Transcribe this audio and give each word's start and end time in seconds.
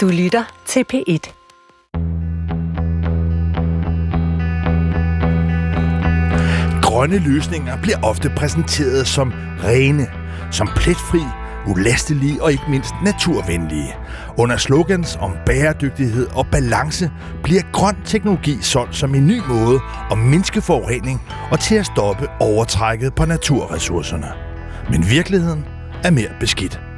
Du 0.00 0.08
lytter 0.08 0.62
til 0.66 0.84
P1. 0.92 1.32
Grønne 6.82 7.18
løsninger 7.18 7.82
bliver 7.82 7.96
ofte 8.02 8.30
præsenteret 8.36 9.06
som 9.06 9.32
rene, 9.64 10.06
som 10.50 10.68
pletfri, 10.76 11.20
ulastelige 11.66 12.42
og 12.42 12.52
ikke 12.52 12.64
mindst 12.68 12.94
naturvenlige. 13.04 13.94
Under 14.38 14.56
slogans 14.56 15.16
om 15.16 15.32
bæredygtighed 15.46 16.26
og 16.26 16.46
balance 16.52 17.10
bliver 17.42 17.62
grøn 17.72 17.96
teknologi 18.04 18.58
solgt 18.62 18.96
som 18.96 19.14
en 19.14 19.26
ny 19.26 19.40
måde 19.48 19.80
at 20.10 20.18
mindske 20.18 20.60
forurening 20.60 21.22
og 21.50 21.60
til 21.60 21.74
at 21.74 21.86
stoppe 21.86 22.28
overtrækket 22.40 23.14
på 23.14 23.24
naturressourcerne. 23.24 24.28
Men 24.90 25.10
virkeligheden 25.10 25.64
er 26.04 26.10
mere 26.10 26.30
beskidt. 26.40 26.89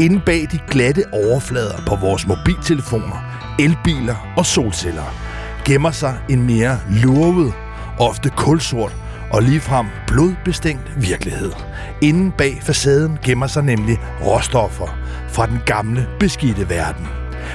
Inde 0.00 0.20
bag 0.26 0.46
de 0.52 0.58
glatte 0.70 1.04
overflader 1.12 1.82
på 1.86 1.96
vores 1.96 2.26
mobiltelefoner, 2.26 3.16
elbiler 3.58 4.34
og 4.36 4.46
solceller 4.46 5.14
gemmer 5.66 5.90
sig 5.90 6.18
en 6.28 6.42
mere 6.46 6.78
lurvet, 6.90 7.52
ofte 7.98 8.30
kulsort 8.36 8.96
og 9.30 9.42
ligefrem 9.42 9.86
blodbestænkt 10.06 10.92
virkelighed. 10.96 11.52
Inden 12.02 12.32
bag 12.32 12.58
facaden 12.62 13.18
gemmer 13.24 13.46
sig 13.46 13.64
nemlig 13.64 13.98
råstoffer 14.26 14.98
fra 15.28 15.46
den 15.46 15.60
gamle 15.66 16.08
beskidte 16.20 16.68
verden. 16.68 17.06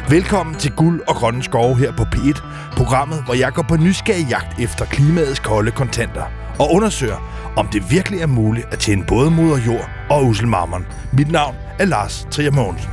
Velkommen 0.10 0.56
til 0.56 0.72
Guld 0.72 1.02
og 1.08 1.16
Grønne 1.16 1.44
Skove 1.44 1.78
her 1.78 1.92
på 1.92 2.04
P1, 2.04 2.42
programmet, 2.78 3.24
hvor 3.26 3.34
jeg 3.34 3.52
går 3.54 3.62
på 3.62 3.76
nysgerrig 3.76 4.28
jagt 4.30 4.60
efter 4.60 4.86
klimaets 4.86 5.40
kolde 5.40 5.72
kontanter 5.72 6.24
og 6.60 6.74
undersøger, 6.74 7.52
om 7.58 7.68
det 7.68 7.92
virkelig 7.92 8.22
er 8.22 8.28
muligt 8.28 8.68
at 8.72 8.80
tjene 8.80 9.04
både 9.08 9.32
moder 9.32 9.58
jord 9.66 9.90
og 10.10 10.26
uselmammon. 10.26 10.86
Mit 11.14 11.32
navn 11.32 11.56
af 11.82 11.90
Lars 11.90 12.28
Trier 12.32 12.52
Mogensen. 12.52 12.90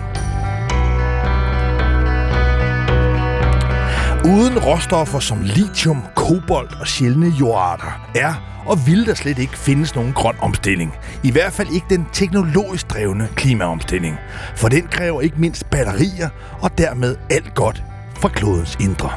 Uden 4.25 4.59
råstoffer 4.59 5.19
som 5.19 5.39
lithium, 5.43 6.03
kobolt 6.17 6.81
og 6.81 6.87
sjældne 6.87 7.27
jordarter 7.41 8.11
er 8.15 8.63
og 8.67 8.87
vil 8.87 9.07
der 9.07 9.15
slet 9.15 9.39
ikke 9.39 9.59
findes 9.59 9.95
nogen 9.95 10.13
grøn 10.13 10.35
omstilling. 10.41 10.95
I 11.23 11.31
hvert 11.31 11.53
fald 11.53 11.69
ikke 11.69 11.87
den 11.91 12.07
teknologisk 12.13 12.91
drevne 12.91 13.29
klimaomstilling. 13.37 14.17
For 14.57 14.69
den 14.69 14.87
kræver 14.87 15.21
ikke 15.21 15.41
mindst 15.41 15.71
batterier 15.71 16.29
og 16.61 16.79
dermed 16.79 17.17
alt 17.31 17.55
godt 17.55 17.83
fra 18.21 18.29
klodens 18.29 18.77
indre. 18.81 19.11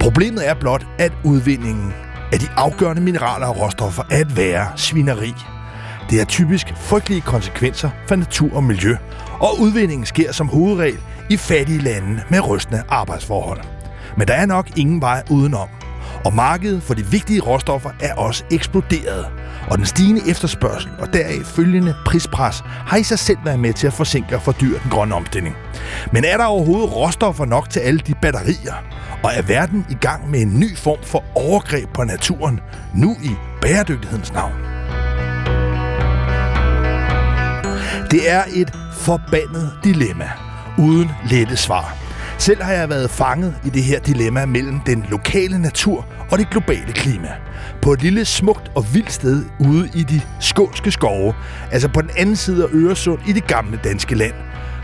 Problemet 0.00 0.48
er 0.48 0.54
blot, 0.54 0.86
at 0.98 1.12
udvindingen 1.24 1.94
af 2.32 2.38
de 2.38 2.48
afgørende 2.56 3.02
mineraler 3.02 3.46
og 3.46 3.60
råstoffer 3.60 4.02
er 4.10 4.20
et 4.20 4.36
værre 4.36 4.66
svineri. 4.76 5.34
Det 6.10 6.20
er 6.20 6.24
typisk 6.24 6.66
frygtelige 6.76 7.20
konsekvenser 7.20 7.90
for 8.08 8.16
natur 8.16 8.56
og 8.56 8.64
miljø, 8.64 8.96
og 9.40 9.60
udvindingen 9.60 10.06
sker 10.06 10.32
som 10.32 10.48
hovedregel 10.48 10.98
i 11.30 11.36
fattige 11.36 11.78
lande 11.78 12.22
med 12.30 12.48
rystende 12.48 12.82
arbejdsforhold. 12.88 13.60
Men 14.16 14.28
der 14.28 14.34
er 14.34 14.46
nok 14.46 14.78
ingen 14.78 15.00
vej 15.00 15.22
udenom. 15.30 15.68
Og 16.24 16.34
markedet 16.34 16.82
for 16.82 16.94
de 16.94 17.06
vigtige 17.06 17.40
råstoffer 17.40 17.90
er 18.00 18.14
også 18.14 18.44
eksploderet. 18.50 19.26
Og 19.70 19.78
den 19.78 19.86
stigende 19.86 20.20
efterspørgsel 20.30 20.90
og 20.98 21.12
deraf 21.12 21.44
følgende 21.44 21.94
prispres 22.06 22.64
har 22.66 22.96
i 22.96 23.02
sig 23.02 23.18
selv 23.18 23.38
været 23.44 23.60
med 23.60 23.72
til 23.72 23.86
at 23.86 23.92
forsinke 23.92 24.36
og 24.36 24.42
fordyre 24.42 24.78
den 24.82 24.90
grønne 24.90 25.14
omstilling. 25.14 25.56
Men 26.12 26.24
er 26.24 26.36
der 26.36 26.44
overhovedet 26.44 26.96
råstoffer 26.96 27.44
nok 27.44 27.70
til 27.70 27.80
alle 27.80 28.00
de 28.00 28.14
batterier? 28.22 28.74
Og 29.22 29.30
er 29.34 29.42
verden 29.42 29.86
i 29.90 29.94
gang 29.94 30.30
med 30.30 30.40
en 30.40 30.60
ny 30.60 30.76
form 30.76 30.98
for 31.02 31.24
overgreb 31.34 31.88
på 31.94 32.04
naturen, 32.04 32.60
nu 32.94 33.16
i 33.22 33.30
bæredygtighedens 33.60 34.32
navn? 34.32 34.65
Det 38.10 38.30
er 38.30 38.42
et 38.54 38.72
forbandet 38.92 39.72
dilemma, 39.84 40.30
uden 40.78 41.10
lette 41.30 41.56
svar. 41.56 41.96
Selv 42.38 42.62
har 42.62 42.72
jeg 42.72 42.88
været 42.88 43.10
fanget 43.10 43.56
i 43.64 43.68
det 43.68 43.82
her 43.82 44.00
dilemma 44.00 44.46
mellem 44.46 44.80
den 44.80 45.06
lokale 45.10 45.58
natur 45.58 46.06
og 46.30 46.38
det 46.38 46.50
globale 46.50 46.92
klima. 46.92 47.28
På 47.82 47.92
et 47.92 48.02
lille 48.02 48.24
smukt 48.24 48.70
og 48.74 48.94
vildt 48.94 49.12
sted 49.12 49.44
ude 49.60 49.90
i 49.94 50.02
de 50.02 50.20
skånske 50.40 50.90
skove, 50.90 51.34
altså 51.72 51.88
på 51.88 52.02
den 52.02 52.10
anden 52.16 52.36
side 52.36 52.64
af 52.64 52.68
Øresund 52.72 53.18
i 53.28 53.32
det 53.32 53.46
gamle 53.46 53.80
danske 53.84 54.14
land. 54.14 54.34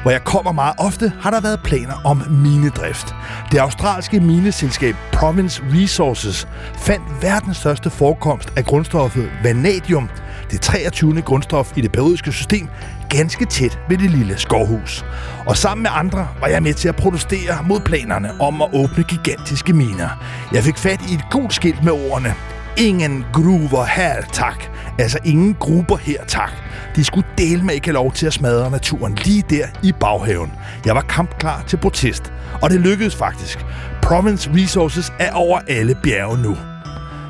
Hvor 0.02 0.10
jeg 0.10 0.25
kommer 0.25 0.52
meget 0.52 0.75
ofte, 0.78 1.12
har 1.20 1.30
der 1.30 1.41
været 1.41 1.60
planer 1.64 2.00
om 2.04 2.22
minedrift. 2.30 3.14
Det 3.52 3.58
australske 3.58 4.20
mineselskab 4.20 4.94
Province 5.12 5.62
Resources 5.75 6.48
fandt 6.78 7.22
verdens 7.22 7.56
største 7.56 7.91
forekomst 7.91 8.52
af 8.56 8.64
grundstoffet 8.64 9.30
vanadium, 9.42 10.08
det 10.50 10.60
23. 10.60 11.22
grundstof 11.22 11.72
i 11.76 11.80
det 11.80 11.92
periodiske 11.92 12.32
system, 12.32 12.69
ganske 13.16 13.44
tæt 13.44 13.78
ved 13.88 13.98
det 13.98 14.10
lille 14.10 14.38
skovhus. 14.38 15.04
Og 15.46 15.56
sammen 15.56 15.82
med 15.82 15.90
andre 15.94 16.28
var 16.40 16.46
jeg 16.46 16.62
med 16.62 16.74
til 16.74 16.88
at 16.88 16.96
protestere 16.96 17.58
mod 17.64 17.80
planerne 17.80 18.40
om 18.40 18.62
at 18.62 18.68
åbne 18.72 19.04
gigantiske 19.04 19.72
miner. 19.72 20.08
Jeg 20.52 20.62
fik 20.62 20.76
fat 20.76 21.00
i 21.10 21.14
et 21.14 21.24
gult 21.30 21.54
skilt 21.54 21.84
med 21.84 21.92
ordene 21.92 22.34
Ingen 22.76 23.24
gruver 23.32 23.84
her, 23.84 24.22
tak. 24.32 24.64
Altså 24.98 25.18
ingen 25.24 25.56
grupper 25.60 25.96
her, 25.96 26.24
tak. 26.24 26.52
De 26.96 27.04
skulle 27.04 27.26
dele 27.38 27.62
med 27.62 27.74
ikke 27.74 27.86
have 27.86 27.94
lov 27.94 28.12
til 28.12 28.26
at 28.26 28.32
smadre 28.32 28.70
naturen 28.70 29.14
lige 29.14 29.44
der 29.50 29.66
i 29.82 29.92
baghaven. 30.00 30.52
Jeg 30.86 30.94
var 30.94 31.00
kampklar 31.00 31.64
til 31.66 31.76
protest, 31.76 32.32
og 32.62 32.70
det 32.70 32.80
lykkedes 32.80 33.16
faktisk. 33.16 33.66
Province 34.02 34.50
Resources 34.54 35.12
er 35.18 35.32
over 35.32 35.60
alle 35.68 35.94
bjerge 36.02 36.42
nu. 36.42 36.56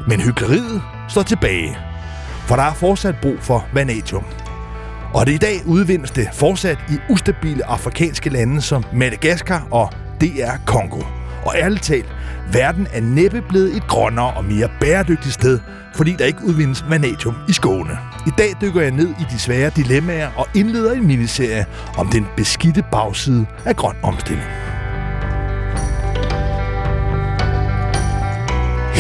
Men 0.09 0.21
hyggeleriet 0.21 0.83
står 1.09 1.23
tilbage, 1.23 1.77
for 2.47 2.57
der 2.57 2.63
er 2.63 2.75
fortsat 2.75 3.15
brug 3.23 3.37
for 3.41 3.67
vanadium. 3.75 4.25
Og 5.15 5.27
det 5.27 5.33
i 5.33 5.39
dag 5.39 5.67
udvindes 5.67 6.11
det 6.11 6.29
fortsat 6.33 6.79
i 6.91 7.13
ustabile 7.13 7.65
afrikanske 7.65 8.31
lande 8.31 8.61
som 8.61 8.85
Madagaskar 8.93 9.67
og 9.71 9.93
DR 10.21 10.57
Kongo. 10.67 11.03
Og 11.45 11.55
ærligt 11.57 11.83
talt, 11.83 12.15
verden 12.53 12.87
er 12.93 13.01
næppe 13.01 13.43
blevet 13.49 13.77
et 13.77 13.87
grønnere 13.89 14.33
og 14.33 14.45
mere 14.45 14.69
bæredygtigt 14.81 15.35
sted, 15.35 15.59
fordi 15.95 16.17
der 16.19 16.25
ikke 16.25 16.45
udvindes 16.45 16.85
vanadium 16.91 17.35
i 17.49 17.53
skåne. 17.53 17.99
I 18.27 18.31
dag 18.39 18.49
dykker 18.61 18.81
jeg 18.81 18.91
ned 18.91 19.09
i 19.09 19.25
de 19.31 19.39
svære 19.39 19.71
dilemmaer 19.77 20.31
og 20.37 20.47
indleder 20.55 20.93
en 20.93 21.07
miniserie 21.07 21.67
om 21.99 22.09
den 22.09 22.27
beskidte 22.37 22.85
bagside 22.93 23.47
af 23.65 23.77
grøn 23.77 23.97
omstilling. 24.03 24.72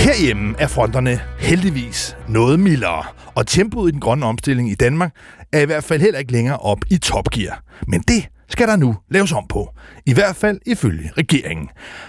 Herhjemme 0.02 0.54
er 0.58 0.66
fronterne 0.66 1.20
heldigvis 1.38 2.16
noget 2.28 2.60
mildere, 2.60 3.04
og 3.34 3.46
tempoet 3.46 3.88
i 3.88 3.92
den 3.92 4.00
grønne 4.00 4.26
omstilling 4.26 4.70
i 4.70 4.74
Danmark 4.74 5.14
er 5.52 5.60
i 5.60 5.64
hvert 5.64 5.84
fald 5.84 6.00
heller 6.00 6.18
ikke 6.18 6.32
længere 6.32 6.56
op 6.56 6.78
i 6.90 6.98
topgear. 6.98 7.62
Men 7.88 8.00
det 8.08 8.28
skal 8.48 8.68
der 8.68 8.76
nu 8.76 8.96
laves 9.10 9.32
om 9.32 9.46
på. 9.48 9.70
I 10.06 10.14
hvert 10.14 10.36
fald 10.36 10.60
ifølge 10.66 11.10
regeringen. 11.18 11.68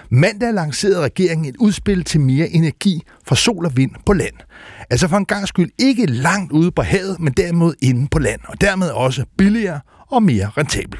Mandag 0.09 0.53
lancerede 0.53 1.01
regeringen 1.01 1.45
et 1.45 1.57
udspil 1.57 2.03
til 2.03 2.19
mere 2.19 2.49
energi 2.49 3.01
fra 3.27 3.35
sol 3.35 3.65
og 3.65 3.77
vind 3.77 3.91
på 4.05 4.13
land. 4.13 4.35
Altså 4.89 5.07
for 5.07 5.17
en 5.17 5.25
gang 5.25 5.47
skyld 5.47 5.71
ikke 5.79 6.05
langt 6.05 6.51
ude 6.51 6.71
på 6.71 6.81
havet, 6.81 7.19
men 7.19 7.33
derimod 7.33 7.73
inde 7.81 8.07
på 8.07 8.19
land, 8.19 8.41
og 8.47 8.61
dermed 8.61 8.89
også 8.89 9.25
billigere 9.37 9.79
og 10.11 10.23
mere 10.23 10.49
rentabel. 10.57 10.99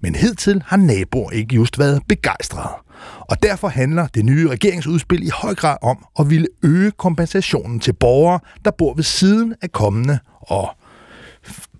Men 0.00 0.14
hidtil 0.14 0.62
har 0.66 0.76
naboer 0.76 1.30
ikke 1.30 1.54
just 1.54 1.78
været 1.78 2.02
begejstrede. 2.08 2.85
Og 3.20 3.42
derfor 3.42 3.68
handler 3.68 4.06
det 4.06 4.24
nye 4.24 4.48
regeringsudspil 4.48 5.26
i 5.26 5.30
høj 5.34 5.54
grad 5.54 5.76
om 5.82 6.04
at 6.18 6.30
ville 6.30 6.46
øge 6.62 6.90
kompensationen 6.90 7.80
til 7.80 7.92
borgere, 7.92 8.40
der 8.64 8.70
bor 8.70 8.94
ved 8.94 9.04
siden 9.04 9.54
af 9.62 9.72
kommende 9.72 10.18
og 10.40 10.70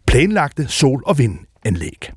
planlagte 0.07 0.69
sol- 0.69 1.03
og 1.07 1.19
vindanlæg. 1.19 2.13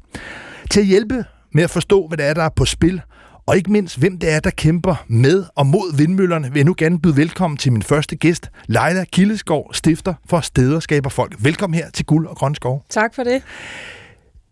Til 0.71 0.79
at 0.79 0.85
hjælpe 0.85 1.25
med 1.51 1.63
at 1.63 1.69
forstå, 1.69 2.07
hvad 2.07 2.17
det 2.17 2.25
er, 2.25 2.33
der 2.33 2.43
er 2.43 2.49
på 2.49 2.65
spil, 2.65 3.01
og 3.45 3.57
ikke 3.57 3.71
mindst, 3.71 3.97
hvem 3.97 4.17
det 4.17 4.33
er, 4.33 4.39
der 4.39 4.49
kæmper 4.49 5.05
med 5.07 5.43
og 5.55 5.65
mod 5.67 5.97
vindmøllerne, 5.97 6.47
vil 6.47 6.59
jeg 6.59 6.65
nu 6.65 6.75
gerne 6.77 6.99
byde 6.99 7.15
velkommen 7.15 7.57
til 7.57 7.71
min 7.71 7.81
første 7.81 8.15
gæst, 8.15 8.49
Leila 8.65 9.03
Kildeskov, 9.03 9.73
stifter 9.73 10.13
for 10.25 10.41
Steder 10.41 10.79
Skaber 10.79 11.09
Folk. 11.09 11.35
Velkommen 11.39 11.79
her 11.79 11.89
til 11.89 12.05
Guld 12.05 12.27
og 12.27 12.35
Grøn 12.35 12.55
Skov. 12.55 12.85
Tak 12.89 13.15
for 13.15 13.23
det. 13.23 13.41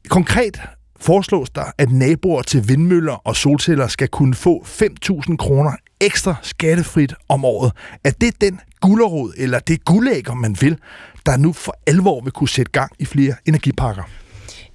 Konkret 0.10 0.62
foreslås 1.00 1.50
der, 1.50 1.72
at 1.78 1.92
naboer 1.92 2.42
til 2.42 2.70
vindmøller 2.70 3.14
og 3.14 3.36
solceller 3.36 3.88
skal 3.88 4.08
kunne 4.08 4.36
få 4.36 4.64
5.000 4.66 5.36
kroner 5.36 5.72
ekstra 6.02 6.36
skattefrit 6.42 7.14
om 7.30 7.46
året. 7.46 7.72
Er 8.04 8.12
det 8.12 8.42
den 8.42 8.60
gullerod, 8.82 9.34
eller 9.38 9.60
det 9.60 9.86
guldæg, 9.86 10.30
om 10.30 10.38
man 10.38 10.58
vil, 10.62 10.78
der 11.26 11.38
nu 11.38 11.54
for 11.54 11.78
alvor 11.88 12.22
vil 12.22 12.32
kunne 12.32 12.50
sætte 12.50 12.72
gang 12.72 12.92
i 13.00 13.06
flere 13.06 13.34
energipakker? 13.46 14.04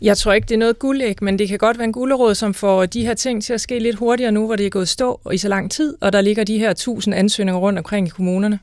Jeg 0.02 0.16
tror 0.16 0.32
ikke, 0.32 0.46
det 0.46 0.54
er 0.54 0.58
noget 0.58 0.78
guldæg, 0.78 1.22
men 1.22 1.38
det 1.38 1.48
kan 1.48 1.58
godt 1.58 1.78
være 1.78 1.84
en 1.84 1.92
gulderåd, 1.92 2.34
som 2.34 2.54
får 2.54 2.86
de 2.86 3.06
her 3.06 3.14
ting 3.14 3.42
til 3.42 3.52
at 3.52 3.60
ske 3.60 3.78
lidt 3.78 3.96
hurtigere 3.96 4.32
nu, 4.32 4.46
hvor 4.46 4.56
det 4.56 4.66
er 4.66 4.70
gået 4.70 4.88
stå 4.88 5.20
i 5.32 5.38
så 5.38 5.48
lang 5.48 5.70
tid, 5.70 5.96
og 6.00 6.12
der 6.12 6.20
ligger 6.20 6.44
de 6.44 6.58
her 6.58 6.72
tusind 6.72 7.14
ansøgninger 7.14 7.60
rundt 7.60 7.78
omkring 7.78 8.06
i 8.06 8.10
kommunerne. 8.10 8.58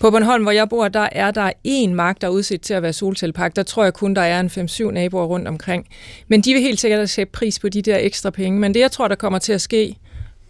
På 0.00 0.10
Bornholm, 0.10 0.42
hvor 0.42 0.52
jeg 0.52 0.68
bor, 0.68 0.88
der 0.88 1.08
er 1.12 1.30
der 1.30 1.52
én 1.68 1.88
mark, 1.88 2.20
der 2.20 2.26
er 2.26 2.30
udsat 2.30 2.60
til 2.60 2.74
at 2.74 2.82
være 2.82 2.92
solcellepark. 2.92 3.56
Der 3.56 3.62
tror 3.62 3.84
jeg 3.84 3.94
kun, 3.94 4.14
der 4.14 4.22
er 4.22 4.40
en 4.40 4.46
5-7 4.46 4.90
naboer 4.90 5.24
rundt 5.24 5.48
omkring. 5.48 5.86
Men 6.28 6.40
de 6.40 6.52
vil 6.52 6.62
helt 6.62 6.80
sikkert 6.80 7.10
sætte 7.10 7.32
pris 7.32 7.58
på 7.58 7.68
de 7.68 7.82
der 7.82 7.98
ekstra 8.00 8.30
penge. 8.30 8.58
Men 8.58 8.74
det, 8.74 8.80
jeg 8.80 8.90
tror, 8.90 9.08
der 9.08 9.14
kommer 9.14 9.38
til 9.38 9.52
at 9.52 9.60
ske, 9.60 9.96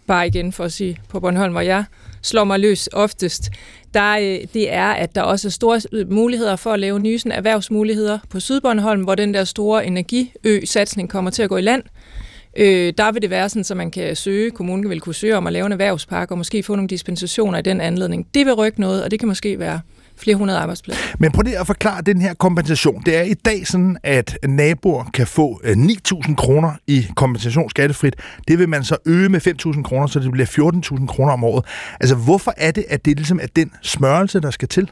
bare 0.07 0.27
igen 0.27 0.51
for 0.51 0.63
at 0.63 0.73
sige, 0.73 0.99
på 1.09 1.19
Bornholm, 1.19 1.51
hvor 1.51 1.61
jeg 1.61 1.83
slår 2.25 2.43
mig 2.43 2.59
løs 2.59 2.89
oftest, 2.93 3.49
der, 3.93 4.17
øh, 4.17 4.47
det 4.53 4.73
er, 4.73 4.87
at 4.87 5.15
der 5.15 5.21
også 5.21 5.47
er 5.47 5.49
store 5.49 5.81
øh, 5.91 6.11
muligheder 6.11 6.55
for 6.55 6.71
at 6.71 6.79
lave 6.79 6.99
nye 6.99 7.19
erhvervsmuligheder 7.31 8.19
på 8.29 8.39
Sydbornholm, 8.39 9.03
hvor 9.03 9.15
den 9.15 9.33
der 9.33 9.43
store 9.43 9.85
energiø-satsning 9.85 11.09
kommer 11.09 11.31
til 11.31 11.43
at 11.43 11.49
gå 11.49 11.57
i 11.57 11.61
land. 11.61 11.83
Øh, 12.57 12.93
der 12.97 13.11
vil 13.11 13.21
det 13.21 13.29
være 13.29 13.49
sådan, 13.49 13.63
så 13.63 13.75
man 13.75 13.91
kan 13.91 14.15
søge, 14.15 14.51
kommunen 14.51 14.89
vil 14.89 14.99
kunne 14.99 15.15
søge 15.15 15.37
om 15.37 15.47
at 15.47 15.53
lave 15.53 15.65
en 15.65 15.71
erhvervspark 15.71 16.31
og 16.31 16.37
måske 16.37 16.63
få 16.63 16.75
nogle 16.75 16.89
dispensationer 16.89 17.59
i 17.59 17.61
den 17.61 17.81
anledning. 17.81 18.27
Det 18.33 18.45
vil 18.45 18.53
rykke 18.53 18.81
noget, 18.81 19.03
og 19.03 19.11
det 19.11 19.19
kan 19.19 19.27
måske 19.27 19.59
være 19.59 19.79
flere 20.17 20.37
hundrede 20.37 20.59
arbejdspladser. 20.59 21.03
Men 21.19 21.31
prøv 21.31 21.41
lige 21.41 21.59
at 21.59 21.67
forklare 21.67 22.01
den 22.01 22.21
her 22.21 22.33
kompensation. 22.33 23.03
Det 23.05 23.17
er 23.17 23.21
i 23.21 23.33
dag 23.33 23.67
sådan, 23.67 23.97
at 24.03 24.37
naboer 24.47 25.03
kan 25.13 25.27
få 25.27 25.61
øh, 25.63 25.71
9.000 25.71 26.35
kroner 26.35 26.71
i 26.87 27.07
kompensation 27.15 27.69
skattefrit. 27.69 28.15
Det 28.47 28.59
vil 28.59 28.69
man 28.69 28.83
så 28.83 28.97
øge 29.05 29.29
med 29.29 29.47
5.000 29.75 29.83
kroner, 29.83 30.07
så 30.07 30.19
det 30.19 30.31
bliver 30.31 30.47
14.000 30.99 31.07
kroner 31.07 31.33
om 31.33 31.43
året. 31.43 31.65
Altså, 31.99 32.15
hvorfor 32.15 32.53
er 32.57 32.71
det, 32.71 32.85
at 32.89 33.05
det 33.05 33.17
ligesom 33.17 33.39
er 33.41 33.47
den 33.55 33.71
smørelse, 33.81 34.39
der 34.39 34.51
skal 34.51 34.67
til? 34.67 34.91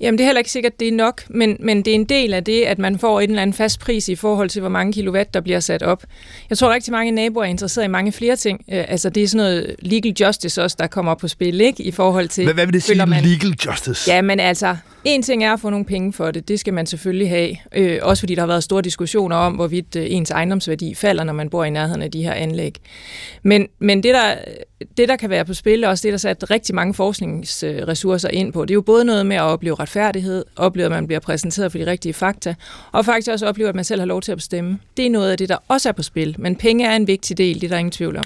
Jamen, 0.00 0.18
det 0.18 0.24
er 0.24 0.28
heller 0.28 0.38
ikke 0.38 0.50
sikkert, 0.50 0.80
det 0.80 0.88
er 0.88 0.92
nok, 0.92 1.22
men, 1.28 1.56
men 1.60 1.78
det 1.78 1.90
er 1.90 1.94
en 1.94 2.04
del 2.04 2.34
af 2.34 2.44
det, 2.44 2.62
at 2.62 2.78
man 2.78 2.98
får 2.98 3.20
en 3.20 3.28
eller 3.30 3.42
anden 3.42 3.54
fast 3.54 3.80
pris 3.80 4.08
i 4.08 4.14
forhold 4.14 4.48
til, 4.48 4.60
hvor 4.60 4.68
mange 4.68 4.92
kilowatt, 4.92 5.34
der 5.34 5.40
bliver 5.40 5.60
sat 5.60 5.82
op. 5.82 6.04
Jeg 6.50 6.58
tror 6.58 6.74
rigtig 6.74 6.92
mange 6.92 7.12
naboer 7.12 7.44
er 7.44 7.48
interesseret 7.48 7.84
i 7.84 7.88
mange 7.88 8.12
flere 8.12 8.36
ting. 8.36 8.64
Øh, 8.72 8.84
altså, 8.88 9.10
det 9.10 9.22
er 9.22 9.28
sådan 9.28 9.44
noget 9.44 9.76
legal 9.78 10.14
justice 10.20 10.62
også, 10.62 10.76
der 10.78 10.86
kommer 10.86 11.12
op 11.12 11.18
på 11.18 11.28
spil, 11.28 11.60
ikke? 11.60 11.82
I 11.82 11.90
forhold 11.90 12.28
til... 12.28 12.44
Hvad, 12.44 12.54
hvad 12.54 12.66
vil 12.66 12.74
det 12.74 12.82
sige, 12.82 13.06
man, 13.06 13.24
legal 13.24 13.54
justice? 13.66 14.12
Ja, 14.12 14.22
men 14.22 14.40
altså, 14.40 14.76
en 15.04 15.22
ting 15.22 15.44
er 15.44 15.52
at 15.52 15.60
få 15.60 15.70
nogle 15.70 15.84
penge 15.84 16.12
for 16.12 16.30
det, 16.30 16.48
det 16.48 16.60
skal 16.60 16.74
man 16.74 16.86
selvfølgelig 16.86 17.28
have. 17.28 17.56
Øh, 17.74 17.98
også 18.02 18.20
fordi 18.20 18.34
der 18.34 18.40
har 18.42 18.46
været 18.46 18.64
store 18.64 18.82
diskussioner 18.82 19.36
om, 19.36 19.52
hvorvidt 19.52 19.96
øh, 19.96 20.06
ens 20.08 20.30
ejendomsværdi 20.30 20.94
falder, 20.94 21.24
når 21.24 21.32
man 21.32 21.50
bor 21.50 21.64
i 21.64 21.70
nærheden 21.70 22.02
af 22.02 22.10
de 22.10 22.22
her 22.22 22.32
anlæg. 22.32 22.74
Men, 23.42 23.66
men 23.78 24.02
det, 24.02 24.14
der, 24.14 24.34
det, 24.96 25.08
der 25.08 25.16
kan 25.16 25.30
være 25.30 25.44
på 25.44 25.54
spil, 25.54 25.84
er 25.84 25.88
også 25.88 26.02
det, 26.02 26.12
der 26.12 26.18
sat 26.18 26.50
rigtig 26.50 26.74
mange 26.74 26.94
forskningsressourcer 26.94 28.28
ind 28.28 28.52
på. 28.52 28.64
Det 28.64 28.70
er 28.70 28.74
jo 28.74 28.80
både 28.80 29.04
noget 29.04 29.26
med 29.26 29.36
at 29.36 29.42
opleve 29.48 29.74
retfærdighed, 29.74 30.44
opleve, 30.56 30.86
at 30.86 30.92
man 30.92 31.06
bliver 31.06 31.20
præsenteret 31.20 31.72
for 31.72 31.78
de 31.78 31.86
rigtige 31.86 32.12
fakta, 32.12 32.54
og 32.92 33.04
faktisk 33.04 33.30
også 33.30 33.46
opleve, 33.46 33.68
at 33.68 33.74
man 33.74 33.84
selv 33.84 34.00
har 34.00 34.06
lov 34.06 34.20
til 34.20 34.32
at 34.32 34.38
bestemme. 34.38 34.78
Det 34.96 35.06
er 35.06 35.10
noget 35.10 35.30
af 35.30 35.38
det, 35.38 35.48
der 35.48 35.56
også 35.68 35.88
er 35.88 35.92
på 35.92 36.02
spil, 36.02 36.34
men 36.38 36.56
penge 36.56 36.86
er 36.86 36.96
en 36.96 37.06
vigtig 37.06 37.38
del, 37.38 37.54
det 37.54 37.64
er 37.64 37.68
der 37.68 37.78
ingen 37.78 37.92
tvivl 37.92 38.16
om. 38.16 38.24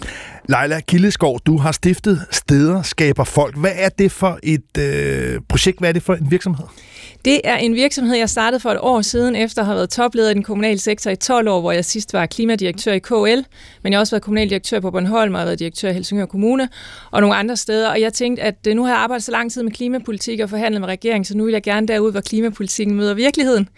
Leila 0.48 0.80
Kildeskov, 0.80 1.40
du 1.46 1.56
har 1.56 1.72
stiftet 1.72 2.26
Steder 2.30 2.82
Skaber 2.82 3.24
Folk. 3.24 3.58
Hvad 3.58 3.70
er 3.74 3.88
det 3.88 4.12
for 4.12 4.38
et 4.42 4.78
øh, 4.78 5.40
projekt? 5.48 5.78
Hvad 5.78 5.88
er 5.88 5.92
det 5.92 6.02
for 6.02 6.14
en 6.14 6.30
virksomhed? 6.30 6.64
Det 7.24 7.40
er 7.44 7.56
en 7.56 7.74
virksomhed, 7.74 8.16
jeg 8.16 8.30
startede 8.30 8.60
for 8.60 8.70
et 8.70 8.78
år 8.80 9.02
siden, 9.02 9.36
efter 9.36 9.62
at 9.62 9.66
have 9.66 9.76
været 9.76 9.90
topleder 9.90 10.30
i 10.30 10.34
den 10.34 10.42
kommunale 10.42 10.78
sektor 10.78 11.10
i 11.10 11.16
12 11.16 11.48
år, 11.48 11.60
hvor 11.60 11.72
jeg 11.72 11.84
sidst 11.84 12.12
var 12.12 12.26
klimadirektør 12.26 12.92
i 12.92 12.98
KL, 12.98 13.42
men 13.82 13.92
jeg 13.92 13.98
har 13.98 14.00
også 14.00 14.14
været 14.14 14.22
kommunaldirektør 14.22 14.80
på 14.80 14.90
Bornholm 14.90 15.34
og 15.34 15.44
været 15.44 15.58
direktør 15.58 15.90
i 15.90 15.92
Helsingør 15.92 16.26
Kommune 16.26 16.68
og 17.10 17.20
nogle 17.20 17.36
andre 17.36 17.56
steder. 17.56 17.90
Og 17.90 18.00
jeg 18.00 18.12
tænkte, 18.12 18.42
at 18.42 18.54
øh, 18.68 18.74
nu 18.74 18.82
har 18.82 18.90
jeg 18.90 18.98
arbejdet 18.98 19.24
så 19.24 19.32
lang 19.32 19.52
tid 19.52 19.62
med 19.62 19.72
klimapolitik 19.72 20.40
og 20.40 20.50
forhandlet 20.50 20.80
med 20.80 20.88
regeringen, 20.88 21.24
så 21.24 21.36
nu 21.36 21.44
vil 21.44 21.52
jeg 21.52 21.62
gerne 21.62 21.88
derud, 21.88 22.12
hvor 22.12 22.20
klimapolitikken 22.20 22.96
møder 22.96 23.14
virkeligheden. 23.14 23.68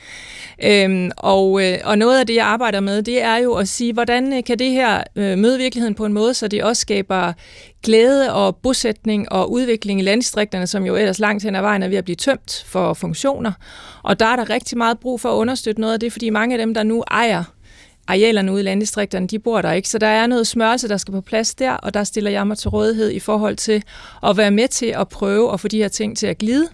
Øhm, 0.64 1.10
og, 1.16 1.64
øh, 1.64 1.78
og 1.84 1.98
noget 1.98 2.20
af 2.20 2.26
det, 2.26 2.34
jeg 2.34 2.46
arbejder 2.46 2.80
med, 2.80 3.02
det 3.02 3.22
er 3.22 3.36
jo 3.36 3.54
at 3.54 3.68
sige, 3.68 3.92
hvordan 3.92 4.32
øh, 4.32 4.44
kan 4.44 4.58
det 4.58 4.70
her 4.70 5.02
øh, 5.16 5.38
møde 5.38 5.58
virkeligheden 5.58 5.94
på 5.94 6.04
en 6.04 6.12
måde, 6.12 6.34
så 6.34 6.48
det 6.54 6.64
også 6.64 6.80
skaber 6.80 7.32
glæde 7.82 8.32
og 8.34 8.56
bosætning 8.56 9.32
og 9.32 9.52
udvikling 9.52 10.00
i 10.00 10.02
landdistrikterne, 10.02 10.66
som 10.66 10.86
jo 10.86 10.96
ellers 10.96 11.18
langt 11.18 11.44
hen 11.44 11.54
ad 11.54 11.60
vejen 11.60 11.82
er 11.82 11.88
ved 11.88 11.96
at 11.96 12.04
blive 12.04 12.16
tømt 12.16 12.64
for 12.66 12.94
funktioner. 12.94 13.52
Og 14.02 14.20
der 14.20 14.26
er 14.26 14.36
der 14.36 14.50
rigtig 14.50 14.78
meget 14.78 14.98
brug 14.98 15.20
for 15.20 15.28
at 15.28 15.36
understøtte 15.36 15.80
noget 15.80 15.94
af 15.94 16.00
det, 16.00 16.12
fordi 16.12 16.30
mange 16.30 16.54
af 16.54 16.58
dem, 16.58 16.74
der 16.74 16.82
nu 16.82 17.04
ejer 17.10 17.44
arealerne 18.08 18.52
ude 18.52 18.60
i 18.60 18.64
landdistrikterne, 18.64 19.26
de 19.26 19.38
bor 19.38 19.62
der 19.62 19.72
ikke. 19.72 19.88
Så 19.88 19.98
der 19.98 20.06
er 20.06 20.26
noget 20.26 20.46
smørelse, 20.46 20.88
der 20.88 20.96
skal 20.96 21.12
på 21.12 21.20
plads 21.20 21.54
der, 21.54 21.72
og 21.72 21.94
der 21.94 22.04
stiller 22.04 22.30
jeg 22.30 22.46
mig 22.46 22.58
til 22.58 22.70
rådighed 22.70 23.10
i 23.10 23.20
forhold 23.20 23.56
til 23.56 23.82
at 24.22 24.36
være 24.36 24.50
med 24.50 24.68
til 24.68 24.86
at 24.86 25.08
prøve 25.08 25.52
at 25.52 25.60
få 25.60 25.68
de 25.68 25.78
her 25.78 25.88
ting 25.88 26.16
til 26.16 26.26
at 26.26 26.38
glide. 26.38 26.68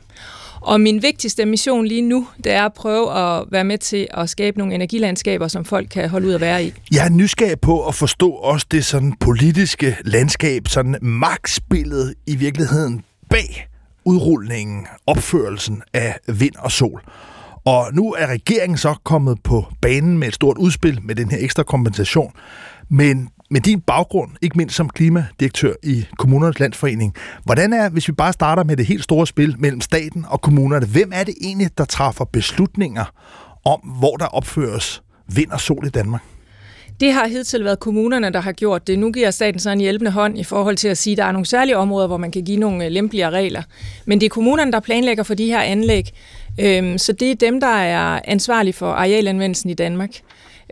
Og 0.60 0.80
min 0.80 1.02
vigtigste 1.02 1.46
mission 1.46 1.86
lige 1.86 2.02
nu, 2.02 2.26
det 2.44 2.52
er 2.52 2.64
at 2.64 2.72
prøve 2.72 3.12
at 3.12 3.44
være 3.50 3.64
med 3.64 3.78
til 3.78 4.08
at 4.10 4.30
skabe 4.30 4.58
nogle 4.58 4.74
energilandskaber, 4.74 5.48
som 5.48 5.64
folk 5.64 5.88
kan 5.88 6.08
holde 6.08 6.26
ud 6.26 6.32
at 6.32 6.40
være 6.40 6.64
i. 6.64 6.72
Jeg 6.92 7.04
er 7.06 7.10
nysgerrig 7.10 7.60
på 7.60 7.86
at 7.86 7.94
forstå 7.94 8.30
også 8.30 8.66
det 8.70 8.84
sådan 8.84 9.12
politiske 9.20 9.96
landskab, 10.04 10.68
sådan 10.68 10.96
magtspillet 11.02 12.14
i 12.26 12.36
virkeligheden 12.36 13.02
bag 13.30 13.66
udrulningen, 14.04 14.86
opførelsen 15.06 15.82
af 15.92 16.18
vind 16.26 16.54
og 16.58 16.72
sol. 16.72 17.02
Og 17.64 17.86
nu 17.92 18.12
er 18.12 18.26
regeringen 18.26 18.78
så 18.78 18.94
kommet 19.04 19.42
på 19.42 19.66
banen 19.82 20.18
med 20.18 20.28
et 20.28 20.34
stort 20.34 20.58
udspil 20.58 20.98
med 21.02 21.14
den 21.14 21.30
her 21.30 21.38
ekstra 21.40 21.62
kompensation. 21.62 22.32
Men 22.88 23.28
med 23.50 23.60
din 23.60 23.80
baggrund, 23.80 24.30
ikke 24.42 24.58
mindst 24.58 24.76
som 24.76 24.88
klimadirektør 24.88 25.72
i 25.82 26.04
Kommunernes 26.18 26.60
Landsforening, 26.60 27.14
hvordan 27.44 27.72
er, 27.72 27.88
hvis 27.88 28.08
vi 28.08 28.12
bare 28.12 28.32
starter 28.32 28.64
med 28.64 28.76
det 28.76 28.86
helt 28.86 29.04
store 29.04 29.26
spil 29.26 29.54
mellem 29.58 29.80
staten 29.80 30.24
og 30.28 30.40
kommunerne, 30.40 30.86
hvem 30.86 31.10
er 31.14 31.24
det 31.24 31.34
egentlig, 31.40 31.78
der 31.78 31.84
træffer 31.84 32.24
beslutninger 32.24 33.04
om, 33.64 33.80
hvor 33.80 34.16
der 34.16 34.26
opføres 34.26 35.02
vind 35.34 35.50
og 35.50 35.60
sol 35.60 35.86
i 35.86 35.90
Danmark? 35.90 36.22
Det 37.00 37.12
har 37.12 37.26
hidtil 37.26 37.64
været 37.64 37.80
kommunerne, 37.80 38.32
der 38.32 38.40
har 38.40 38.52
gjort 38.52 38.86
det. 38.86 38.98
Nu 38.98 39.12
giver 39.12 39.30
staten 39.30 39.60
så 39.60 39.70
en 39.70 39.80
hjælpende 39.80 40.10
hånd 40.10 40.38
i 40.38 40.44
forhold 40.44 40.76
til 40.76 40.88
at 40.88 40.98
sige, 40.98 41.12
at 41.12 41.18
der 41.18 41.24
er 41.24 41.32
nogle 41.32 41.46
særlige 41.46 41.76
områder, 41.76 42.06
hvor 42.06 42.16
man 42.16 42.30
kan 42.30 42.44
give 42.44 42.56
nogle 42.56 42.84
øh, 42.84 42.90
lempeligere 42.90 43.30
regler. 43.30 43.62
Men 44.06 44.20
det 44.20 44.26
er 44.26 44.30
kommunerne, 44.30 44.72
der 44.72 44.80
planlægger 44.80 45.22
for 45.22 45.34
de 45.34 45.46
her 45.46 45.60
anlæg. 45.60 46.10
Øhm, 46.60 46.98
så 46.98 47.12
det 47.12 47.30
er 47.30 47.34
dem, 47.34 47.60
der 47.60 47.76
er 47.76 48.20
ansvarlige 48.24 48.72
for 48.72 48.92
arealanvendelsen 48.92 49.70
i 49.70 49.74
Danmark. 49.74 50.10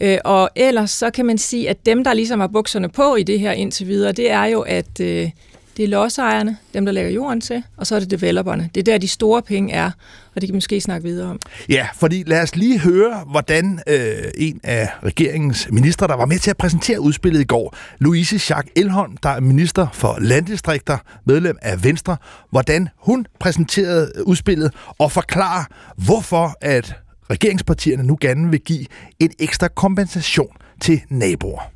Øh, 0.00 0.18
og 0.24 0.50
ellers 0.56 0.90
så 0.90 1.10
kan 1.10 1.26
man 1.26 1.38
sige, 1.38 1.70
at 1.70 1.86
dem, 1.86 2.04
der 2.04 2.12
ligesom 2.12 2.40
har 2.40 2.46
bukserne 2.46 2.88
på 2.88 3.16
i 3.16 3.22
det 3.22 3.40
her 3.40 3.52
indtil 3.52 3.86
videre, 3.86 4.12
det 4.12 4.30
er 4.30 4.44
jo, 4.44 4.60
at 4.60 5.00
øh, 5.00 5.30
det 5.78 5.84
er 5.84 5.88
lodsejerne, 5.88 6.56
dem 6.74 6.84
der 6.84 6.92
lægger 6.92 7.10
jorden 7.10 7.40
til, 7.40 7.62
og 7.76 7.86
så 7.86 7.94
er 7.96 8.00
det 8.00 8.10
developerne. 8.10 8.70
Det 8.74 8.80
er 8.80 8.84
der, 8.84 8.98
de 8.98 9.08
store 9.08 9.42
penge 9.42 9.72
er, 9.72 9.90
og 10.34 10.40
det 10.40 10.42
kan 10.42 10.48
vi 10.48 10.56
måske 10.56 10.80
snakke 10.80 11.08
videre 11.08 11.30
om. 11.30 11.40
Ja, 11.68 11.88
fordi 11.94 12.22
lad 12.26 12.42
os 12.42 12.56
lige 12.56 12.78
høre, 12.78 13.24
hvordan 13.30 13.80
øh, 13.86 14.16
en 14.34 14.60
af 14.62 14.88
regeringens 15.04 15.68
minister, 15.70 16.06
der 16.06 16.14
var 16.16 16.26
med 16.26 16.38
til 16.38 16.50
at 16.50 16.56
præsentere 16.56 17.00
udspillet 17.00 17.40
i 17.40 17.44
går, 17.44 17.76
Louise 17.98 18.34
Jacques 18.34 18.72
Elholm, 18.76 19.16
der 19.16 19.28
er 19.28 19.40
minister 19.40 19.86
for 19.92 20.18
landdistrikter, 20.20 20.98
medlem 21.24 21.58
af 21.62 21.84
Venstre, 21.84 22.16
hvordan 22.50 22.88
hun 22.96 23.26
præsenterede 23.40 24.12
udspillet 24.24 24.72
og 24.98 25.12
forklarer, 25.12 25.64
hvorfor 25.96 26.56
at 26.60 26.94
regeringspartierne 27.30 28.02
nu 28.02 28.18
gerne 28.20 28.50
vil 28.50 28.60
give 28.60 28.86
en 29.18 29.30
ekstra 29.38 29.68
kompensation 29.68 30.56
til 30.80 31.00
naboer. 31.08 31.72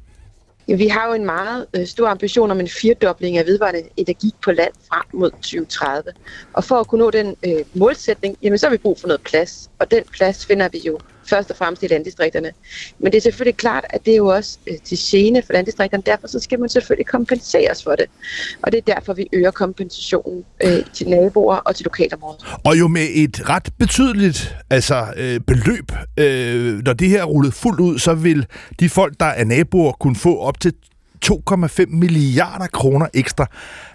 Ja, 0.69 0.75
vi 0.75 0.89
har 0.89 1.07
jo 1.07 1.13
en 1.13 1.25
meget 1.25 1.67
øh, 1.77 1.87
stor 1.87 2.09
ambition 2.09 2.51
om 2.51 2.61
en 2.61 2.69
firdobling 2.69 3.39
af 3.39 3.47
vedvarende 3.47 3.83
energi 3.97 4.35
på 4.45 4.53
land 4.53 4.73
frem 4.89 5.03
mod 5.13 5.31
2030. 5.31 6.13
Og 6.53 6.65
for 6.65 6.77
at 6.77 6.87
kunne 6.87 6.99
nå 6.99 7.11
den 7.11 7.37
øh, 7.47 7.65
målsætning, 7.75 8.37
jamen 8.43 8.59
så 8.59 8.67
har 8.67 8.71
vi 8.71 8.79
brug 8.79 9.01
for 9.01 9.09
noget 9.09 9.21
plads. 9.21 9.71
Og 9.79 9.91
den 9.91 10.05
plads 10.13 10.47
finder 10.47 10.69
vi 10.69 10.79
jo 10.87 10.99
først 11.27 11.51
og 11.51 11.57
fremmest 11.57 11.83
i 11.83 11.87
landdistrikterne. 11.87 12.53
Men 12.99 13.13
det 13.13 13.19
er 13.19 13.23
selvfølgelig 13.23 13.57
klart, 13.57 13.85
at 13.91 14.05
det 14.05 14.13
er 14.13 14.17
jo 14.17 14.27
også 14.27 14.59
øh, 14.67 14.75
til 14.85 14.99
gene 15.01 15.43
for 15.47 15.53
landdistrikterne. 15.53 16.03
Derfor 16.07 16.27
så 16.27 16.41
skal 16.41 16.61
man 16.61 16.69
selvfølgelig 16.69 17.07
kompenseres 17.07 17.85
for 17.85 17.95
det. 17.95 18.07
Og 18.63 18.73
det 18.73 18.79
er 18.79 18.95
derfor, 18.95 19.13
vi 19.13 19.29
øger 19.33 19.51
kompensationen 19.51 20.45
øh, 20.65 20.85
til 20.93 21.09
naboer 21.09 21.57
og 21.57 21.77
til 21.77 21.85
lokalområdet. 21.85 22.45
Og 22.65 22.79
jo 22.79 22.89
med 22.89 23.07
et 23.15 23.49
ret 23.49 23.69
betydeligt 23.79 24.57
altså, 24.71 25.07
øh, 25.17 25.41
beløb. 25.41 25.93
Øh, 26.17 26.85
når 26.85 26.93
det 26.93 27.09
her 27.09 27.21
er 27.21 27.25
rullet 27.25 27.55
fuldt 27.55 27.81
ud, 27.81 27.99
så 27.99 28.15
vil 28.15 28.47
de 28.81 28.89
folk, 28.89 29.15
der 29.21 29.27
er 29.27 29.45
naboer, 29.45 29.93
kunne 29.93 30.17
få 30.17 30.39
op 30.39 30.61
til 30.61 30.73
2,5 31.25 31.85
milliarder 31.89 32.67
kroner 32.67 33.07
ekstra. 33.15 33.47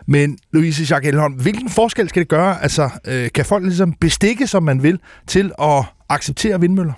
Men 0.05 0.37
Louise 0.51 0.85
Jacques 0.89 1.09
Elholm, 1.09 1.33
hvilken 1.33 1.69
forskel 1.69 2.09
skal 2.09 2.19
det 2.19 2.29
gøre? 2.29 2.63
Altså, 2.63 2.89
øh, 3.05 3.29
kan 3.35 3.45
folk 3.45 3.63
ligesom 3.63 3.93
bestikke, 3.93 4.47
som 4.47 4.63
man 4.63 4.83
vil, 4.83 4.99
til 5.27 5.51
at 5.61 5.83
acceptere 6.09 6.61
vindmøller? 6.61 6.93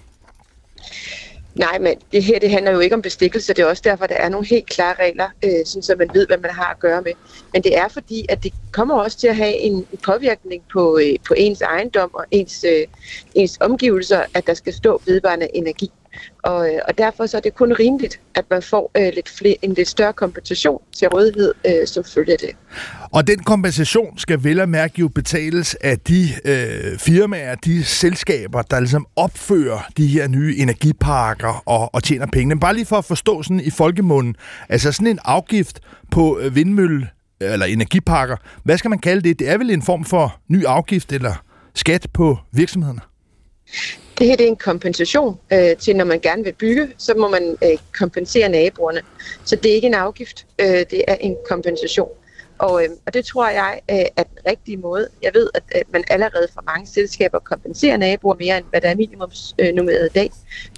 Nej, 1.56 1.80
men 1.80 1.96
det 2.12 2.24
her 2.24 2.40
det 2.40 2.50
handler 2.52 2.72
jo 2.72 2.80
ikke 2.80 2.96
om 2.96 3.02
bestikkelse. 3.02 3.54
Det 3.54 3.62
er 3.62 3.66
også 3.66 3.82
derfor, 3.86 4.08
der 4.08 4.16
er 4.16 4.30
nogle 4.30 4.48
helt 4.48 4.70
klare 4.70 4.96
regler, 5.00 5.30
øh, 5.44 5.66
sådan 5.66 5.82
så 5.84 5.96
man 5.98 6.10
ved, 6.14 6.28
hvad 6.28 6.38
man 6.38 6.52
har 6.52 6.72
at 6.72 6.80
gøre 6.80 7.02
med. 7.02 7.12
Men 7.54 7.64
det 7.64 7.78
er 7.78 7.88
fordi, 7.88 8.26
at 8.30 8.44
det 8.44 8.54
kommer 8.72 8.96
også 8.96 9.18
til 9.18 9.28
at 9.28 9.36
have 9.36 9.56
en 9.56 9.86
påvirkning 10.06 10.64
på, 10.74 11.00
øh, 11.04 11.16
på 11.28 11.34
ens 11.38 11.62
ejendom 11.62 12.14
og 12.14 12.26
ens, 12.32 12.64
øh, 12.64 12.88
ens 13.36 13.58
omgivelser, 13.62 14.24
at 14.34 14.48
der 14.48 14.54
skal 14.54 14.74
stå 14.74 15.02
vedvarende 15.06 15.48
energi. 15.56 15.92
Og, 16.44 16.74
øh, 16.74 16.80
og 16.88 16.98
derfor 16.98 17.26
så 17.26 17.38
er 17.38 17.42
det 17.42 17.56
kun 17.56 17.74
rimeligt, 17.74 18.20
at 18.36 18.46
man 18.50 18.62
får 18.62 18.92
øh, 18.98 19.12
lidt 19.16 19.30
flere, 19.30 19.56
en 19.62 19.74
lidt 19.74 19.88
større 19.88 20.14
kompensation 20.14 20.82
til 20.96 21.08
rådighed 21.08 21.54
øh, 21.66 21.88
som 21.88 22.04
følge 22.04 22.32
af 22.32 22.38
det. 22.40 22.50
Og 23.12 23.28
den 23.28 23.40
kompensation 23.40 24.18
skal 24.18 24.44
vel 24.44 24.60
og 24.60 24.70
mærke 24.70 24.94
jo 25.00 25.08
betales 25.08 25.76
af 25.76 26.00
de 26.00 26.30
øh, 26.46 27.00
firmaer, 27.00 27.56
de 27.56 27.84
selskaber, 27.84 28.62
der 28.62 28.80
ligesom 28.80 29.08
opfører 29.16 29.80
de 29.98 30.08
her 30.08 30.28
nye 30.28 30.56
energiparker 30.58 31.64
og, 31.66 31.96
og 31.96 32.04
tjener 32.04 32.26
penge. 32.26 32.48
Men 32.48 32.60
bare 32.60 32.74
lige 32.74 32.86
for 32.86 32.98
at 32.98 33.06
forstå 33.06 33.44
sådan 33.44 33.60
i 33.60 33.70
folkemunden, 33.70 34.36
altså 34.70 34.92
sådan 34.92 35.08
en 35.08 35.20
afgift 35.26 35.80
på 36.12 36.40
øh, 36.40 36.56
vindmølle 36.56 37.08
eller 37.42 37.66
energiparker, 37.66 38.36
hvad 38.64 38.78
skal 38.78 38.90
man 38.90 39.00
kalde 39.00 39.22
det? 39.22 39.40
Det 39.40 39.50
er 39.50 39.58
vel 39.58 39.70
en 39.70 39.82
form 39.82 40.06
for 40.06 40.40
ny 40.48 40.66
afgift 40.66 41.12
eller 41.12 41.44
skat 41.76 42.08
på 42.14 42.38
virksomhederne? 42.52 43.02
Det 44.20 44.28
her 44.28 44.36
det 44.36 44.44
er 44.44 44.48
en 44.48 44.56
kompensation 44.56 45.40
øh, 45.54 45.78
til, 45.78 45.96
når 45.96 46.06
man 46.06 46.20
gerne 46.20 46.44
vil 46.44 46.54
bygge, 46.54 46.88
så 46.98 47.14
må 47.18 47.30
man 47.30 47.58
øh, 47.64 47.78
kompensere 48.00 48.50
naboerne. 48.50 49.02
Så 49.46 49.56
det 49.56 49.72
er 49.72 49.76
ikke 49.76 49.88
en 49.88 49.94
afgift, 49.94 50.46
øh, 50.60 50.68
det 50.68 51.04
er 51.08 51.16
en 51.16 51.36
kompensation. 51.50 52.10
Og, 52.58 52.84
øh, 52.84 52.90
og 53.06 53.14
det 53.14 53.26
tror 53.26 53.50
jeg 53.50 53.80
øh, 53.92 53.98
er 54.16 54.24
den 54.24 54.38
rigtige 54.48 54.78
måde. 54.78 55.08
Jeg 55.24 55.32
ved, 55.34 55.50
at 55.56 55.64
øh, 55.76 55.82
man 55.94 56.04
allerede 56.10 56.48
for 56.54 56.64
mange 56.66 56.88
selskaber 56.88 57.40
kompenserer 57.40 57.98
naboer 57.98 58.36
mere, 58.40 58.58
end 58.58 58.66
hvad 58.70 58.82
der 58.82 58.90
er 58.90 58.96
minimumsnummeret 58.96 60.06
i 60.06 60.14
dag. 60.14 60.32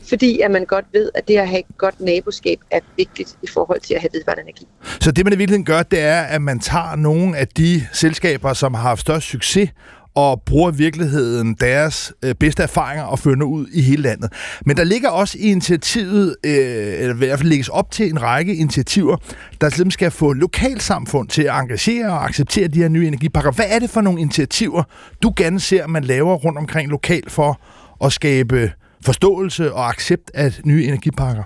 Fordi 0.10 0.40
at 0.40 0.52
man 0.52 0.66
godt 0.66 0.86
ved, 0.94 1.12
at 1.16 1.28
det 1.28 1.38
at 1.38 1.48
have 1.48 1.60
et 1.60 1.78
godt 1.78 2.02
naboskab 2.02 2.60
er 2.72 2.80
vigtigt 2.98 3.38
i 3.44 3.48
forhold 3.48 3.80
til 3.80 3.94
at 3.94 4.02
have 4.02 4.10
vedvarende 4.14 4.44
energi. 4.44 4.68
Så 5.02 5.12
det, 5.12 5.26
man 5.26 5.34
i 5.34 5.38
virkeligheden 5.38 5.66
gør, 5.66 5.84
det 5.84 6.00
er, 6.00 6.22
at 6.22 6.42
man 6.42 6.60
tager 6.60 6.96
nogle 6.96 7.38
af 7.38 7.48
de 7.48 7.88
selskaber, 7.94 8.54
som 8.54 8.74
har 8.74 8.82
haft 8.82 9.02
størst 9.02 9.28
succes, 9.28 9.70
og 10.16 10.42
bruger 10.46 10.72
i 10.72 10.76
virkeligheden 10.76 11.56
deres 11.60 12.14
øh, 12.26 12.36
bedste 12.36 12.64
erfaringer 12.64 13.04
og 13.04 13.20
fører 13.20 13.44
ud 13.44 13.68
i 13.74 13.82
hele 13.82 14.02
landet. 14.02 14.34
Men 14.66 14.78
der 14.78 14.84
ligger 14.84 15.10
også 15.10 15.38
i 15.40 15.42
initiativet, 15.42 16.36
øh, 16.46 16.54
eller 16.54 17.14
i 17.14 17.18
hvert 17.18 17.40
fald 17.40 17.50
lægges 17.50 17.70
op 17.70 17.92
til 17.92 18.10
en 18.10 18.22
række 18.22 18.56
initiativer, 18.56 19.18
der 19.62 19.70
simpelthen 19.70 19.92
skal 19.92 20.12
få 20.12 20.34
lokalsamfund 20.34 21.28
til 21.28 21.42
at 21.42 21.56
engagere 21.56 22.12
og 22.12 22.26
acceptere 22.26 22.68
de 22.68 22.80
her 22.80 22.90
nye 22.90 23.08
energipakker. 23.08 23.52
Hvad 23.52 23.66
er 23.70 23.80
det 23.80 23.90
for 23.90 24.02
nogle 24.02 24.22
initiativer, 24.22 24.84
du 25.24 25.34
gerne 25.36 25.60
ser, 25.60 25.88
man 25.88 26.04
laver 26.04 26.36
rundt 26.36 26.58
omkring 26.58 26.90
lokalt 26.90 27.32
for 27.32 27.62
at 28.06 28.14
skabe 28.14 28.72
forståelse 29.06 29.74
og 29.74 29.90
accept 29.90 30.32
af 30.34 30.60
nye 30.66 30.86
energipakker? 30.86 31.44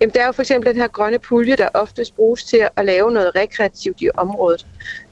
Jamen, 0.00 0.14
der 0.14 0.22
er 0.22 0.26
jo 0.26 0.32
for 0.32 0.42
eksempel 0.42 0.72
den 0.72 0.80
her 0.80 0.88
grønne 0.88 1.18
pulje, 1.18 1.56
der 1.56 1.68
oftest 1.74 2.16
bruges 2.16 2.44
til 2.44 2.68
at 2.76 2.84
lave 2.84 3.12
noget 3.12 3.36
rekreativt 3.36 4.00
i 4.00 4.10
området. 4.14 4.66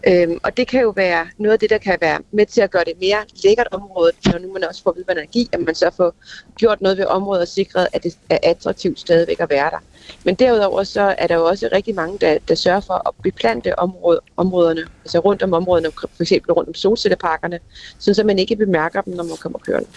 Øhm, 0.08 0.38
og 0.42 0.56
det 0.56 0.68
kan 0.68 0.80
jo 0.80 0.90
være 0.90 1.26
noget 1.38 1.52
af 1.52 1.58
det, 1.58 1.70
der 1.70 1.78
kan 1.78 1.98
være 2.00 2.18
med 2.32 2.46
til 2.46 2.60
at 2.60 2.70
gøre 2.70 2.84
det 2.84 2.94
mere 3.00 3.18
lækkert 3.44 3.68
område, 3.72 4.12
når 4.26 4.38
nu 4.38 4.52
man 4.52 4.64
også 4.64 4.82
får 4.82 4.92
vedvarende 4.92 5.22
energi, 5.22 5.48
at 5.52 5.60
man 5.60 5.74
så 5.74 5.90
får 5.96 6.14
gjort 6.56 6.80
noget 6.80 6.98
ved 6.98 7.04
området 7.04 7.42
og 7.42 7.48
sikret, 7.48 7.88
at 7.92 8.02
det 8.02 8.16
er 8.30 8.38
attraktivt 8.42 9.00
stadigvæk 9.00 9.40
at 9.40 9.50
være 9.50 9.70
der. 9.70 9.78
Men 10.24 10.34
derudover 10.34 10.84
så 10.84 11.14
er 11.18 11.26
der 11.26 11.34
jo 11.34 11.44
også 11.44 11.68
rigtig 11.72 11.94
mange, 11.94 12.18
der, 12.18 12.38
der 12.48 12.54
sørger 12.54 12.80
for 12.80 13.08
at 13.08 13.14
beplante 13.22 13.78
område, 13.78 14.20
områderne, 14.36 14.80
altså 15.04 15.18
rundt 15.18 15.42
om 15.42 15.52
områderne, 15.52 15.90
for 16.00 16.22
eksempel 16.22 16.52
rundt 16.52 16.68
om 16.68 16.74
solcelleparkerne, 16.74 17.60
så 17.98 18.22
man 18.24 18.38
ikke 18.38 18.56
bemærker 18.56 19.00
dem, 19.00 19.14
når 19.14 19.24
man 19.24 19.36
kommer 19.36 19.58
kørende. 19.58 19.88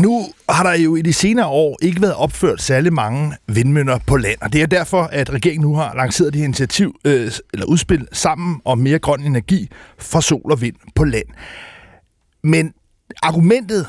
Nu 0.00 0.26
har 0.48 0.62
der 0.62 0.72
jo 0.72 0.96
i 0.96 1.02
de 1.02 1.12
senere 1.12 1.46
år 1.46 1.78
ikke 1.82 2.02
været 2.02 2.14
opført 2.14 2.62
særlig 2.62 2.92
mange 2.92 3.36
vindmøller 3.46 3.98
på 4.06 4.16
land, 4.16 4.38
og 4.40 4.52
det 4.52 4.62
er 4.62 4.66
derfor, 4.66 5.02
at 5.02 5.30
regeringen 5.30 5.68
nu 5.68 5.74
har 5.74 5.94
lanceret 5.94 6.32
det 6.32 6.38
initiativ, 6.44 6.96
øh, 7.04 7.30
eller 7.52 7.66
udspil 7.66 8.08
sammen 8.12 8.60
om 8.64 8.78
mere 8.78 8.98
grøn 8.98 9.20
energi 9.20 9.68
for 9.98 10.20
sol 10.20 10.52
og 10.52 10.60
vind 10.60 10.76
på 10.94 11.04
land. 11.04 11.26
Men 12.42 12.72
argumentet 13.22 13.86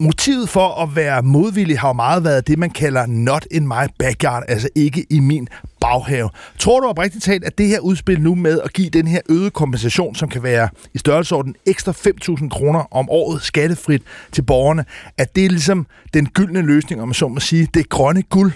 Motivet 0.00 0.48
for 0.48 0.82
at 0.82 0.96
være 0.96 1.22
modvillig 1.22 1.78
har 1.78 1.88
jo 1.88 1.92
meget 1.92 2.24
været 2.24 2.46
det, 2.46 2.58
man 2.58 2.70
kalder 2.70 3.06
not 3.06 3.46
in 3.50 3.68
my 3.68 3.86
backyard, 3.98 4.44
altså 4.48 4.68
ikke 4.74 5.06
i 5.10 5.20
min 5.20 5.48
baghave. 5.80 6.30
Tror 6.58 6.80
du 6.80 6.86
oprigtigt 6.86 7.24
talt, 7.24 7.44
at 7.44 7.58
det 7.58 7.68
her 7.68 7.80
udspil 7.80 8.20
nu 8.20 8.34
med 8.34 8.60
at 8.60 8.72
give 8.72 8.90
den 8.90 9.06
her 9.06 9.20
øgede 9.28 9.50
kompensation, 9.50 10.14
som 10.14 10.28
kan 10.28 10.42
være 10.42 10.68
i 10.94 10.98
størrelsesorden 10.98 11.54
ekstra 11.66 11.92
5.000 11.92 12.48
kroner 12.48 12.84
om 12.90 13.10
året 13.10 13.42
skattefrit 13.42 14.02
til 14.32 14.42
borgerne, 14.42 14.84
at 15.16 15.36
det 15.36 15.44
er 15.44 15.48
ligesom 15.48 15.86
den 16.14 16.28
gyldne 16.28 16.62
løsning, 16.62 17.02
om 17.02 17.08
man 17.08 17.14
så 17.14 17.28
må 17.28 17.40
sige, 17.40 17.68
det 17.74 17.88
grønne 17.88 18.22
guld? 18.22 18.52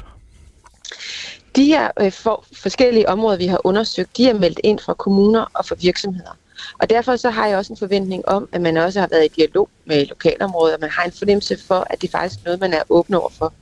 De 1.56 1.64
her 1.64 1.90
øh, 2.00 2.12
for 2.12 2.44
forskellige 2.62 3.08
områder, 3.08 3.38
vi 3.38 3.46
har 3.46 3.66
undersøgt, 3.66 4.16
de 4.16 4.28
er 4.28 4.34
meldt 4.34 4.60
ind 4.64 4.78
fra 4.78 4.94
kommuner 4.94 5.50
og 5.54 5.66
fra 5.66 5.76
virksomheder. 5.80 6.36
Og 6.78 6.90
derfor 6.90 7.16
så 7.16 7.30
har 7.30 7.46
jeg 7.46 7.58
også 7.58 7.72
en 7.72 7.76
forventning 7.76 8.28
om, 8.28 8.48
at 8.52 8.60
man 8.60 8.76
også 8.76 9.00
har 9.00 9.06
været 9.06 9.24
i 9.24 9.28
dialog 9.28 9.68
med 9.84 10.06
lokalområdet, 10.06 10.74
og 10.74 10.80
man 10.80 10.90
har 10.90 11.04
en 11.04 11.12
fornemmelse 11.12 11.58
for, 11.66 11.86
at 11.90 12.02
det 12.02 12.08
er 12.08 12.18
faktisk 12.18 12.44
noget, 12.44 12.60
man 12.60 12.72
er 12.72 12.82
åben 12.88 13.14
over 13.14 13.28
for. 13.30 13.52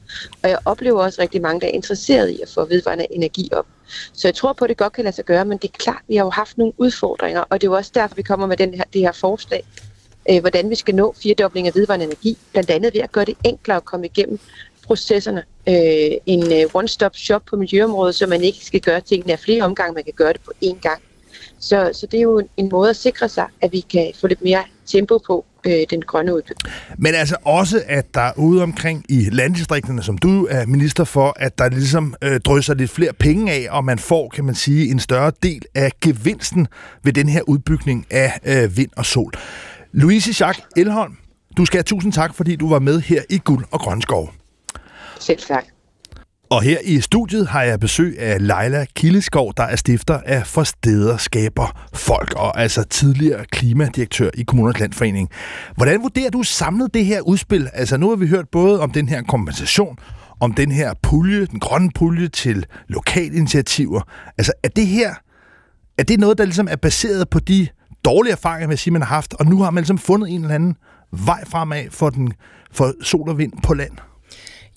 Og 0.43 0.51
jeg 0.51 0.59
oplever 0.65 1.03
også 1.03 1.23
rigtig 1.23 1.43
mange, 1.43 1.61
der 1.61 1.67
er 1.67 1.71
interesseret 1.71 2.31
i 2.31 2.41
at 2.43 2.49
få 2.49 2.65
vedvarende 2.65 3.07
energi 3.11 3.49
op. 3.53 3.67
Så 4.13 4.29
jeg 4.29 4.35
tror 4.35 4.53
på, 4.53 4.65
at 4.65 4.69
det 4.69 4.77
godt 4.77 4.93
kan 4.93 5.05
lade 5.05 5.17
sig 5.17 5.25
gøre, 5.25 5.45
men 5.45 5.59
det 5.59 5.69
er 5.69 5.79
klart, 5.79 5.97
at 5.97 6.09
vi 6.09 6.17
har 6.17 6.25
jo 6.25 6.31
haft 6.31 6.59
nogle 6.59 6.73
udfordringer, 6.77 7.41
og 7.41 7.61
det 7.61 7.67
er 7.67 7.71
jo 7.71 7.77
også 7.77 7.91
derfor, 7.95 8.15
vi 8.15 8.23
kommer 8.23 8.47
med 8.47 8.57
den 8.57 8.75
her, 8.75 8.85
det 8.93 9.01
her 9.01 9.13
forslag, 9.13 9.65
øh, 10.31 10.41
hvordan 10.41 10.71
vi 10.71 10.75
skal 10.75 10.95
nå 10.95 11.15
firedobling 11.23 11.67
af 11.67 11.75
vedvarende 11.75 12.07
energi, 12.07 12.39
blandt 12.53 12.71
andet 12.71 12.95
ved 12.95 13.01
at 13.01 13.13
gøre 13.13 13.25
det 13.25 13.37
enklere 13.45 13.77
at 13.77 13.85
komme 13.85 14.07
igennem 14.07 14.39
processerne. 14.87 15.45
Øh, 15.69 16.13
en 16.27 16.53
øh, 16.53 16.75
one-stop 16.75 17.17
shop 17.17 17.43
på 17.45 17.57
miljøområdet, 17.57 18.15
så 18.15 18.27
man 18.27 18.43
ikke 18.43 18.65
skal 18.65 18.81
gøre 18.81 19.01
tingene 19.01 19.33
af 19.33 19.39
flere 19.39 19.63
omgange, 19.63 19.95
man 19.95 20.05
kan 20.05 20.13
gøre 20.17 20.33
det 20.33 20.41
på 20.41 20.53
én 20.65 20.81
gang. 20.81 21.03
Så, 21.61 21.91
så 21.93 22.07
det 22.07 22.19
er 22.19 22.23
jo 22.23 22.43
en, 22.57 22.69
måde 22.69 22.91
at 22.91 22.97
sikre 22.97 23.29
sig, 23.29 23.47
at 23.61 23.73
vi 23.73 23.81
kan 23.81 24.13
få 24.21 24.27
lidt 24.27 24.43
mere 24.43 24.63
tempo 24.87 25.19
på 25.27 25.45
øh, 25.67 25.81
den 25.91 26.03
grønne 26.03 26.35
udbygning. 26.35 26.75
Men 26.99 27.15
altså 27.15 27.37
også, 27.45 27.83
at 27.87 28.15
der 28.15 28.31
ude 28.37 28.63
omkring 28.63 29.05
i 29.09 29.29
landdistrikterne, 29.33 30.03
som 30.03 30.19
du 30.19 30.47
er 30.51 30.67
minister 30.67 31.05
for, 31.05 31.35
at 31.37 31.59
der 31.59 31.69
ligesom 31.69 32.15
øh, 32.23 32.41
drysser 32.41 32.75
lidt 32.75 32.91
flere 32.91 33.13
penge 33.13 33.53
af, 33.53 33.67
og 33.71 33.85
man 33.85 33.99
får, 33.99 34.29
kan 34.29 34.45
man 34.45 34.55
sige, 34.55 34.91
en 34.91 34.99
større 34.99 35.33
del 35.43 35.63
af 35.75 35.91
gevinsten 36.01 36.67
ved 37.05 37.13
den 37.13 37.29
her 37.29 37.43
udbygning 37.49 38.07
af 38.11 38.41
øh, 38.45 38.77
vind 38.77 38.91
og 38.97 39.07
sol. 39.07 39.33
Louise 39.93 40.45
Jacques 40.45 40.67
Elholm, 40.77 41.17
du 41.57 41.65
skal 41.65 41.79
have 41.79 41.85
tusind 41.85 42.13
tak, 42.13 42.35
fordi 42.35 42.57
du 42.57 42.69
var 42.69 42.79
med 42.79 43.01
her 43.01 43.23
i 43.31 43.39
Guld 43.39 43.65
og 43.71 43.81
Grønskov. 43.81 44.33
Selv 45.21 45.39
tak. 45.39 45.65
Og 46.51 46.63
her 46.63 46.79
i 46.85 47.01
studiet 47.01 47.49
har 47.49 47.63
jeg 47.63 47.81
besøg 47.81 48.19
af 48.19 48.47
Leila 48.47 48.85
Kildeskov, 48.95 49.53
der 49.57 49.63
er 49.63 49.77
stifter 49.77 50.21
af 50.27 50.47
Forsteder 50.47 51.17
Skaber 51.17 51.89
Folk, 51.95 52.35
og 52.37 52.61
altså 52.61 52.83
tidligere 52.83 53.45
klimadirektør 53.45 54.31
i 54.35 54.43
Kommunernes 54.43 54.81
Landforening. 54.81 55.29
Hvordan 55.77 56.03
vurderer 56.03 56.31
du 56.31 56.43
samlet 56.43 56.95
det 56.95 57.05
her 57.05 57.21
udspil? 57.21 57.69
Altså 57.73 57.97
nu 57.97 58.09
har 58.09 58.17
vi 58.17 58.27
hørt 58.27 58.49
både 58.49 58.81
om 58.81 58.91
den 58.91 59.09
her 59.09 59.23
kompensation, 59.23 59.99
om 60.41 60.53
den 60.53 60.73
her 60.73 60.95
pulje, 61.03 61.47
den 61.47 61.61
grønne 61.61 61.91
pulje 61.95 62.29
til 62.29 62.67
lokale 62.89 63.37
initiativer. 63.37 64.01
Altså 64.39 64.53
er 64.63 64.69
det 64.69 64.87
her, 64.87 65.15
er 65.99 66.03
det 66.03 66.21
noget, 66.21 66.39
der 66.39 66.45
ligesom 66.45 66.69
er 66.71 66.77
baseret 66.77 67.29
på 67.31 67.39
de 67.39 67.69
dårlige 68.05 68.33
erfaringer, 68.33 68.69
vil 68.69 68.79
sige, 68.79 68.93
man 68.93 69.03
har 69.03 69.15
haft, 69.15 69.35
og 69.35 69.47
nu 69.47 69.63
har 69.63 69.71
man 69.71 69.83
ligesom 69.83 69.99
fundet 69.99 70.31
en 70.31 70.41
eller 70.41 70.55
anden 70.55 70.77
vej 71.27 71.45
fremad 71.45 71.85
for, 71.91 72.11
den, 72.11 72.33
for 72.73 72.93
sol 73.03 73.29
og 73.29 73.39
vind 73.39 73.53
på 73.63 73.75
land? 73.75 73.93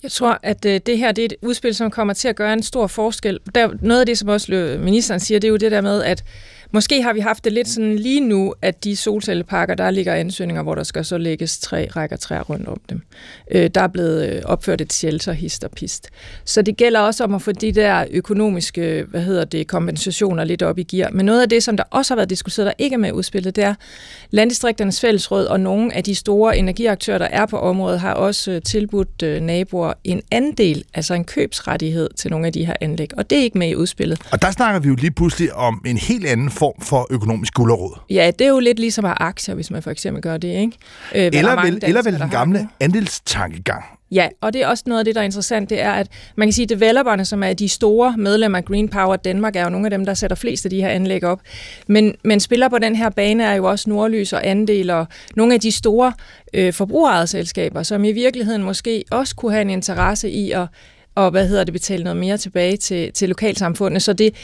Jeg 0.04 0.12
tror, 0.12 0.38
at 0.42 0.64
øh, 0.64 0.80
det 0.86 0.98
her 0.98 1.12
det 1.12 1.22
er 1.22 1.26
et 1.26 1.34
udspil, 1.42 1.74
som 1.74 1.90
kommer 1.90 2.14
til 2.14 2.28
at 2.28 2.36
gøre 2.36 2.52
en 2.52 2.62
stor 2.62 2.86
forskel. 2.86 3.38
Der, 3.54 3.68
noget 3.80 4.00
af 4.00 4.06
det, 4.06 4.18
som 4.18 4.28
også 4.28 4.52
øh, 4.52 4.80
ministeren 4.80 5.20
siger, 5.20 5.40
det 5.40 5.48
er 5.48 5.50
jo 5.50 5.56
det 5.56 5.70
der 5.70 5.80
med, 5.80 6.02
at 6.02 6.24
Måske 6.74 7.02
har 7.02 7.12
vi 7.12 7.20
haft 7.20 7.44
det 7.44 7.52
lidt 7.52 7.68
sådan 7.68 7.96
lige 7.96 8.20
nu, 8.20 8.54
at 8.62 8.84
de 8.84 8.96
solcelleparker, 8.96 9.74
der 9.74 9.90
ligger 9.90 10.14
ansøgninger, 10.14 10.62
hvor 10.62 10.74
der 10.74 10.82
skal 10.82 11.04
så 11.04 11.18
lægges 11.18 11.58
tre 11.58 11.88
rækker 11.96 12.16
træer 12.16 12.42
rundt 12.42 12.68
om 12.68 12.80
dem. 12.90 13.02
Øh, 13.50 13.70
der 13.74 13.80
er 13.80 13.86
blevet 13.88 14.28
øh, 14.28 14.42
opført 14.44 14.80
et 14.80 14.92
shelter, 14.92 15.32
hist 15.32 15.64
og 15.64 15.70
pist. 15.70 16.10
Så 16.44 16.62
det 16.62 16.76
gælder 16.76 17.00
også 17.00 17.24
om 17.24 17.34
at 17.34 17.42
få 17.42 17.52
de 17.52 17.72
der 17.72 18.04
økonomiske, 18.10 19.04
hvad 19.08 19.20
hedder 19.20 19.44
det, 19.44 19.66
kompensationer 19.66 20.44
lidt 20.44 20.62
op 20.62 20.78
i 20.78 20.82
gear. 20.82 21.10
Men 21.10 21.26
noget 21.26 21.42
af 21.42 21.48
det, 21.48 21.62
som 21.62 21.76
der 21.76 21.84
også 21.90 22.14
har 22.14 22.16
været 22.16 22.30
diskuteret, 22.30 22.66
der 22.66 22.72
ikke 22.78 22.94
er 22.94 22.98
med 22.98 23.12
udspillet, 23.12 23.56
det 23.56 23.64
er 23.64 23.74
landdistrikternes 24.30 25.00
fællesråd 25.00 25.44
og 25.44 25.60
nogle 25.60 25.94
af 25.94 26.04
de 26.04 26.14
store 26.14 26.58
energiaktører, 26.58 27.18
der 27.18 27.28
er 27.30 27.46
på 27.46 27.58
området, 27.58 28.00
har 28.00 28.14
også 28.14 28.50
øh, 28.50 28.62
tilbudt 28.62 29.22
øh, 29.22 29.40
naboer 29.40 29.92
en 30.04 30.22
andel, 30.30 30.84
altså 30.94 31.14
en 31.14 31.24
købsrettighed 31.24 32.08
til 32.16 32.30
nogle 32.30 32.46
af 32.46 32.52
de 32.52 32.66
her 32.66 32.74
anlæg. 32.80 33.10
Og 33.16 33.30
det 33.30 33.38
er 33.38 33.42
ikke 33.42 33.58
med 33.58 33.68
i 33.68 33.74
udspillet. 33.74 34.20
Og 34.32 34.42
der 34.42 34.50
snakker 34.50 34.80
vi 34.80 34.88
jo 34.88 34.94
lige 34.94 35.10
pludselig 35.10 35.54
om 35.54 35.82
en 35.86 35.96
helt 35.96 36.26
anden 36.26 36.50
form 36.50 36.63
for 36.82 37.06
økonomisk 37.10 37.54
gulderråd. 37.54 37.98
Ja, 38.10 38.30
det 38.38 38.44
er 38.44 38.48
jo 38.48 38.58
lidt 38.58 38.78
ligesom 38.78 39.04
at 39.04 39.08
have 39.08 39.28
aktier, 39.28 39.54
hvis 39.54 39.70
man 39.70 39.82
for 39.82 39.90
eksempel 39.90 40.22
gør 40.22 40.36
det, 40.36 40.48
ikke? 40.48 40.72
Øh, 41.14 41.30
eller, 41.32 41.62
vel, 41.62 41.72
danskere, 41.72 41.88
eller 41.88 42.02
vel 42.02 42.20
den 42.20 42.30
gamle 42.30 42.68
andelstankegang. 42.80 43.84
Ja, 44.10 44.28
og 44.40 44.52
det 44.52 44.62
er 44.62 44.66
også 44.66 44.84
noget 44.86 44.98
af 44.98 45.04
det, 45.04 45.14
der 45.14 45.20
er 45.20 45.24
interessant, 45.24 45.70
det 45.70 45.80
er, 45.80 45.92
at 45.92 46.08
man 46.36 46.48
kan 46.48 46.52
sige, 46.52 46.62
at 46.62 46.68
developerne, 46.68 47.24
som 47.24 47.42
er 47.42 47.52
de 47.52 47.68
store 47.68 48.14
medlemmer 48.18 48.58
af 48.58 48.64
Green 48.64 48.88
Power 48.88 49.16
Danmark, 49.16 49.56
er 49.56 49.62
jo 49.62 49.68
nogle 49.68 49.86
af 49.86 49.90
dem, 49.90 50.06
der 50.06 50.14
sætter 50.14 50.36
flest 50.36 50.66
af 50.66 50.70
de 50.70 50.80
her 50.80 50.88
anlæg 50.88 51.24
op. 51.24 51.40
Men, 51.86 52.14
men 52.24 52.40
spiller 52.40 52.68
på 52.68 52.78
den 52.78 52.96
her 52.96 53.10
bane 53.10 53.44
er 53.44 53.54
jo 53.54 53.64
også 53.64 53.90
Nordlys 53.90 54.32
og 54.32 54.46
Andel 54.46 54.90
og 54.90 55.06
nogle 55.36 55.54
af 55.54 55.60
de 55.60 55.72
store 55.72 56.12
øh, 56.54 56.72
forbrugerede 56.72 57.26
selskaber, 57.26 57.82
som 57.82 58.04
i 58.04 58.12
virkeligheden 58.12 58.62
måske 58.62 59.04
også 59.10 59.36
kunne 59.36 59.52
have 59.52 59.62
en 59.62 59.70
interesse 59.70 60.30
i 60.30 60.50
at 60.50 60.66
og 61.16 61.30
hvad 61.30 61.48
hedder 61.48 61.64
det, 61.64 61.72
betale 61.72 62.04
noget 62.04 62.16
mere 62.16 62.38
tilbage 62.38 62.76
til, 62.76 63.12
til 63.12 63.28
lokalsamfundet. 63.28 64.02
Så 64.02 64.12
det, 64.12 64.34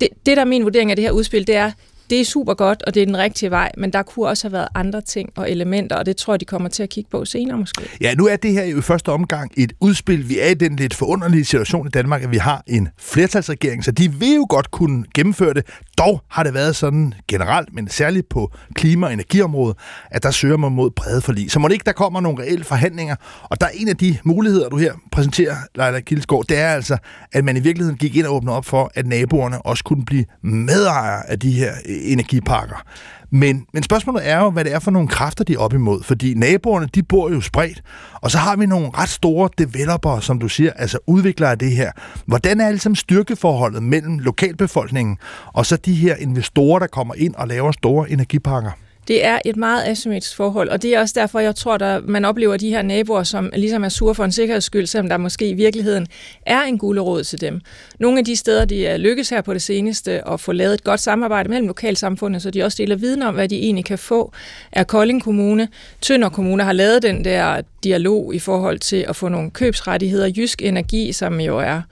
det, 0.00 0.08
det, 0.26 0.36
der 0.36 0.40
er 0.40 0.46
min 0.46 0.64
vurdering 0.64 0.90
af 0.90 0.96
det 0.96 1.02
her 1.02 1.12
udspil, 1.12 1.46
det 1.46 1.56
er, 1.56 1.72
det 2.10 2.20
er 2.20 2.24
super 2.24 2.54
godt, 2.54 2.82
og 2.82 2.94
det 2.94 3.02
er 3.02 3.06
den 3.06 3.18
rigtige 3.18 3.50
vej, 3.50 3.70
men 3.78 3.92
der 3.92 4.02
kunne 4.02 4.28
også 4.28 4.48
have 4.48 4.52
været 4.52 4.68
andre 4.74 5.00
ting 5.00 5.28
og 5.36 5.50
elementer, 5.50 5.96
og 5.96 6.06
det 6.06 6.16
tror 6.16 6.32
jeg, 6.32 6.40
de 6.40 6.44
kommer 6.44 6.68
til 6.68 6.82
at 6.82 6.88
kigge 6.88 7.10
på 7.10 7.24
senere 7.24 7.58
måske. 7.58 7.82
Ja, 8.00 8.14
nu 8.14 8.26
er 8.26 8.36
det 8.36 8.52
her 8.52 8.62
i 8.62 8.80
første 8.80 9.08
omgang 9.08 9.52
et 9.56 9.72
udspil. 9.80 10.28
Vi 10.28 10.38
er 10.38 10.46
i 10.46 10.54
den 10.54 10.76
lidt 10.76 10.94
forunderlige 10.94 11.44
situation 11.44 11.86
i 11.86 11.90
Danmark, 11.90 12.22
at 12.22 12.30
vi 12.30 12.36
har 12.36 12.62
en 12.66 12.88
flertalsregering, 12.98 13.84
så 13.84 13.90
de 13.90 14.12
vil 14.12 14.34
jo 14.34 14.46
godt 14.48 14.70
kunne 14.70 15.04
gennemføre 15.14 15.54
det. 15.54 15.66
Dog 15.98 16.22
har 16.28 16.42
det 16.42 16.54
været 16.54 16.76
sådan 16.76 17.14
generelt, 17.28 17.74
men 17.74 17.88
særligt 17.88 18.28
på 18.28 18.52
klima- 18.74 19.06
og 19.06 19.12
energiområdet, 19.12 19.76
at 20.10 20.22
der 20.22 20.30
søger 20.30 20.56
man 20.56 20.72
mod 20.72 20.90
brede 20.90 21.20
forlig. 21.20 21.50
Så 21.50 21.58
må 21.58 21.68
det 21.68 21.72
ikke, 21.72 21.84
der 21.84 21.92
kommer 21.92 22.20
nogle 22.20 22.42
reelle 22.42 22.64
forhandlinger, 22.64 23.16
og 23.42 23.60
der 23.60 23.66
er 23.66 23.70
en 23.74 23.88
af 23.88 23.96
de 23.96 24.18
muligheder, 24.24 24.68
du 24.68 24.76
her 24.76 24.92
præsenterer, 25.12 25.56
Leila 25.74 26.00
Kildesgaard, 26.00 26.44
det 26.48 26.58
er 26.58 26.68
altså, 26.68 26.96
at 27.32 27.44
man 27.44 27.56
i 27.56 27.60
virkeligheden 27.60 27.98
gik 27.98 28.16
ind 28.16 28.26
og 28.26 28.34
åbnede 28.34 28.56
op 28.56 28.64
for, 28.64 28.90
at 28.94 29.06
naboerne 29.06 29.62
også 29.66 29.84
kunne 29.84 30.04
blive 30.04 30.24
medejere 30.42 31.30
af 31.30 31.38
de 31.38 31.50
her 31.50 31.72
energiparker. 32.02 32.82
Men, 33.30 33.66
men 33.72 33.82
spørgsmålet 33.82 34.28
er 34.28 34.38
jo, 34.38 34.50
hvad 34.50 34.64
det 34.64 34.74
er 34.74 34.78
for 34.78 34.90
nogle 34.90 35.08
kræfter, 35.08 35.44
de 35.44 35.54
er 35.54 35.58
op 35.58 35.72
imod. 35.72 36.02
Fordi 36.02 36.34
naboerne, 36.34 36.88
de 36.94 37.02
bor 37.02 37.30
jo 37.30 37.40
spredt. 37.40 37.82
Og 38.14 38.30
så 38.30 38.38
har 38.38 38.56
vi 38.56 38.66
nogle 38.66 38.90
ret 38.98 39.08
store 39.08 39.48
developer, 39.58 40.20
som 40.20 40.38
du 40.38 40.48
siger, 40.48 40.72
altså 40.72 40.98
udviklere 41.06 41.50
af 41.50 41.58
det 41.58 41.72
her. 41.72 41.92
Hvordan 42.26 42.60
er 42.60 42.70
ligesom 42.70 42.94
styrkeforholdet 42.94 43.82
mellem 43.82 44.18
lokalbefolkningen 44.18 45.18
og 45.46 45.66
så 45.66 45.76
de 45.76 45.94
her 45.94 46.16
investorer, 46.16 46.78
der 46.78 46.86
kommer 46.86 47.14
ind 47.14 47.34
og 47.34 47.48
laver 47.48 47.72
store 47.72 48.10
energiparker? 48.10 48.70
Det 49.08 49.24
er 49.24 49.38
et 49.44 49.56
meget 49.56 49.82
asymmetrisk 49.86 50.36
forhold, 50.36 50.68
og 50.68 50.82
det 50.82 50.94
er 50.94 51.00
også 51.00 51.14
derfor, 51.16 51.40
jeg 51.40 51.56
tror, 51.56 51.82
at 51.82 52.04
man 52.04 52.24
oplever 52.24 52.56
de 52.56 52.70
her 52.70 52.82
naboer, 52.82 53.22
som 53.22 53.50
ligesom 53.56 53.84
er 53.84 53.88
sure 53.88 54.14
for 54.14 54.24
en 54.24 54.32
sikkerheds 54.32 54.64
skyld, 54.64 54.86
selvom 54.86 55.08
der 55.08 55.16
måske 55.16 55.48
i 55.48 55.54
virkeligheden 55.54 56.06
er 56.46 56.62
en 56.62 56.78
gulerod 56.78 57.24
til 57.24 57.40
dem. 57.40 57.60
Nogle 57.98 58.18
af 58.18 58.24
de 58.24 58.36
steder, 58.36 58.64
de 58.64 58.86
er 58.86 58.96
lykkes 58.96 59.28
her 59.30 59.40
på 59.40 59.54
det 59.54 59.62
seneste 59.62 60.28
at 60.28 60.40
få 60.40 60.52
lavet 60.52 60.74
et 60.74 60.84
godt 60.84 61.00
samarbejde 61.00 61.48
mellem 61.48 61.66
lokalsamfundet, 61.66 62.42
så 62.42 62.50
de 62.50 62.62
også 62.62 62.76
deler 62.82 62.96
viden 62.96 63.22
om, 63.22 63.34
hvad 63.34 63.48
de 63.48 63.56
egentlig 63.56 63.84
kan 63.84 63.98
få, 63.98 64.32
er 64.72 64.84
Kolding 64.84 65.22
Kommune. 65.22 65.68
Tønder 66.00 66.28
Kommune 66.28 66.62
har 66.62 66.72
lavet 66.72 67.02
den 67.02 67.24
der 67.24 67.60
dialog 67.84 68.34
i 68.34 68.38
forhold 68.38 68.78
til 68.78 69.04
at 69.08 69.16
få 69.16 69.28
nogle 69.28 69.50
købsrettigheder. 69.50 70.30
Jysk 70.36 70.62
Energi, 70.62 71.12
som 71.12 71.40
jo 71.40 71.58
er 71.58 71.82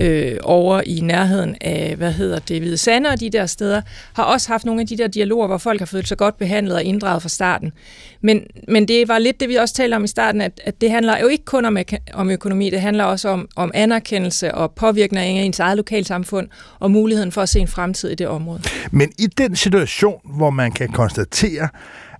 øh, 0.00 0.36
over 0.42 0.82
i 0.86 1.00
nærheden 1.00 1.56
af, 1.60 1.96
hvad 1.96 2.12
hedder 2.12 2.38
det, 2.38 2.60
Hvide 2.60 2.76
Sande 2.76 3.10
og 3.10 3.20
de 3.20 3.30
der 3.30 3.46
steder, 3.46 3.82
har 4.12 4.22
også 4.22 4.48
haft 4.48 4.64
nogle 4.64 4.80
af 4.80 4.86
de 4.86 4.96
der 4.96 5.08
dialoger, 5.08 5.46
hvor 5.46 5.58
folk 5.58 5.80
har 5.80 5.86
følt 5.86 6.08
sig 6.08 6.18
godt 6.18 6.38
behandlet 6.38 6.74
og 6.76 6.82
inddraget 6.82 7.22
fra 7.22 7.28
starten. 7.28 7.72
Men, 8.20 8.40
men 8.68 8.88
det 8.88 9.08
var 9.08 9.18
lidt 9.18 9.40
det, 9.40 9.48
vi 9.48 9.54
også 9.54 9.74
talte 9.74 9.94
om 9.94 10.04
i 10.04 10.08
starten, 10.08 10.40
at, 10.40 10.60
at 10.64 10.80
det 10.80 10.90
handler 10.90 11.18
jo 11.18 11.26
ikke 11.26 11.44
kun 11.44 11.64
om, 11.64 11.78
om 12.14 12.30
økonomi, 12.30 12.70
det 12.70 12.80
handler 12.80 13.04
også 13.04 13.28
om, 13.28 13.48
om 13.56 13.70
anerkendelse 13.74 14.54
og 14.54 14.72
påvirkning 14.72 15.38
af 15.38 15.42
ens 15.42 15.60
eget 15.60 15.76
lokalsamfund 15.76 16.48
og 16.78 16.90
muligheden 16.90 17.32
for 17.32 17.42
at 17.42 17.48
se 17.48 17.60
en 17.60 17.68
fremtid 17.68 18.10
i 18.10 18.14
det 18.14 18.26
område. 18.26 18.62
Men 18.90 19.12
i 19.18 19.26
den 19.26 19.56
situation, 19.56 20.20
hvor 20.36 20.50
man 20.50 20.72
kan 20.72 20.88
konstatere, 20.88 21.68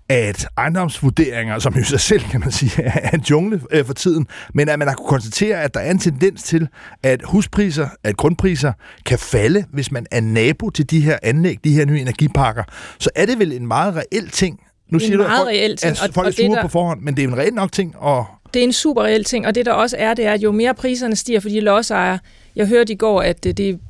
at 0.08 0.46
ejendomsvurderinger, 0.56 1.58
som 1.58 1.75
jo 1.75 1.84
sig 1.84 2.00
selv, 2.00 2.23
kan 2.23 2.40
man 2.40 2.52
sige, 2.52 2.82
er 2.82 3.11
en 3.11 3.20
jungle 3.30 3.61
øh, 3.70 3.84
for 3.84 3.94
tiden, 3.94 4.26
men 4.54 4.68
at 4.68 4.78
man 4.78 4.88
har 4.88 4.94
kunne 4.94 5.08
konstatere, 5.08 5.62
at 5.62 5.75
der 5.75 5.80
er 5.80 5.90
en 5.90 5.99
tendens 5.99 6.42
til, 6.42 6.68
at 7.02 7.20
huspriser, 7.25 7.88
at 8.04 8.16
grundpriser 8.16 8.73
kan 9.06 9.18
falde, 9.18 9.64
hvis 9.73 9.92
man 9.92 10.06
er 10.11 10.20
nabo 10.20 10.70
til 10.70 10.90
de 10.90 11.00
her 11.00 11.18
anlæg, 11.23 11.58
de 11.64 11.73
her 11.73 11.84
nye 11.84 12.00
energiparker, 12.00 12.62
så 12.99 13.11
er 13.14 13.26
det 13.26 13.38
vel 13.38 13.52
en 13.52 13.66
meget 13.66 13.94
reel 13.96 14.28
ting. 14.28 14.61
Nu 14.90 14.99
siger 14.99 15.16
du, 15.16 15.23
at 15.23 15.30
folk, 15.30 15.78
ting, 15.78 15.96
at 16.02 16.14
folk 16.14 16.28
er 16.28 16.32
sure 16.32 16.58
på 16.62 16.68
forhånd, 16.68 17.00
men 17.00 17.16
det 17.16 17.25
er 17.25 17.28
en 17.28 17.38
reel 17.38 17.54
nok 17.54 17.73
ting 17.73 17.94
at 18.06 18.25
det 18.54 18.61
er 18.61 18.64
en 18.64 18.73
super 18.73 19.02
reel 19.02 19.25
ting, 19.25 19.46
og 19.46 19.54
det 19.54 19.66
der 19.66 19.73
også 19.73 19.96
er, 19.99 20.14
det 20.14 20.26
er, 20.26 20.32
at 20.32 20.42
jo 20.42 20.52
mere 20.52 20.75
priserne 20.75 21.16
stiger 21.16 21.40
for 21.40 21.49
de 21.49 21.61
lodsejere, 21.61 22.18
jeg 22.56 22.66
hørte 22.66 22.92
i 22.92 22.96
går, 22.96 23.23
at 23.23 23.44
det, 23.44 23.80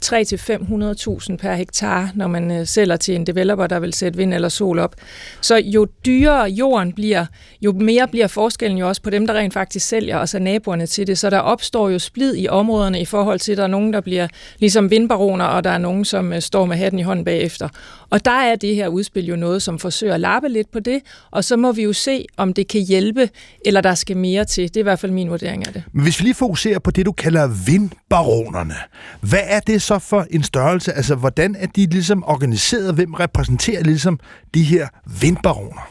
det 0.00 0.40
3-500.000 0.50 1.36
per 1.36 1.54
hektar, 1.54 2.10
når 2.14 2.26
man 2.26 2.50
øh, 2.50 2.66
sælger 2.66 2.96
til 2.96 3.14
en 3.14 3.26
developer, 3.26 3.66
der 3.66 3.78
vil 3.78 3.92
sætte 3.92 4.16
vind 4.16 4.34
eller 4.34 4.48
sol 4.48 4.78
op. 4.78 4.94
Så 5.40 5.56
jo 5.56 5.86
dyrere 6.06 6.50
jorden 6.50 6.92
bliver, 6.92 7.26
jo 7.62 7.72
mere 7.72 8.08
bliver 8.08 8.26
forskellen 8.26 8.78
jo 8.78 8.88
også 8.88 9.02
på 9.02 9.10
dem, 9.10 9.26
der 9.26 9.34
rent 9.34 9.54
faktisk 9.54 9.88
sælger, 9.88 10.16
og 10.16 10.28
så 10.28 10.38
naboerne 10.38 10.86
til 10.86 11.06
det. 11.06 11.18
Så 11.18 11.30
der 11.30 11.38
opstår 11.38 11.88
jo 11.88 11.98
splid 11.98 12.34
i 12.36 12.48
områderne 12.48 13.00
i 13.00 13.04
forhold 13.04 13.38
til, 13.38 13.52
at 13.52 13.58
der 13.58 13.64
er 13.64 13.68
nogen, 13.68 13.92
der 13.92 14.00
bliver 14.00 14.28
ligesom 14.58 14.90
vindbaroner, 14.90 15.44
og 15.44 15.64
der 15.64 15.70
er 15.70 15.78
nogen, 15.78 16.04
som 16.04 16.32
øh, 16.32 16.42
står 16.42 16.66
med 16.66 16.76
hatten 16.76 16.98
i 16.98 17.02
hånden 17.02 17.24
bagefter. 17.24 17.68
Og 18.10 18.24
der 18.24 18.30
er 18.30 18.56
det 18.56 18.74
her 18.74 18.88
udspil 18.88 19.26
jo 19.26 19.36
noget, 19.36 19.62
som 19.62 19.78
forsøger 19.78 20.14
at 20.14 20.20
lappe 20.20 20.48
lidt 20.48 20.70
på 20.72 20.80
det, 20.80 21.02
og 21.30 21.44
så 21.44 21.56
må 21.56 21.72
vi 21.72 21.82
jo 21.82 21.92
se, 21.92 22.26
om 22.36 22.52
det 22.52 22.68
kan 22.68 22.80
hjælpe, 22.80 23.28
eller 23.64 23.80
der 23.80 23.94
skal 23.94 24.16
mere 24.16 24.44
til. 24.44 24.68
Det 24.68 24.76
er 24.76 24.80
i 24.80 24.82
hvert 24.82 24.98
fald 24.98 25.12
min 25.12 25.30
vurdering 25.30 25.66
af 25.66 25.72
det. 25.72 25.82
Men 25.92 26.02
hvis 26.02 26.20
vi 26.20 26.24
lige 26.24 26.34
fokuserer 26.34 26.78
på 26.78 26.90
det, 26.90 27.06
du 27.06 27.12
kalder 27.12 27.48
vindbaronerne, 27.66 28.74
hvad 29.20 29.42
er 29.44 29.60
det 29.60 29.82
så 29.86 29.98
for 29.98 30.26
en 30.30 30.42
størrelse? 30.42 30.92
Altså, 30.92 31.14
hvordan 31.14 31.56
er 31.58 31.66
de 31.66 31.86
ligesom 31.86 32.24
organiseret? 32.26 32.94
Hvem 32.94 33.14
repræsenterer 33.14 33.82
ligesom 33.82 34.18
de 34.54 34.62
her 34.62 34.88
vindbaroner? 35.20 35.90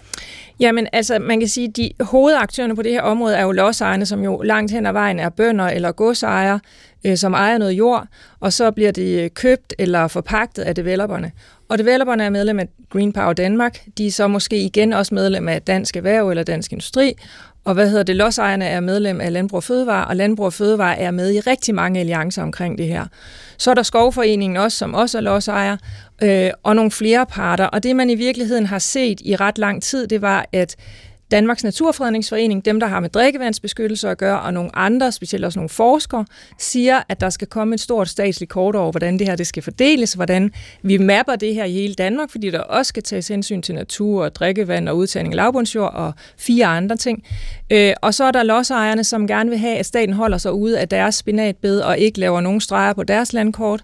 Jamen, 0.60 0.88
altså, 0.94 1.20
man 1.20 1.40
kan 1.40 1.50
sige, 1.50 1.68
at 1.68 1.78
de 1.78 1.92
hovedaktørerne 2.00 2.76
på 2.76 2.82
det 2.82 2.92
her 2.92 3.02
område 3.02 3.36
er 3.36 3.44
jo 3.44 3.52
lodsejerne, 3.52 4.06
som 4.06 4.24
jo 4.24 4.42
langt 4.42 4.72
hen 4.72 4.86
ad 4.86 4.92
vejen 4.92 5.20
er 5.20 5.30
bønder 5.30 5.66
eller 5.66 5.92
godsejere, 5.92 6.60
øh, 7.06 7.18
som 7.18 7.34
ejer 7.34 7.58
noget 7.58 7.72
jord, 7.72 8.08
og 8.40 8.54
så 8.54 8.72
bliver 8.72 8.92
det 8.92 9.24
øh, 9.24 9.30
købt 9.30 9.74
eller 9.80 10.08
forpagtet 10.08 10.64
af 10.64 10.76
developerne. 10.76 11.32
Og 11.70 11.78
developerne 11.78 12.24
er 12.24 12.30
medlem 12.30 12.60
af 12.60 12.68
Green 12.90 13.14
Power 13.14 13.34
Danmark. 13.34 13.80
De 13.98 14.08
er 14.08 14.12
så 14.12 14.28
måske 14.28 14.58
igen 14.58 14.94
også 14.94 15.16
medlem 15.16 15.48
af 15.48 15.62
Dansk 15.62 15.96
Erhverv 15.96 16.30
eller 16.30 16.44
Dansk 16.44 16.72
Industri. 16.72 17.14
Og 17.66 17.74
hvad 17.74 17.90
hedder 17.90 18.04
det? 18.04 18.16
Lodsejerne 18.16 18.66
er 18.66 18.80
medlem 18.80 19.22
af 19.22 19.34
Landbrug 19.34 19.58
og 19.58 19.64
Fødevare, 19.64 20.08
og 20.08 20.16
Landbrug 20.16 20.46
og 20.46 20.54
Fødevare 20.54 21.00
er 21.00 21.12
med 21.12 21.34
i 21.34 21.40
rigtig 21.40 21.76
mange 21.76 22.00
alliancer 22.00 22.44
omkring 22.44 22.78
det 22.78 22.88
her. 22.88 23.06
Så 23.58 23.72
er 23.72 23.76
der 23.76 23.84
Skovforeningen 23.84 24.58
også, 24.58 24.78
som 24.78 24.94
også 24.94 25.18
er 25.18 25.22
lodsejer, 25.22 25.78
øh, 26.24 26.50
og 26.64 26.76
nogle 26.76 26.92
flere 26.92 27.26
parter. 27.26 27.66
Og 27.66 27.84
det 27.84 27.96
man 27.96 28.10
i 28.10 28.16
virkeligheden 28.16 28.66
har 28.66 28.80
set 28.80 29.22
i 29.26 29.36
ret 29.36 29.58
lang 29.58 29.84
tid, 29.84 30.08
det 30.08 30.22
var, 30.22 30.46
at 30.52 30.76
Danmarks 31.32 31.64
Naturfredningsforening, 31.64 32.66
dem 32.66 32.80
der 32.80 32.88
har 32.88 33.00
med 33.00 33.10
drikkevandsbeskyttelse 33.10 34.10
at 34.10 34.18
gøre, 34.18 34.42
og 34.42 34.54
nogle 34.54 34.76
andre, 34.76 35.12
specielt 35.12 35.46
også 35.46 35.60
nogle 35.60 35.70
forskere, 35.70 36.26
siger, 36.60 37.02
at 37.10 37.22
der 37.22 37.30
skal 37.30 37.48
komme 37.48 37.76
et 37.76 37.82
stort 37.82 38.10
statsligt 38.10 38.52
kort 38.52 38.76
over, 38.76 38.92
hvordan 38.92 39.20
det 39.20 39.28
her 39.28 39.36
det 39.36 39.48
skal 39.48 39.64
fordeles, 39.64 40.14
hvordan 40.14 40.52
vi 40.84 40.98
mapper 40.98 41.36
det 41.36 41.56
her 41.56 41.66
i 41.66 41.72
hele 41.72 41.94
Danmark, 41.94 42.32
fordi 42.32 42.50
der 42.50 42.60
også 42.60 42.90
skal 42.90 43.04
tages 43.04 43.28
hensyn 43.28 43.62
til 43.62 43.76
natur, 43.76 44.24
og 44.24 44.36
drikkevand 44.36 44.90
og 44.90 44.98
udtagning 44.98 45.34
af 45.34 45.36
lavbundsjord 45.36 45.94
og 45.94 46.14
fire 46.38 46.66
andre 46.66 46.96
ting. 46.96 47.24
Øh, 47.72 47.94
og 48.02 48.14
så 48.14 48.24
er 48.24 48.32
der 48.32 48.44
lodsejerne, 48.44 49.04
som 49.04 49.28
gerne 49.28 49.50
vil 49.50 49.60
have, 49.60 49.78
at 49.78 49.86
staten 49.86 50.14
holder 50.14 50.38
sig 50.38 50.54
ude 50.54 50.80
af 50.80 50.90
deres 50.90 51.16
spinatbed 51.16 51.80
og 51.80 51.98
ikke 51.98 52.20
laver 52.20 52.42
nogen 52.42 52.62
streger 52.62 52.94
på 52.94 53.04
deres 53.04 53.34
landkort. 53.34 53.84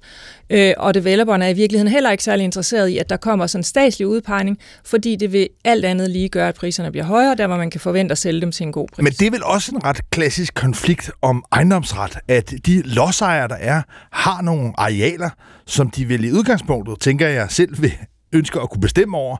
Øh, 0.52 0.74
og 0.78 0.94
developerne 0.94 1.46
er 1.46 1.50
i 1.50 1.54
virkeligheden 1.54 1.94
heller 1.94 2.12
ikke 2.12 2.24
særlig 2.24 2.44
interesseret 2.44 2.88
i, 2.88 2.98
at 2.98 3.10
der 3.10 3.18
kommer 3.18 3.48
sådan 3.48 3.60
en 3.60 3.64
statslig 3.64 4.08
udpegning, 4.08 4.58
fordi 4.86 5.16
det 5.16 5.34
vil 5.34 5.48
alt 5.66 5.86
andet 5.86 6.10
lige 6.10 6.30
gøre, 6.30 6.48
at 6.48 6.56
priserne 6.56 6.92
bliver 6.92 7.06
højere, 7.06 7.36
der 7.36 7.48
hvor 7.48 7.58
man 7.58 7.70
kan 7.70 7.82
forvente 7.82 8.12
at 8.12 8.18
sælge 8.18 8.42
dem 8.42 8.52
til 8.52 8.66
en 8.66 8.72
god 8.72 8.88
pris. 8.88 9.04
Men 9.04 9.14
det 9.14 9.28
er 9.28 9.32
vel 9.32 9.44
også 9.44 9.72
en 9.76 9.84
ret 9.84 10.10
klassisk 10.10 10.54
konflikt 10.54 11.12
om 11.22 11.46
ejendomsret, 11.52 12.18
at 12.28 12.54
de 12.66 12.82
lodsejere, 12.82 13.48
der 13.48 13.56
er, 13.56 13.82
har 14.12 14.42
nogle 14.42 14.74
arealer, 14.78 15.30
som 15.66 15.90
de 15.90 16.06
vil 16.06 16.24
i 16.24 16.32
udgangspunktet, 16.32 17.00
tænker 17.00 17.28
jeg 17.28 17.48
selv, 17.50 17.82
vil 17.82 17.94
ønske 18.34 18.60
at 18.60 18.70
kunne 18.70 18.82
bestemme 18.82 19.18
over, 19.18 19.38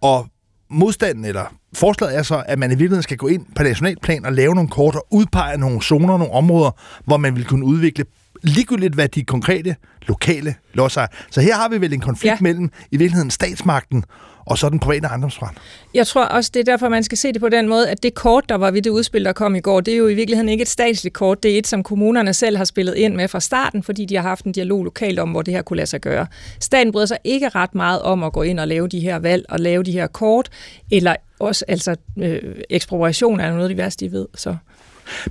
og 0.00 0.26
modstanden 0.70 1.24
eller 1.24 1.54
forslaget 1.74 2.16
er 2.18 2.22
så, 2.22 2.42
at 2.46 2.58
man 2.58 2.70
i 2.70 2.74
virkeligheden 2.74 3.02
skal 3.02 3.16
gå 3.16 3.26
ind 3.26 3.46
på 3.56 3.62
nationalplan 3.62 4.24
og 4.24 4.32
lave 4.32 4.54
nogle 4.54 4.70
kort 4.70 4.94
og 4.94 5.06
udpege 5.10 5.58
nogle 5.58 5.82
zoner, 5.82 6.18
nogle 6.18 6.32
områder, 6.32 6.70
hvor 7.04 7.16
man 7.16 7.36
vil 7.36 7.44
kunne 7.44 7.64
udvikle 7.64 8.04
ligegyldigt, 8.42 8.94
hvad 8.94 9.08
de 9.08 9.24
konkrete 9.24 9.76
lokale 10.06 10.54
lodser 10.74 11.06
Så 11.30 11.40
her 11.40 11.54
har 11.54 11.68
vi 11.68 11.80
vel 11.80 11.92
en 11.92 12.00
konflikt 12.00 12.32
ja. 12.32 12.38
mellem 12.40 12.70
i 12.90 12.96
virkeligheden 12.96 13.30
statsmagten 13.30 14.04
og 14.46 14.58
så 14.58 14.68
den 14.68 14.78
private 14.78 15.06
ejendomsret. 15.06 15.50
Jeg 15.94 16.06
tror 16.06 16.24
også, 16.24 16.50
det 16.54 16.60
er 16.60 16.64
derfor, 16.64 16.88
man 16.88 17.02
skal 17.02 17.18
se 17.18 17.32
det 17.32 17.40
på 17.40 17.48
den 17.48 17.68
måde, 17.68 17.90
at 17.90 18.02
det 18.02 18.14
kort, 18.14 18.48
der 18.48 18.54
var 18.54 18.70
ved 18.70 18.82
det 18.82 18.90
udspil, 18.90 19.24
der 19.24 19.32
kom 19.32 19.54
i 19.54 19.60
går, 19.60 19.80
det 19.80 19.94
er 19.94 19.98
jo 19.98 20.08
i 20.08 20.14
virkeligheden 20.14 20.48
ikke 20.48 20.62
et 20.62 20.68
statsligt 20.68 21.14
kort. 21.14 21.42
Det 21.42 21.54
er 21.54 21.58
et, 21.58 21.66
som 21.66 21.82
kommunerne 21.82 22.34
selv 22.34 22.56
har 22.56 22.64
spillet 22.64 22.94
ind 22.94 23.14
med 23.14 23.28
fra 23.28 23.40
starten, 23.40 23.82
fordi 23.82 24.04
de 24.04 24.14
har 24.14 24.22
haft 24.22 24.44
en 24.44 24.52
dialog 24.52 24.84
lokalt 24.84 25.18
om, 25.18 25.30
hvor 25.30 25.42
det 25.42 25.54
her 25.54 25.62
kunne 25.62 25.76
lade 25.76 25.86
sig 25.86 26.00
gøre. 26.00 26.26
Staten 26.60 26.92
bryder 26.92 27.06
sig 27.06 27.18
ikke 27.24 27.48
ret 27.48 27.74
meget 27.74 28.02
om 28.02 28.22
at 28.22 28.32
gå 28.32 28.42
ind 28.42 28.60
og 28.60 28.68
lave 28.68 28.88
de 28.88 29.00
her 29.00 29.18
valg 29.18 29.44
og 29.48 29.60
lave 29.60 29.82
de 29.82 29.92
her 29.92 30.06
kort, 30.06 30.48
eller 30.92 31.16
også 31.38 31.64
altså 31.68 31.96
øh, 32.18 32.42
ekspropriation 32.70 33.40
er 33.40 33.50
noget 33.50 33.62
af 33.62 33.68
det 33.68 33.76
værste, 33.76 34.04
de 34.04 34.12
ved. 34.12 34.26
Så. 34.34 34.56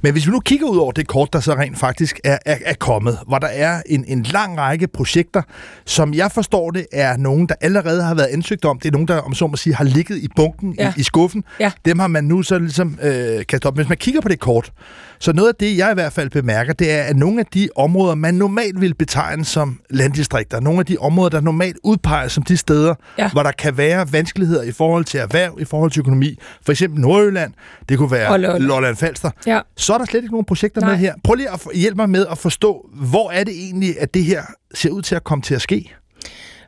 Men 0.02 0.12
hvis 0.12 0.28
vi 0.28 0.32
nu 0.32 0.40
kigger 0.40 0.68
ud 0.68 0.78
over 0.78 0.92
det 0.92 1.08
kort, 1.08 1.34
der 1.34 1.40
så 1.40 1.54
rent 1.54 1.80
faktisk 1.80 2.20
er, 2.24 2.38
er, 2.46 2.58
er 2.66 2.74
kommet, 2.74 3.20
hvor 3.28 3.40
der 3.40 3.48
er 3.48 3.82
en, 3.86 4.06
en 4.08 4.24
lang 4.24 4.58
række 4.58 4.88
projekter, 4.88 5.42
som 5.86 6.14
jeg 6.14 6.32
forstår 6.32 6.72
det, 6.72 6.86
er 6.92 7.18
nogen, 7.18 7.48
der 7.48 7.56
allerede 7.62 8.04
har 8.04 8.16
været 8.16 8.28
ansøgt 8.28 8.66
om. 8.66 8.80
Det 8.80 8.88
er 8.88 8.92
nogen, 8.92 9.08
der, 9.08 9.18
om 9.18 9.34
så 9.34 9.48
må 9.48 9.56
sige, 9.56 9.76
har 9.76 9.84
ligget 9.84 10.18
i 10.18 10.28
bunken, 10.36 10.76
ja. 10.80 10.94
i, 10.98 11.00
i 11.00 11.04
skuffen. 11.04 11.44
Ja. 11.60 11.72
Dem 11.86 12.00
har 12.00 12.08
man 12.08 12.24
nu 12.24 12.44
så 12.44 12.60
ligesom 12.60 13.00
øh, 13.02 13.46
kastet 13.46 13.66
op. 13.66 13.76
Hvis 13.76 13.90
man 13.90 13.98
kigger 13.98 14.22
på 14.22 14.30
det 14.30 14.40
kort, 14.40 14.72
så 15.20 15.34
noget 15.34 15.50
af 15.50 15.56
det, 15.56 15.78
jeg 15.78 15.92
i 15.92 15.94
hvert 15.94 16.14
fald 16.14 16.30
bemærker, 16.30 16.74
det 16.74 16.92
er, 16.92 17.04
at 17.04 17.16
nogle 17.16 17.40
af 17.40 17.46
de 17.46 17.70
områder, 17.76 18.16
man 18.16 18.34
normalt 18.34 18.82
vil 18.82 18.94
betegne 18.94 19.46
som 19.46 19.80
landdistrikter, 19.90 20.60
nogle 20.60 20.80
af 20.80 20.86
de 20.86 20.98
områder, 20.98 21.30
der 21.30 21.42
normalt 21.42 21.78
udpeges 21.84 22.32
som 22.32 22.44
de 22.44 22.58
steder, 22.58 22.96
ja. 23.18 23.30
hvor 23.30 23.44
der 23.44 23.52
kan 23.52 23.78
være 23.78 24.08
vanskeligheder 24.12 24.64
i 24.64 24.72
forhold 24.72 25.06
til 25.06 25.20
erhverv, 25.20 25.58
i 25.60 25.66
forhold 25.66 25.92
til 25.92 26.00
økonomi, 26.00 26.40
for 26.66 26.72
eksempel 26.72 27.02
Nordjylland, 27.02 27.54
det 27.90 27.98
kunne 27.98 28.12
være 28.12 28.60
Lolland 28.60 28.96
Falster, 28.96 29.32
ja. 29.48 29.60
Så 29.78 29.94
er 29.94 29.98
der 29.98 30.06
slet 30.06 30.24
ikke 30.24 30.32
nogen 30.32 30.46
projekter 30.46 30.82
Nej. 30.82 30.90
med 30.90 30.98
her. 30.98 31.14
Prøv 31.24 31.36
lige 31.36 31.50
at 31.50 31.62
hjælpe 31.76 31.96
mig 31.96 32.10
med 32.10 32.26
at 32.32 32.38
forstå, 32.38 32.90
hvor 32.94 33.32
er 33.32 33.44
det 33.44 33.54
egentlig, 33.64 34.00
at 34.00 34.14
det 34.14 34.24
her 34.24 34.44
ser 34.74 34.90
ud 34.90 35.02
til 35.02 35.16
at 35.16 35.24
komme 35.24 35.42
til 35.42 35.56
at 35.56 35.62
ske? 35.62 35.96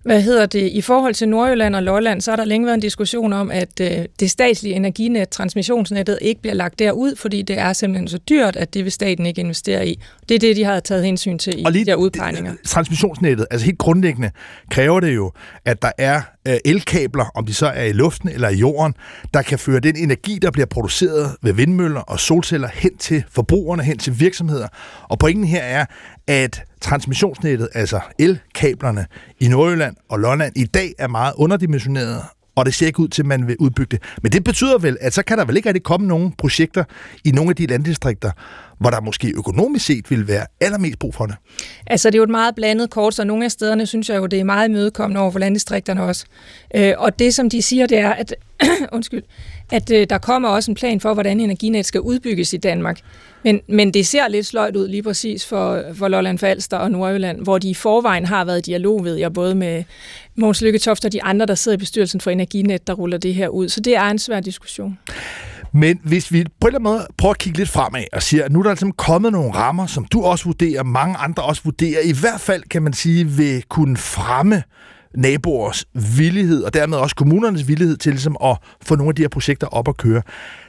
Hvad 0.07 0.21
hedder 0.21 0.45
det? 0.45 0.69
I 0.71 0.81
forhold 0.81 1.13
til 1.13 1.29
Nordjylland 1.29 1.75
og 1.75 1.83
Lolland, 1.83 2.21
så 2.21 2.31
har 2.31 2.35
der 2.35 2.45
længe 2.45 2.65
været 2.65 2.75
en 2.75 2.81
diskussion 2.81 3.33
om, 3.33 3.51
at 3.51 3.79
øh, 3.81 4.05
det 4.19 4.31
statslige 4.31 4.75
energinet, 4.75 5.29
transmissionsnettet, 5.29 6.19
ikke 6.21 6.41
bliver 6.41 6.53
lagt 6.53 6.79
derud, 6.79 7.15
fordi 7.15 7.41
det 7.41 7.59
er 7.59 7.73
simpelthen 7.73 8.07
så 8.07 8.17
dyrt, 8.17 8.55
at 8.55 8.73
det 8.73 8.83
vil 8.83 8.91
staten 8.91 9.25
ikke 9.25 9.41
investere 9.41 9.87
i. 9.87 9.99
Det 10.29 10.35
er 10.35 10.39
det, 10.39 10.55
de 10.55 10.63
har 10.63 10.79
taget 10.79 11.05
hensyn 11.05 11.37
til 11.37 11.61
i 11.61 11.63
og 11.65 11.71
lige, 11.71 11.85
de 11.85 11.91
der 11.91 11.95
udpegninger. 11.95 12.53
Transmissionsnettet, 12.65 13.47
altså 13.51 13.65
helt 13.65 13.77
grundlæggende, 13.77 14.31
kræver 14.71 14.99
det 14.99 15.15
jo, 15.15 15.31
at 15.65 15.81
der 15.81 15.91
er 15.97 16.21
øh, 16.47 16.57
elkabler, 16.65 17.25
om 17.35 17.45
de 17.45 17.53
så 17.53 17.67
er 17.67 17.83
i 17.83 17.93
luften 17.93 18.29
eller 18.29 18.49
i 18.49 18.55
jorden, 18.55 18.93
der 19.33 19.41
kan 19.41 19.59
føre 19.59 19.79
den 19.79 19.95
energi, 19.95 20.39
der 20.41 20.51
bliver 20.51 20.65
produceret 20.65 21.35
ved 21.41 21.53
vindmøller 21.53 22.01
og 22.01 22.19
solceller 22.19 22.69
hen 22.73 22.97
til 22.97 23.23
forbrugerne, 23.29 23.83
hen 23.83 23.97
til 23.97 24.19
virksomheder. 24.19 24.67
Og 25.09 25.19
pointen 25.19 25.43
her 25.43 25.61
er, 25.61 25.85
at 26.27 26.63
transmissionsnettet, 26.81 27.69
altså 27.73 27.99
elkablerne 28.19 29.05
i 29.39 29.47
Nordjylland 29.47 29.95
og 30.09 30.19
Lolland, 30.19 30.57
i 30.57 30.65
dag 30.65 30.93
er 30.97 31.07
meget 31.07 31.33
underdimensioneret 31.37 32.21
og 32.57 32.65
det 32.65 32.73
ser 32.73 32.87
ikke 32.87 32.99
ud 32.99 33.07
til, 33.07 33.21
at 33.21 33.25
man 33.25 33.47
vil 33.47 33.55
udbygge 33.59 33.97
det. 33.97 34.15
Men 34.23 34.31
det 34.31 34.43
betyder 34.43 34.77
vel, 34.77 34.97
at 35.01 35.13
så 35.13 35.23
kan 35.23 35.37
der 35.37 35.45
vel 35.45 35.57
ikke 35.57 35.69
rigtig 35.69 35.83
komme 35.83 36.07
nogen 36.07 36.31
projekter 36.37 36.83
i 37.23 37.31
nogle 37.31 37.49
af 37.49 37.55
de 37.55 37.65
landdistrikter, 37.65 38.31
hvor 38.77 38.89
der 38.89 39.01
måske 39.01 39.33
økonomisk 39.37 39.85
set 39.85 40.11
vil 40.11 40.27
være 40.27 40.45
allermest 40.61 40.99
brug 40.99 41.15
for 41.15 41.25
det? 41.25 41.35
Altså, 41.87 42.09
det 42.09 42.15
er 42.15 42.19
jo 42.19 42.23
et 42.23 42.29
meget 42.29 42.55
blandet 42.55 42.89
kort, 42.89 43.13
så 43.13 43.23
nogle 43.23 43.45
af 43.45 43.51
stederne 43.51 43.85
synes 43.85 44.09
jeg 44.09 44.17
jo, 44.17 44.25
det 44.25 44.39
er 44.39 44.43
meget 44.43 44.69
imødekommende 44.69 45.21
over 45.21 45.31
for 45.31 45.39
landdistrikterne 45.39 46.03
også. 46.03 46.25
Øh, 46.75 46.93
og 46.97 47.19
det, 47.19 47.33
som 47.33 47.49
de 47.49 47.61
siger, 47.61 47.87
det 47.87 47.97
er, 47.97 48.13
at, 48.13 48.35
undskyld, 48.91 49.23
at 49.71 49.91
øh, 49.91 50.07
der 50.09 50.17
kommer 50.17 50.49
også 50.49 50.71
en 50.71 50.75
plan 50.75 50.99
for, 50.99 51.13
hvordan 51.13 51.39
Energinet 51.39 51.85
skal 51.85 52.01
udbygges 52.01 52.53
i 52.53 52.57
Danmark. 52.57 52.99
Men, 53.43 53.61
men 53.67 53.93
det 53.93 54.07
ser 54.07 54.27
lidt 54.27 54.45
sløjt 54.45 54.75
ud 54.75 54.87
lige 54.87 55.03
præcis 55.03 55.45
for, 55.45 55.83
for 55.93 56.07
Lolland 56.07 56.39
Falster 56.39 56.77
og 56.77 56.91
Nordjylland, 56.91 57.41
hvor 57.41 57.57
de 57.57 57.69
i 57.69 57.73
forvejen 57.73 58.25
har 58.25 58.45
været 58.45 58.57
i 58.57 58.61
dialog, 58.61 59.03
ved 59.03 59.15
jeg, 59.15 59.33
både 59.33 59.55
med 59.55 59.83
Mogens 60.35 60.61
Lykketoft 60.61 61.05
og 61.05 61.11
de 61.11 61.23
andre, 61.23 61.45
der 61.45 61.55
sidder 61.55 61.77
i 61.77 61.79
bestyrelsen 61.79 62.21
for 62.21 62.31
Energinet, 62.31 62.87
der 62.87 62.93
ruller 62.93 63.17
det 63.17 63.33
her 63.33 63.47
ud. 63.47 63.69
Så 63.69 63.79
det 63.79 63.95
er 63.95 64.03
en 64.03 64.19
svær 64.19 64.39
diskussion. 64.39 64.99
Men 65.73 65.99
hvis 66.03 66.31
vi 66.31 66.43
på 66.43 66.67
en 66.67 66.75
eller 66.75 66.79
anden 66.79 66.83
måde 66.83 67.07
prøver 67.17 67.33
at 67.33 67.37
kigge 67.37 67.57
lidt 67.57 67.69
fremad 67.69 68.03
og 68.13 68.23
siger, 68.23 68.45
at 68.45 68.51
nu 68.51 68.59
er 68.59 68.63
der 68.63 68.69
altså 68.69 68.91
kommet 68.97 69.31
nogle 69.31 69.53
rammer, 69.53 69.85
som 69.85 70.05
du 70.05 70.21
også 70.21 70.45
vurderer, 70.45 70.83
mange 70.83 71.17
andre 71.17 71.43
også 71.43 71.61
vurderer, 71.65 72.01
i 72.03 72.11
hvert 72.11 72.41
fald 72.41 72.63
kan 72.63 72.81
man 72.81 72.93
sige, 72.93 73.25
vil 73.25 73.63
kunne 73.69 73.97
fremme 73.97 74.63
naboers 75.17 75.85
villighed, 76.17 76.63
og 76.63 76.73
dermed 76.73 76.97
også 76.97 77.15
kommunernes 77.15 77.67
villighed 77.67 77.97
til 77.97 78.11
ligesom 78.11 78.37
at 78.43 78.57
få 78.81 78.95
nogle 78.95 79.09
af 79.09 79.15
de 79.15 79.21
her 79.21 79.29
projekter 79.29 79.67
op 79.67 79.87
at 79.87 79.97
køre. 79.97 80.21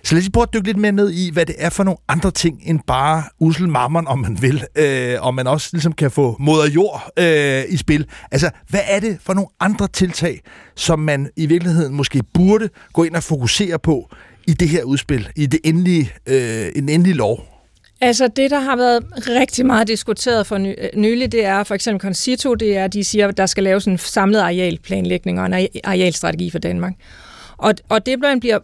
Så 0.04 0.14
lad 0.14 0.20
os 0.20 0.24
lige 0.24 0.32
prøve 0.32 0.42
at 0.42 0.54
dykke 0.54 0.66
lidt 0.66 0.76
mere 0.76 0.92
ned 0.92 1.11
i, 1.11 1.30
hvad 1.32 1.46
det 1.46 1.54
er 1.58 1.70
for 1.70 1.84
nogle 1.84 1.98
andre 2.08 2.30
ting 2.30 2.61
end 2.62 2.80
bare 2.87 3.22
usel 3.40 3.68
mammon, 3.68 4.06
om 4.06 4.18
man 4.18 4.42
vil, 4.42 4.64
øh, 4.76 5.16
og 5.20 5.34
man 5.34 5.46
også 5.46 5.68
ligesom 5.72 5.92
kan 5.92 6.11
få 6.11 6.37
moder 6.40 6.70
jord 6.70 7.11
øh, 7.18 7.64
i 7.68 7.76
spil. 7.76 8.06
Altså, 8.30 8.50
hvad 8.68 8.80
er 8.88 9.00
det 9.00 9.18
for 9.20 9.34
nogle 9.34 9.48
andre 9.61 9.88
tiltag, 9.88 10.40
som 10.76 10.98
man 10.98 11.30
i 11.37 11.46
virkeligheden 11.46 11.94
måske 11.94 12.22
burde 12.34 12.68
gå 12.92 13.04
ind 13.04 13.16
og 13.16 13.22
fokusere 13.22 13.78
på 13.78 14.11
i 14.48 14.52
det 14.52 14.68
her 14.68 14.82
udspil, 14.82 15.28
i 15.37 15.46
det 15.46 15.61
endelige, 15.64 16.12
øh, 16.26 16.66
en 16.76 16.88
endelige 16.88 17.14
lov? 17.14 17.44
Altså 18.00 18.28
det, 18.28 18.50
der 18.50 18.61
har 18.61 18.76
været 18.76 19.04
rigtig 19.28 19.66
meget 19.66 19.88
diskuteret 19.88 20.46
for 20.46 20.56
øh, 20.56 20.74
nylig, 20.94 21.32
det 21.32 21.44
er 21.44 21.64
for 21.64 21.74
eksempel 21.74 22.00
Concito, 22.00 22.54
det 22.54 22.76
er, 22.76 22.84
at 22.84 22.92
de 22.92 23.04
siger, 23.04 23.28
at 23.28 23.37
der 23.37 23.46
skal 23.46 23.64
laves 23.64 23.84
en 23.84 23.98
samlet 23.98 24.38
arealplanlægning 24.38 25.40
og 25.40 25.46
en 25.46 25.68
arealstrategi 25.84 26.50
for 26.50 26.58
Danmark. 26.58 26.92
Og, 27.56 27.74
og 27.88 28.06
det, 28.06 28.18
bliver, 28.40 28.58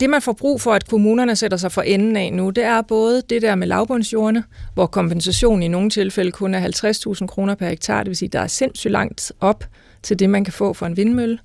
det, 0.00 0.10
man 0.10 0.22
får 0.22 0.32
brug 0.32 0.60
for, 0.60 0.72
at 0.72 0.88
kommunerne 0.88 1.36
sætter 1.36 1.56
sig 1.56 1.72
for 1.72 1.82
enden 1.82 2.16
af 2.16 2.32
nu, 2.32 2.50
det 2.50 2.64
er 2.64 2.82
både 2.82 3.22
det 3.30 3.42
der 3.42 3.54
med 3.54 3.66
lavbundsjordene, 3.66 4.44
hvor 4.74 4.86
kompensationen 4.86 5.62
i 5.62 5.68
nogle 5.68 5.90
tilfælde 5.90 6.32
kun 6.32 6.54
er 6.54 6.68
50.000 7.20 7.26
kroner 7.26 7.54
per 7.54 7.68
hektar, 7.68 7.98
det 7.98 8.08
vil 8.08 8.16
sige, 8.16 8.28
der 8.28 8.40
er 8.40 8.46
sindssygt 8.46 8.92
langt 8.92 9.32
op 9.40 9.64
til 10.02 10.18
det, 10.18 10.30
man 10.30 10.44
kan 10.44 10.52
få 10.52 10.72
for 10.72 10.86
en 10.86 10.96
vindmølle. 10.96 11.38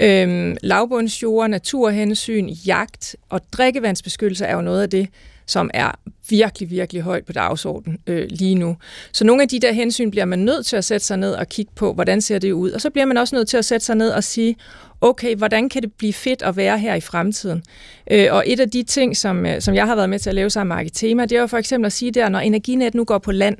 Øhm, 0.00 0.56
lavbundsjord, 0.62 1.50
naturhensyn, 1.50 2.48
jagt 2.48 3.16
og 3.28 3.40
drikkevandsbeskyttelse 3.52 4.44
er 4.44 4.54
jo 4.54 4.62
noget 4.62 4.82
af 4.82 4.90
det, 4.90 5.08
som 5.46 5.70
er 5.74 5.90
virkelig, 6.28 6.70
virkelig 6.70 7.02
højt 7.02 7.24
på 7.24 7.32
dagsordenen 7.32 7.98
øh, 8.06 8.26
lige 8.30 8.54
nu. 8.54 8.76
Så 9.12 9.24
nogle 9.24 9.42
af 9.42 9.48
de 9.48 9.60
der 9.60 9.72
hensyn 9.72 10.10
bliver 10.10 10.24
man 10.24 10.38
nødt 10.38 10.66
til 10.66 10.76
at 10.76 10.84
sætte 10.84 11.06
sig 11.06 11.16
ned 11.16 11.32
og 11.32 11.48
kigge 11.48 11.72
på, 11.74 11.92
hvordan 11.92 12.20
ser 12.20 12.38
det 12.38 12.52
ud. 12.52 12.70
Og 12.70 12.80
så 12.80 12.90
bliver 12.90 13.06
man 13.06 13.16
også 13.16 13.36
nødt 13.36 13.48
til 13.48 13.56
at 13.56 13.64
sætte 13.64 13.86
sig 13.86 13.96
ned 13.96 14.10
og 14.10 14.24
sige, 14.24 14.56
okay, 15.00 15.36
hvordan 15.36 15.68
kan 15.68 15.82
det 15.82 15.92
blive 15.92 16.12
fedt 16.12 16.42
at 16.42 16.56
være 16.56 16.78
her 16.78 16.94
i 16.94 17.00
fremtiden? 17.00 17.62
Øh, 18.10 18.26
og 18.30 18.44
et 18.46 18.60
af 18.60 18.70
de 18.70 18.82
ting, 18.82 19.16
som, 19.16 19.46
øh, 19.46 19.60
som 19.60 19.74
jeg 19.74 19.86
har 19.86 19.94
været 19.94 20.10
med 20.10 20.18
til 20.18 20.28
at 20.30 20.34
lave 20.34 20.50
sammen 20.50 20.68
med 20.68 20.76
Arkitema, 20.76 21.22
det 21.22 21.36
er 21.36 21.40
jo 21.40 21.46
for 21.46 21.58
eksempel 21.58 21.86
at 21.86 21.92
sige 21.92 22.10
der, 22.10 22.28
når 22.28 22.38
Energinet 22.38 22.94
nu 22.94 23.04
går 23.04 23.18
på 23.18 23.32
land 23.32 23.56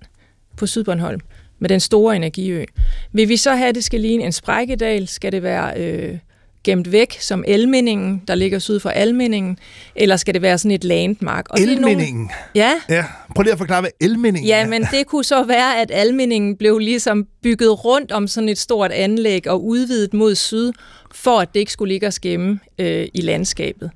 på 0.57 0.67
Sydbornholm, 0.67 1.21
med 1.59 1.69
den 1.69 1.81
store 1.81 2.17
energiø, 2.17 2.65
vil 3.13 3.29
vi 3.29 3.37
så 3.37 3.55
have, 3.55 3.69
at 3.69 3.75
det 3.75 3.85
skal 3.85 4.01
ligne 4.01 4.25
en 4.25 4.33
sprækkedal? 4.33 5.09
Skal 5.09 5.33
det 5.33 5.43
være... 5.43 5.81
Øh, 5.81 6.19
gemt 6.65 6.93
væk 6.93 7.17
som 7.21 7.45
elmindingen, 7.47 8.23
der 8.29 8.35
ligger 8.35 8.59
syd 8.59 8.81
for 8.81 8.91
Almindingen, 8.91 9.59
eller 9.97 10.17
skal 10.17 10.35
det 10.35 10.43
være 10.43 10.59
sådan 10.59 10.71
et 10.71 10.85
landmark? 10.85 11.47
Og 11.51 11.61
elmindingen? 11.61 12.17
Nogle... 12.17 12.31
Ja. 12.55 12.73
ja. 12.89 13.05
Prøv 13.35 13.43
lige 13.43 13.53
at 13.53 13.59
forklare, 13.59 13.81
hvad 13.81 13.91
elmindingen 14.01 14.49
Ja, 14.49 14.67
men 14.67 14.83
det 14.83 15.07
kunne 15.07 15.25
så 15.25 15.45
være, 15.45 15.81
at 15.81 15.91
Almindingen 15.95 16.57
blev 16.57 16.79
ligesom 16.79 17.27
bygget 17.43 17.85
rundt 17.85 18.13
om 18.13 18.29
sådan 18.29 18.49
et 18.49 18.59
stort 18.59 18.93
anlæg 18.93 19.49
og 19.49 19.65
udvidet 19.65 20.15
mod 20.15 20.35
syd, 20.35 20.73
for 21.15 21.41
at 21.41 21.55
det 21.55 21.61
ikke 21.61 21.73
skulle 21.73 21.93
ligge 21.93 22.07
og 22.07 22.13
skæmme 22.13 22.61
øh, 22.79 23.07
i 23.15 23.21
landskabet. 23.21 23.91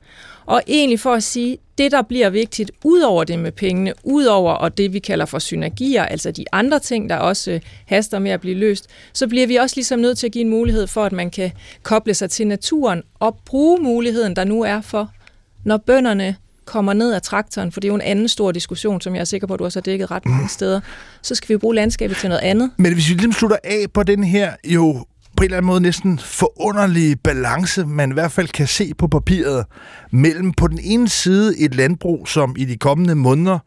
Og 0.49 0.63
egentlig 0.67 1.01
for 1.01 1.13
at 1.13 1.23
sige, 1.23 1.59
det 1.79 1.93
der 1.93 2.03
bliver 2.03 2.31
vigtigt, 2.31 2.71
ud 2.85 3.01
over 3.01 3.25
det 3.25 3.39
med 3.39 3.53
pengene, 3.53 3.93
ud 4.03 4.25
over 4.25 4.53
og 4.53 4.79
det 4.79 4.93
vi 4.93 4.99
kalder 4.99 5.25
for 5.25 5.39
synergier, 5.39 6.05
altså 6.05 6.31
de 6.31 6.45
andre 6.53 6.79
ting, 6.79 7.11
der 7.11 7.17
også 7.17 7.51
øh, 7.51 7.61
haster 7.87 8.19
med 8.19 8.31
at 8.31 8.41
blive 8.41 8.55
løst, 8.55 8.87
så 9.13 9.29
bliver 9.29 9.47
vi 9.47 9.57
også 9.57 9.77
ligesom 9.77 9.99
nødt 9.99 10.19
til 10.19 10.27
at 10.27 10.33
give 10.33 10.45
en 10.45 10.51
mulighed 10.51 10.87
for, 10.87 11.05
at 11.05 11.13
man 11.13 11.31
kan 11.31 11.53
koble 11.83 12.15
sig 12.15 12.31
til 12.31 12.47
naturen 12.47 13.03
og 13.19 13.39
bruge 13.45 13.83
muligheden, 13.83 14.37
der 14.37 14.45
nu 14.45 14.63
er 14.63 14.81
for, 14.81 15.11
når 15.65 15.77
bønderne 15.77 16.37
kommer 16.65 16.93
ned 16.93 17.13
af 17.13 17.23
traktoren, 17.23 17.73
for 17.73 17.81
det 17.81 17.89
er 17.89 17.91
jo 17.91 17.95
en 17.95 18.01
anden 18.01 18.29
stor 18.29 18.53
diskussion, 18.53 19.01
som 19.01 19.15
jeg 19.15 19.21
er 19.21 19.25
sikker 19.25 19.47
på, 19.47 19.55
at 19.55 19.59
du 19.59 19.65
også 19.65 19.79
har 19.79 19.83
dækket 19.83 20.11
ret 20.11 20.27
mange 20.27 20.49
steder, 20.49 20.81
så 21.23 21.35
skal 21.35 21.49
vi 21.49 21.59
bruge 21.59 21.75
landskabet 21.75 22.17
til 22.17 22.29
noget 22.29 22.43
andet. 22.43 22.71
Men 22.77 22.93
hvis 22.95 23.09
vi 23.09 23.15
ligesom 23.15 23.33
slutter 23.33 23.57
af 23.65 23.85
på 23.95 24.03
den 24.03 24.25
her 24.25 24.53
jo 24.65 25.05
på 25.39 25.43
en 25.43 25.45
eller 25.45 25.57
anden 25.57 25.67
måde 25.67 25.81
næsten 25.81 26.19
forunderlige 26.19 27.17
balance, 27.17 27.87
man 27.87 28.11
i 28.11 28.13
hvert 28.13 28.33
fald 28.33 28.49
kan 28.49 28.67
se 28.67 28.95
på 28.99 29.09
papiret, 29.09 29.67
mellem 30.11 30.53
på 30.53 30.69
den 30.69 30.79
ene 30.83 31.09
side 31.09 31.59
et 31.59 31.75
landbrug, 31.75 32.29
som 32.29 32.55
i 32.59 32.65
de 32.65 32.77
kommende 32.77 33.15
måneder 33.15 33.59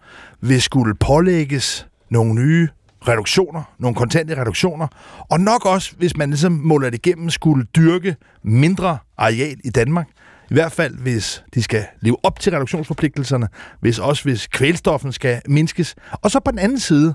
vil 0.42 0.62
skulle 0.62 0.96
pålægges 0.96 1.88
nogle 2.10 2.34
nye 2.34 2.68
reduktioner, 3.08 3.64
nogle 3.80 3.96
kontante 3.96 4.42
reduktioner, 4.42 4.88
og 5.30 5.40
nok 5.40 5.66
også, 5.66 5.94
hvis 5.98 6.18
man 6.18 6.30
ligesom 6.30 6.52
måler 6.52 6.90
det 6.90 7.08
igennem, 7.08 7.30
skulle 7.30 7.66
dyrke 7.76 8.16
mindre 8.44 8.98
areal 9.18 9.58
i 9.64 9.70
Danmark. 9.70 10.08
I 10.50 10.54
hvert 10.54 10.72
fald, 10.72 10.98
hvis 10.98 11.44
de 11.54 11.64
skal 11.64 11.86
leve 12.02 12.18
op 12.24 12.40
til 12.40 12.52
reduktionsforpligtelserne, 12.52 13.48
hvis 13.80 14.00
også 14.00 14.24
hvis 14.24 14.48
kvælstoffen 14.48 15.12
skal 15.12 15.42
mindskes. 15.48 15.96
Og 16.12 16.32
så 16.32 16.40
på 16.40 16.52
den 16.52 16.60
anden 16.60 16.80
side, 16.80 17.14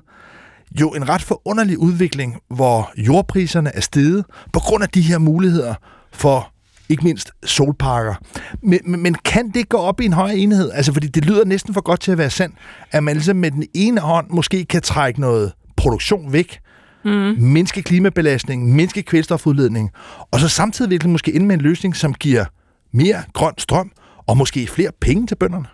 jo 0.81 0.91
en 0.91 1.09
ret 1.09 1.23
forunderlig 1.23 1.79
udvikling, 1.79 2.37
hvor 2.51 2.93
jordpriserne 2.97 3.71
er 3.75 3.81
steget 3.81 4.25
på 4.53 4.61
grund 4.61 4.83
af 4.83 4.89
de 4.89 5.01
her 5.01 5.19
muligheder 5.19 5.75
for 6.13 6.53
ikke 6.89 7.05
mindst 7.05 7.31
solparker. 7.45 8.15
Men, 8.63 8.81
men, 8.85 9.03
men 9.03 9.15
kan 9.15 9.51
det 9.51 9.69
gå 9.69 9.77
op 9.77 10.01
i 10.01 10.05
en 10.05 10.13
højere 10.13 10.37
enhed? 10.37 10.71
Altså, 10.71 10.93
fordi 10.93 11.07
det 11.07 11.25
lyder 11.25 11.45
næsten 11.45 11.75
for 11.75 11.81
godt 11.81 12.01
til 12.01 12.13
at 12.13 12.19
være 12.19 12.31
sandt, 12.31 12.55
at 12.93 13.05
man 13.05 13.15
ligesom 13.15 13.37
med 13.37 13.51
den 13.51 13.65
ene 13.75 14.01
hånd 14.01 14.27
måske 14.31 14.65
kan 14.65 14.83
trække 14.83 15.21
noget 15.21 15.53
produktion 15.77 16.33
væk, 16.33 16.59
mm. 17.05 17.35
mindske 17.39 17.83
klimabelastning, 17.83 18.75
mindske 18.75 19.03
kvælstofudledning, 19.03 19.91
og 20.31 20.41
så 20.41 20.49
samtidig 20.49 20.91
virkelig 20.91 21.13
måske 21.13 21.33
ind 21.33 21.47
med 21.47 21.55
en 21.55 21.61
løsning, 21.61 21.97
som 21.97 22.15
giver 22.15 22.45
mere 22.93 23.23
grøn 23.33 23.55
strøm, 23.59 23.93
og 24.27 24.37
måske 24.37 24.67
flere 24.67 24.91
penge 25.01 25.27
til 25.27 25.35
bønderne? 25.35 25.67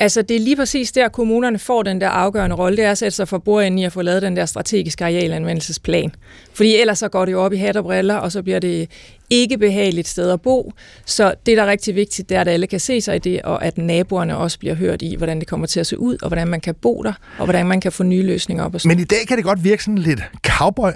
Altså, 0.00 0.22
det 0.22 0.36
er 0.36 0.40
lige 0.40 0.56
præcis 0.56 0.92
der, 0.92 1.08
kommunerne 1.08 1.58
får 1.58 1.82
den 1.82 2.00
der 2.00 2.08
afgørende 2.08 2.56
rolle, 2.56 2.76
det 2.76 2.84
er 2.84 2.90
at 2.90 2.98
sætte 2.98 3.16
sig 3.16 3.28
for 3.28 3.38
bordenden 3.38 3.78
i 3.78 3.84
at 3.84 3.92
få 3.92 4.02
lavet 4.02 4.22
den 4.22 4.36
der 4.36 4.46
strategiske 4.46 5.04
arealanvendelsesplan. 5.04 6.14
Fordi 6.54 6.80
ellers 6.80 6.98
så 6.98 7.08
går 7.08 7.24
det 7.24 7.32
jo 7.32 7.42
op 7.42 7.52
i 7.52 7.56
hat 7.56 7.76
og 7.76 7.84
briller, 7.84 8.14
og 8.14 8.32
så 8.32 8.42
bliver 8.42 8.58
det 8.58 8.90
ikke 9.30 9.58
behageligt 9.58 10.08
sted 10.08 10.30
at 10.30 10.40
bo. 10.40 10.72
Så 11.04 11.34
det, 11.46 11.56
der 11.56 11.62
er 11.62 11.66
rigtig 11.66 11.94
vigtigt, 11.94 12.28
det 12.28 12.36
er, 12.36 12.40
at 12.40 12.48
alle 12.48 12.66
kan 12.66 12.80
se 12.80 13.00
sig 13.00 13.16
i 13.16 13.18
det, 13.18 13.42
og 13.42 13.64
at 13.64 13.78
naboerne 13.78 14.36
også 14.36 14.58
bliver 14.58 14.74
hørt 14.74 15.02
i, 15.02 15.16
hvordan 15.16 15.38
det 15.38 15.48
kommer 15.48 15.66
til 15.66 15.80
at 15.80 15.86
se 15.86 15.98
ud, 15.98 16.16
og 16.22 16.28
hvordan 16.28 16.48
man 16.48 16.60
kan 16.60 16.74
bo 16.74 17.02
der, 17.02 17.12
og 17.38 17.44
hvordan 17.44 17.66
man 17.66 17.80
kan 17.80 17.92
få 17.92 18.02
nye 18.02 18.22
løsninger 18.22 18.64
op. 18.64 18.74
Og 18.74 18.80
Men 18.84 18.98
i 18.98 19.04
dag 19.04 19.26
kan 19.28 19.36
det 19.36 19.44
godt 19.44 19.64
virke 19.64 19.84
sådan 19.84 19.98
lidt 19.98 20.20
cowboy 20.46 20.90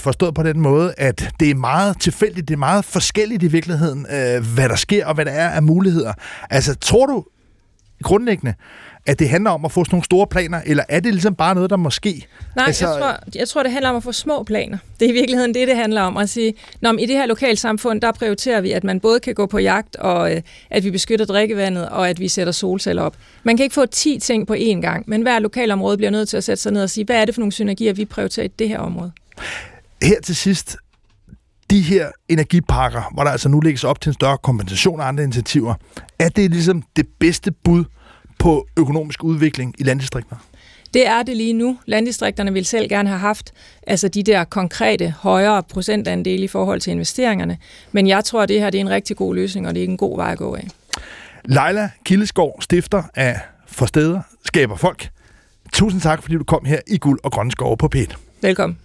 forstået 0.00 0.34
på 0.34 0.42
den 0.42 0.60
måde, 0.60 0.94
at 0.96 1.30
det 1.40 1.50
er 1.50 1.54
meget 1.54 2.00
tilfældigt, 2.00 2.48
det 2.48 2.54
er 2.54 2.58
meget 2.58 2.84
forskelligt 2.84 3.42
i 3.42 3.46
virkeligheden, 3.46 4.06
øh, 4.10 4.54
hvad 4.54 4.68
der 4.68 4.76
sker, 4.76 5.06
og 5.06 5.14
hvad 5.14 5.24
der 5.24 5.32
er 5.32 5.48
af 5.48 5.62
muligheder. 5.62 6.12
Altså, 6.50 6.74
tror 6.74 7.06
du, 7.06 7.24
grundlæggende, 8.02 8.54
at 9.06 9.18
det 9.18 9.28
handler 9.28 9.50
om 9.50 9.64
at 9.64 9.72
få 9.72 9.84
sådan 9.84 9.94
nogle 9.94 10.04
store 10.04 10.26
planer, 10.26 10.60
eller 10.66 10.84
er 10.88 11.00
det 11.00 11.12
ligesom 11.12 11.34
bare 11.34 11.54
noget, 11.54 11.70
der 11.70 11.76
måske... 11.76 12.26
Nej, 12.56 12.66
altså... 12.66 12.88
jeg, 12.88 12.98
tror, 13.00 13.16
jeg 13.34 13.48
tror, 13.48 13.62
det 13.62 13.72
handler 13.72 13.90
om 13.90 13.96
at 13.96 14.02
få 14.02 14.12
små 14.12 14.42
planer. 14.42 14.78
Det 15.00 15.06
er 15.06 15.10
i 15.10 15.12
virkeligheden 15.12 15.54
det, 15.54 15.68
det 15.68 15.76
handler 15.76 16.02
om. 16.02 16.16
At 16.16 16.28
sige, 16.28 16.54
når 16.80 16.92
i 16.92 17.06
det 17.06 17.16
her 17.16 17.26
lokalsamfund, 17.26 18.00
der 18.00 18.12
prioriterer 18.12 18.60
vi, 18.60 18.72
at 18.72 18.84
man 18.84 19.00
både 19.00 19.20
kan 19.20 19.34
gå 19.34 19.46
på 19.46 19.58
jagt, 19.58 19.96
og 19.96 20.34
øh, 20.34 20.42
at 20.70 20.84
vi 20.84 20.90
beskytter 20.90 21.26
drikkevandet, 21.26 21.88
og 21.88 22.08
at 22.08 22.20
vi 22.20 22.28
sætter 22.28 22.52
solceller 22.52 23.02
op. 23.02 23.16
Man 23.42 23.56
kan 23.56 23.64
ikke 23.64 23.74
få 23.74 23.86
10 23.86 24.18
ting 24.18 24.46
på 24.46 24.54
én 24.54 24.80
gang, 24.80 25.04
men 25.06 25.22
hver 25.22 25.38
lokalområde 25.38 25.96
bliver 25.96 26.10
nødt 26.10 26.28
til 26.28 26.36
at 26.36 26.44
sætte 26.44 26.62
sig 26.62 26.72
ned 26.72 26.82
og 26.82 26.90
sige, 26.90 27.04
hvad 27.04 27.16
er 27.16 27.24
det 27.24 27.34
for 27.34 27.40
nogle 27.40 27.52
synergier, 27.52 27.92
vi 27.92 28.04
prioriterer 28.04 28.46
i 28.46 28.50
det 28.58 28.68
her 28.68 28.78
område? 28.78 29.12
Her 30.02 30.20
til 30.20 30.36
sidst, 30.36 30.76
de 31.70 31.80
her 31.80 32.10
energipakker, 32.28 33.02
hvor 33.14 33.24
der 33.24 33.30
altså 33.30 33.48
nu 33.48 33.60
lægges 33.60 33.84
op 33.84 34.00
til 34.00 34.10
en 34.10 34.14
større 34.14 34.38
kompensation 34.38 35.00
og 35.00 35.08
andre 35.08 35.24
initiativer, 35.24 35.74
er 36.18 36.28
det 36.28 36.50
ligesom 36.50 36.82
det 36.96 37.06
bedste 37.18 37.50
bud 37.50 37.84
på 38.38 38.66
økonomisk 38.76 39.24
udvikling 39.24 39.74
i 39.78 39.82
landdistrikterne? 39.82 40.40
Det 40.94 41.06
er 41.06 41.22
det 41.22 41.36
lige 41.36 41.52
nu. 41.52 41.78
Landdistrikterne 41.86 42.52
vil 42.52 42.64
selv 42.64 42.88
gerne 42.88 43.08
have 43.08 43.18
haft 43.18 43.52
altså 43.86 44.08
de 44.08 44.22
der 44.22 44.44
konkrete 44.44 45.14
højere 45.18 45.62
procentandele 45.62 46.44
i 46.44 46.48
forhold 46.48 46.80
til 46.80 46.90
investeringerne. 46.90 47.58
Men 47.92 48.06
jeg 48.06 48.24
tror, 48.24 48.42
at 48.42 48.48
det 48.48 48.60
her 48.60 48.70
det 48.70 48.78
er 48.78 48.82
en 48.82 48.90
rigtig 48.90 49.16
god 49.16 49.34
løsning, 49.34 49.68
og 49.68 49.74
det 49.74 49.84
er 49.84 49.88
en 49.88 49.96
god 49.96 50.16
vej 50.16 50.32
at 50.32 50.38
gå 50.38 50.54
af. 50.54 50.68
Leila 51.44 51.90
Kildeskov, 52.04 52.62
stifter 52.62 53.02
af 53.14 53.40
Forsteder, 53.66 54.20
skaber 54.44 54.76
folk. 54.76 55.10
Tusind 55.72 56.00
tak, 56.00 56.22
fordi 56.22 56.36
du 56.36 56.44
kom 56.44 56.64
her 56.64 56.80
i 56.86 56.98
Guld 56.98 57.20
og 57.24 57.32
Grønne 57.32 57.50
Skove 57.50 57.76
på 57.76 57.90
P1. 57.96 58.14
Velkommen. 58.42 58.78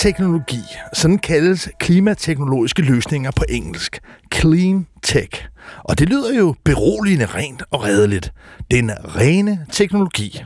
Teknologi, 0.00 0.62
sådan 0.92 1.18
kaldes 1.18 1.68
klimateknologiske 1.78 2.82
løsninger 2.82 3.30
på 3.30 3.44
engelsk, 3.48 4.00
clean 4.34 4.86
tech. 5.02 5.46
Og 5.84 5.98
det 5.98 6.08
lyder 6.08 6.34
jo 6.34 6.54
beroligende 6.64 7.26
rent 7.26 7.62
og 7.70 7.84
redeligt. 7.84 8.32
Den 8.70 8.90
rene 8.90 9.66
teknologi. 9.72 10.44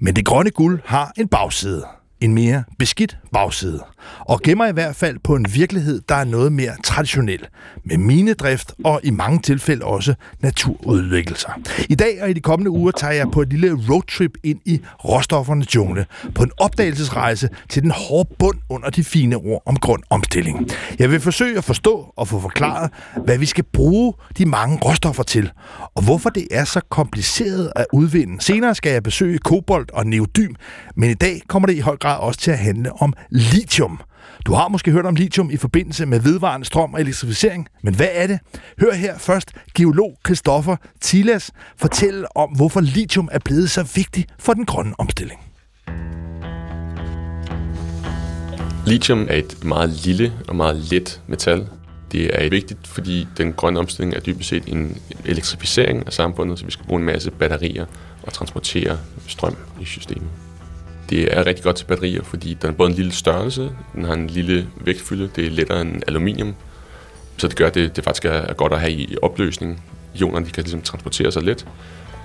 Men 0.00 0.16
det 0.16 0.24
grønne 0.24 0.50
guld 0.50 0.80
har 0.84 1.12
en 1.16 1.28
bagside– 1.28 1.84
en 2.22 2.34
mere 2.34 2.64
beskidt 2.78 3.16
bagside, 3.32 3.80
og 4.20 4.40
gemmer 4.42 4.66
i 4.66 4.72
hvert 4.72 4.96
fald 4.96 5.18
på 5.24 5.34
en 5.34 5.46
virkelighed, 5.54 6.02
der 6.08 6.14
er 6.14 6.24
noget 6.24 6.52
mere 6.52 6.72
traditionel, 6.84 7.46
med 7.84 7.96
minedrift 7.96 8.72
og 8.84 9.00
i 9.02 9.10
mange 9.10 9.38
tilfælde 9.38 9.84
også 9.84 10.14
naturudvikkelser. 10.40 11.60
I 11.88 11.94
dag 11.94 12.22
og 12.22 12.30
i 12.30 12.32
de 12.32 12.40
kommende 12.40 12.70
uger 12.70 12.90
tager 12.92 13.12
jeg 13.12 13.26
på 13.32 13.42
et 13.42 13.48
lille 13.48 13.78
roadtrip 13.90 14.30
ind 14.44 14.60
i 14.64 14.80
råstoffernes 15.04 15.74
jungle, 15.74 16.06
på 16.34 16.42
en 16.42 16.50
opdagelsesrejse 16.58 17.48
til 17.68 17.82
den 17.82 17.90
hårde 17.90 18.28
bund 18.38 18.58
under 18.68 18.90
de 18.90 19.04
fine 19.04 19.36
ord 19.36 19.62
om 19.66 19.76
grøn 19.76 20.02
omstilling. 20.10 20.68
Jeg 20.98 21.10
vil 21.10 21.20
forsøge 21.20 21.58
at 21.58 21.64
forstå 21.64 22.12
og 22.16 22.28
få 22.28 22.40
forklaret, 22.40 22.90
hvad 23.24 23.38
vi 23.38 23.46
skal 23.46 23.64
bruge 23.64 24.14
de 24.38 24.46
mange 24.46 24.78
råstoffer 24.78 25.22
til, 25.22 25.50
og 25.94 26.04
hvorfor 26.04 26.30
det 26.30 26.48
er 26.50 26.64
så 26.64 26.80
kompliceret 26.88 27.72
at 27.76 27.86
udvinde. 27.92 28.40
Senere 28.40 28.74
skal 28.74 28.92
jeg 28.92 29.02
besøge 29.02 29.38
kobolt 29.38 29.90
og 29.90 30.06
neodym, 30.06 30.54
men 30.96 31.10
i 31.10 31.14
dag 31.14 31.40
kommer 31.48 31.66
det 31.66 31.74
i 31.74 31.80
høj 31.80 31.96
grad 31.96 32.11
grad 32.12 32.26
også 32.26 32.40
til 32.40 32.50
at 32.50 32.58
handle 32.58 32.92
om 33.02 33.12
lithium. 33.30 34.00
Du 34.46 34.52
har 34.52 34.68
måske 34.68 34.90
hørt 34.90 35.06
om 35.06 35.14
lithium 35.14 35.50
i 35.50 35.56
forbindelse 35.56 36.06
med 36.06 36.20
vedvarende 36.20 36.66
strøm 36.66 36.94
og 36.94 37.00
elektrificering, 37.00 37.68
men 37.82 37.94
hvad 37.94 38.08
er 38.12 38.26
det? 38.26 38.38
Hør 38.80 38.92
her 38.92 39.18
først 39.18 39.52
geolog 39.74 40.16
Christoffer 40.26 40.76
Tilas 41.00 41.50
fortælle 41.76 42.36
om, 42.36 42.50
hvorfor 42.50 42.80
lithium 42.80 43.28
er 43.32 43.38
blevet 43.44 43.70
så 43.70 43.88
vigtig 43.94 44.26
for 44.38 44.52
den 44.52 44.64
grønne 44.64 44.94
omstilling. 44.98 45.40
Lithium 48.86 49.26
er 49.30 49.36
et 49.36 49.64
meget 49.64 49.90
lille 49.90 50.32
og 50.48 50.56
meget 50.56 50.76
let 50.76 51.20
metal. 51.26 51.68
Det 52.12 52.44
er 52.44 52.50
vigtigt, 52.50 52.86
fordi 52.86 53.28
den 53.36 53.52
grønne 53.52 53.78
omstilling 53.78 54.14
er 54.14 54.20
dybest 54.20 54.48
set 54.48 54.62
en 54.66 54.96
elektrificering 55.24 56.06
af 56.06 56.12
samfundet, 56.12 56.58
så 56.58 56.64
vi 56.64 56.70
skal 56.70 56.86
bruge 56.86 57.00
en 57.00 57.06
masse 57.06 57.30
batterier 57.30 57.86
og 58.22 58.32
transportere 58.32 58.98
strøm 59.26 59.56
i 59.80 59.84
systemet. 59.84 60.51
Det 61.10 61.38
er 61.38 61.46
rigtig 61.46 61.64
godt 61.64 61.76
til 61.76 61.84
batterier, 61.84 62.22
fordi 62.22 62.54
den 62.54 62.70
har 62.70 62.76
både 62.76 62.90
en 62.90 62.96
lille 62.96 63.12
størrelse, 63.12 63.70
den 63.94 64.04
har 64.04 64.14
en 64.14 64.26
lille 64.26 64.68
vægtfylde, 64.76 65.30
det 65.36 65.46
er 65.46 65.50
lettere 65.50 65.80
end 65.80 66.02
aluminium, 66.08 66.54
så 67.36 67.48
det 67.48 67.56
gør, 67.56 67.66
at 67.66 67.74
det, 67.74 67.96
det 67.96 68.04
faktisk 68.04 68.24
er 68.24 68.52
godt 68.52 68.72
at 68.72 68.80
have 68.80 68.92
i 68.92 69.16
opløsning. 69.22 69.84
Ionerne 70.14 70.46
de 70.46 70.50
kan 70.50 70.62
ligesom 70.62 70.82
transportere 70.82 71.32
sig 71.32 71.42
let, 71.42 71.66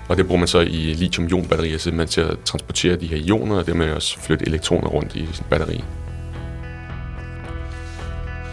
og 0.07 0.17
det 0.17 0.27
bruger 0.27 0.39
man 0.39 0.47
så 0.47 0.59
i 0.59 0.93
lithium-ion-batterier 0.93 1.77
simpelthen 1.77 2.07
til 2.07 2.21
at 2.21 2.37
transportere 2.45 2.95
de 2.95 3.07
her 3.07 3.17
ioner, 3.17 3.55
og 3.55 3.67
dermed 3.67 3.91
også 3.91 4.19
flytte 4.19 4.47
elektroner 4.47 4.87
rundt 4.87 5.15
i 5.15 5.27
sin 5.33 5.45
batteri. 5.49 5.83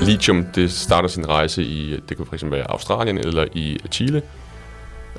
Lithium 0.01 0.45
det 0.55 0.73
starter 0.73 1.09
sin 1.09 1.29
rejse 1.29 1.63
i, 1.63 2.01
det 2.09 2.17
kan 2.17 2.27
fx 2.27 2.45
være 2.45 2.71
Australien 2.71 3.19
eller 3.19 3.47
i 3.55 3.79
Chile, 3.91 4.23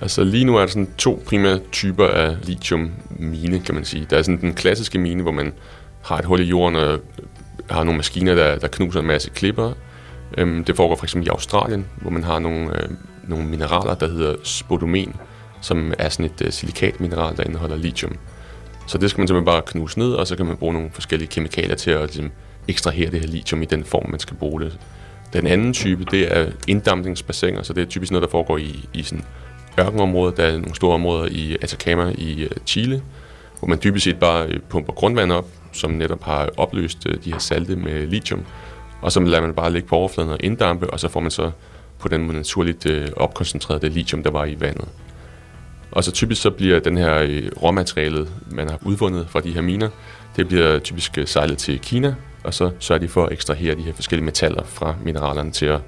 Altså 0.02 0.24
lige 0.24 0.46
nu 0.46 0.56
er 0.56 0.60
der 0.60 0.68
sådan 0.68 0.90
to 0.98 1.24
primære 1.26 1.60
typer 1.72 2.08
af 2.08 2.36
lithium-mine, 2.44 3.60
kan 3.60 3.76
man 3.76 3.86
sige. 3.86 4.08
Der 4.10 4.18
er 4.18 4.22
sådan 4.22 4.42
den 4.42 4.54
klassiske 4.54 5.00
mine, 5.00 5.22
hvor 5.22 5.32
man 5.32 5.54
har 6.02 6.18
et 6.18 6.26
hul 6.26 6.40
i 6.40 6.44
jorden 6.44 6.76
og 6.76 6.94
øh, 6.94 7.00
har 7.70 7.84
nogle 7.84 7.98
maskiner, 7.98 8.36
der, 8.36 8.58
der 8.58 8.68
knuser 8.68 9.00
en 9.00 9.08
masse 9.08 9.30
klipper. 9.30 9.74
Øhm, 10.38 10.64
det 10.64 10.76
foregår 10.76 10.96
for 10.96 11.06
eksempel 11.06 11.28
i 11.28 11.30
Australien, 11.30 11.86
hvor 12.02 12.12
man 12.12 12.24
har 12.24 12.40
nogle, 12.40 12.84
øh, 12.84 12.90
nogle 13.28 13.46
mineraler, 13.46 13.96
der 13.96 14.08
hedder 14.08 14.36
spodomen, 14.44 15.16
som 15.62 15.94
er 16.00 16.10
sådan 16.10 16.26
et 16.26 16.42
øh, 16.42 16.52
silikatmineral, 16.52 17.38
der 17.38 17.44
indeholder 17.44 17.76
lithium. 17.76 18.16
Så 18.88 18.98
det 18.98 19.10
skal 19.10 19.22
man 19.22 19.28
simpelthen 19.28 19.46
bare 19.46 19.62
knuse 19.66 20.00
ned, 20.00 20.14
og 20.14 20.28
så 20.28 20.36
kan 20.36 20.46
man 20.46 20.58
bruge 20.58 20.74
nogle 20.74 20.90
forskellige 20.94 21.30
kemikalier 21.30 21.76
til 21.76 21.92
at 21.92 22.16
ligesom, 22.16 22.32
ekstrahere 22.68 23.12
det 23.12 23.20
her 23.20 23.28
lithium 23.28 23.62
i 23.62 23.66
den 23.66 23.84
form, 23.84 24.10
man 24.10 24.20
skal 24.20 24.38
bruge 24.38 24.62
det. 24.62 24.80
Den 25.34 25.48
anden 25.48 25.74
type, 25.74 26.06
det 26.12 26.38
er 26.38 26.52
inddampningsbassiner, 26.68 27.64
så 27.64 27.74
det 27.74 27.82
er 27.82 27.86
typisk 27.86 28.12
noget, 28.12 28.22
der 28.24 28.30
foregår 28.30 28.58
i, 28.58 28.90
i 28.94 29.04
sådan 29.04 29.26
ørkenområder. 29.80 30.36
Der 30.36 30.44
er 30.44 30.52
nogle 30.52 30.76
store 30.76 30.94
områder 30.94 31.28
i 31.32 31.58
Atacama 31.62 32.14
i 32.18 32.44
øh, 32.44 32.50
Chile, 32.66 33.02
hvor 33.60 33.68
man 33.68 33.80
dybest 33.84 34.04
set 34.04 34.20
bare 34.20 34.46
øh, 34.48 34.60
pumper 34.70 34.94
grundvand 34.94 35.32
op, 35.32 35.48
som 35.72 35.92
netop 35.92 36.24
har 36.24 36.50
opløst 36.58 37.08
øh, 37.10 37.24
de 37.24 37.32
her 37.32 37.40
salte 37.40 37.76
med 37.76 38.08
lithium. 38.08 38.46
Og 39.02 39.12
så 39.12 39.20
lader 39.20 39.42
man 39.42 39.54
bare 39.54 39.72
ligge 39.74 39.88
på 39.88 39.96
overfladen 39.96 40.32
og 40.32 40.38
inddampe, 40.40 40.90
og 40.90 41.00
så 41.00 41.08
får 41.10 41.20
man 41.20 41.32
så 41.32 41.52
på 42.00 42.08
den 42.08 42.22
måde 42.22 42.38
naturligt 42.38 42.88
opkoncentreret 43.18 43.82
det 43.82 43.92
lithium, 43.92 44.24
der 44.24 44.32
var 44.32 44.46
i 44.46 44.56
vandet. 44.60 44.88
Og 45.92 46.04
så 46.04 46.12
typisk 46.12 46.42
så 46.42 46.50
bliver 46.50 46.80
den 46.80 46.98
her 46.98 47.42
råmaterialet, 47.64 48.30
man 48.52 48.70
har 48.70 48.78
udvundet 48.86 49.28
fra 49.30 49.40
de 49.40 49.52
her 49.52 49.62
miner, 49.62 49.90
det 50.36 50.48
bliver 50.48 50.80
typisk 50.80 51.20
sejlet 51.26 51.58
til 51.58 51.80
Kina, 51.80 52.16
og 52.44 52.54
så 52.54 52.72
sørger 52.80 53.00
de 53.00 53.08
for 53.08 53.26
at 53.26 53.32
ekstrahere 53.32 53.76
de 53.76 53.82
her 53.82 53.94
forskellige 53.94 54.26
metaller 54.26 54.64
fra 54.64 54.96
mineralerne 55.04 55.52
til 55.52 55.66
at 55.66 55.80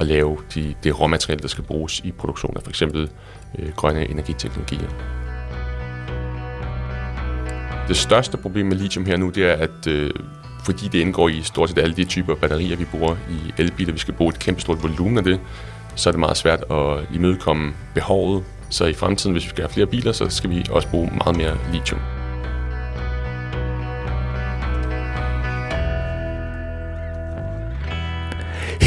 at 0.00 0.06
lave 0.06 0.38
de, 0.54 0.74
det 0.84 1.00
råmateriale, 1.00 1.42
der 1.42 1.48
skal 1.48 1.64
bruges 1.64 2.00
i 2.00 2.12
produktion 2.12 2.56
af 2.56 2.62
for 2.62 2.70
eksempel 2.70 3.10
øh, 3.58 3.72
grønne 3.76 4.10
energiteknologier. 4.10 4.88
Det 7.88 7.96
største 7.96 8.36
problem 8.36 8.66
med 8.66 8.76
lithium 8.76 9.06
her 9.06 9.16
nu, 9.16 9.28
det 9.30 9.44
er, 9.44 9.52
at 9.52 9.86
øh, 9.86 10.10
fordi 10.64 10.88
det 10.88 10.98
indgår 10.98 11.28
i 11.28 11.42
stort 11.42 11.68
set 11.68 11.78
alle 11.78 11.96
de 11.96 12.04
typer 12.04 12.34
batterier, 12.34 12.76
vi 12.76 12.84
bruger 12.84 13.16
i 13.30 13.52
elbiler, 13.58 13.92
vi 13.92 13.98
skal 13.98 14.14
bruge 14.14 14.28
et 14.28 14.38
kæmpe 14.38 14.60
stort 14.60 14.82
volumen 14.82 15.18
af 15.18 15.24
det, 15.24 15.40
så 15.94 16.10
er 16.10 16.12
det 16.12 16.20
meget 16.20 16.36
svært 16.36 16.64
at 16.70 17.14
imødekomme 17.14 17.72
behovet. 17.94 18.44
Så 18.70 18.84
i 18.84 18.94
fremtiden, 18.94 19.32
hvis 19.32 19.44
vi 19.44 19.48
skal 19.48 19.62
have 19.62 19.72
flere 19.72 19.86
biler, 19.86 20.12
så 20.12 20.28
skal 20.28 20.50
vi 20.50 20.66
også 20.70 20.88
bruge 20.88 21.10
meget 21.24 21.36
mere 21.36 21.58
lithium. 21.72 22.17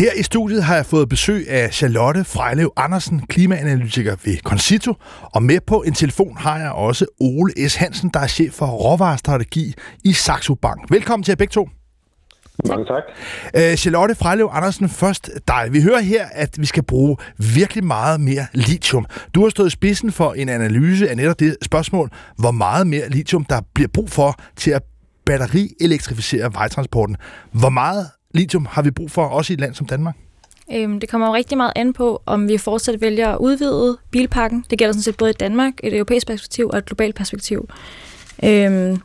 Her 0.01 0.13
i 0.13 0.23
studiet 0.23 0.63
har 0.63 0.75
jeg 0.75 0.85
fået 0.85 1.09
besøg 1.09 1.49
af 1.49 1.73
Charlotte 1.73 2.23
Frejlev 2.23 2.73
Andersen, 2.77 3.19
klimaanalytiker 3.19 4.15
ved 4.25 4.37
Concito, 4.37 4.93
og 5.21 5.43
med 5.43 5.59
på 5.67 5.81
en 5.81 5.93
telefon 5.93 6.37
har 6.37 6.59
jeg 6.59 6.71
også 6.71 7.05
Ole 7.19 7.69
S. 7.69 7.75
Hansen, 7.75 8.09
der 8.13 8.19
er 8.19 8.27
chef 8.27 8.53
for 8.53 8.65
råvarestrategi 8.65 9.73
i 10.03 10.13
Saxo 10.13 10.55
Bank. 10.55 10.91
Velkommen 10.91 11.23
til 11.23 11.31
jer 11.31 11.35
begge 11.35 11.51
to. 11.51 11.69
Mange 12.67 12.85
tak. 12.85 13.03
Uh, 13.53 13.75
Charlotte 13.75 14.15
Frejlev 14.15 14.49
Andersen, 14.51 14.89
først 14.89 15.29
dig. 15.47 15.69
Vi 15.71 15.81
hører 15.81 16.01
her, 16.01 16.25
at 16.31 16.55
vi 16.59 16.65
skal 16.65 16.83
bruge 16.83 17.17
virkelig 17.55 17.83
meget 17.83 18.21
mere 18.21 18.45
lithium. 18.53 19.05
Du 19.35 19.43
har 19.43 19.49
stået 19.49 19.67
i 19.67 19.69
spidsen 19.69 20.11
for 20.11 20.33
en 20.33 20.49
analyse 20.49 21.09
af 21.09 21.17
netop 21.17 21.39
det 21.39 21.57
spørgsmål, 21.61 22.09
hvor 22.37 22.51
meget 22.51 22.87
mere 22.87 23.09
lithium 23.09 23.45
der 23.45 23.61
bliver 23.73 23.89
brug 23.93 24.09
for 24.09 24.35
til 24.55 24.71
at 24.71 24.81
batteri-elektrificere 25.25 26.53
vejtransporten. 26.53 27.15
Hvor 27.51 27.69
meget 27.69 28.09
lithium 28.33 28.65
har 28.65 28.81
vi 28.81 28.91
brug 28.91 29.11
for, 29.11 29.25
også 29.25 29.53
i 29.53 29.55
et 29.55 29.59
land 29.59 29.75
som 29.75 29.85
Danmark? 29.87 30.15
Øhm, 30.73 30.99
det 30.99 31.09
kommer 31.09 31.27
jo 31.27 31.33
rigtig 31.33 31.57
meget 31.57 31.71
an 31.75 31.93
på, 31.93 32.21
om 32.25 32.47
vi 32.47 32.57
fortsat 32.57 33.01
vælger 33.01 33.29
at 33.29 33.37
udvide 33.37 33.97
bilpakken. 34.11 34.65
Det 34.69 34.79
gælder 34.79 34.93
sådan 34.93 35.03
set 35.03 35.17
både 35.17 35.29
i 35.29 35.33
Danmark, 35.33 35.73
et 35.83 35.93
europæisk 35.93 36.27
perspektiv 36.27 36.69
og 36.69 36.77
et 36.77 36.85
globalt 36.85 37.15
perspektiv. 37.15 37.69
Øhm, 38.43 39.01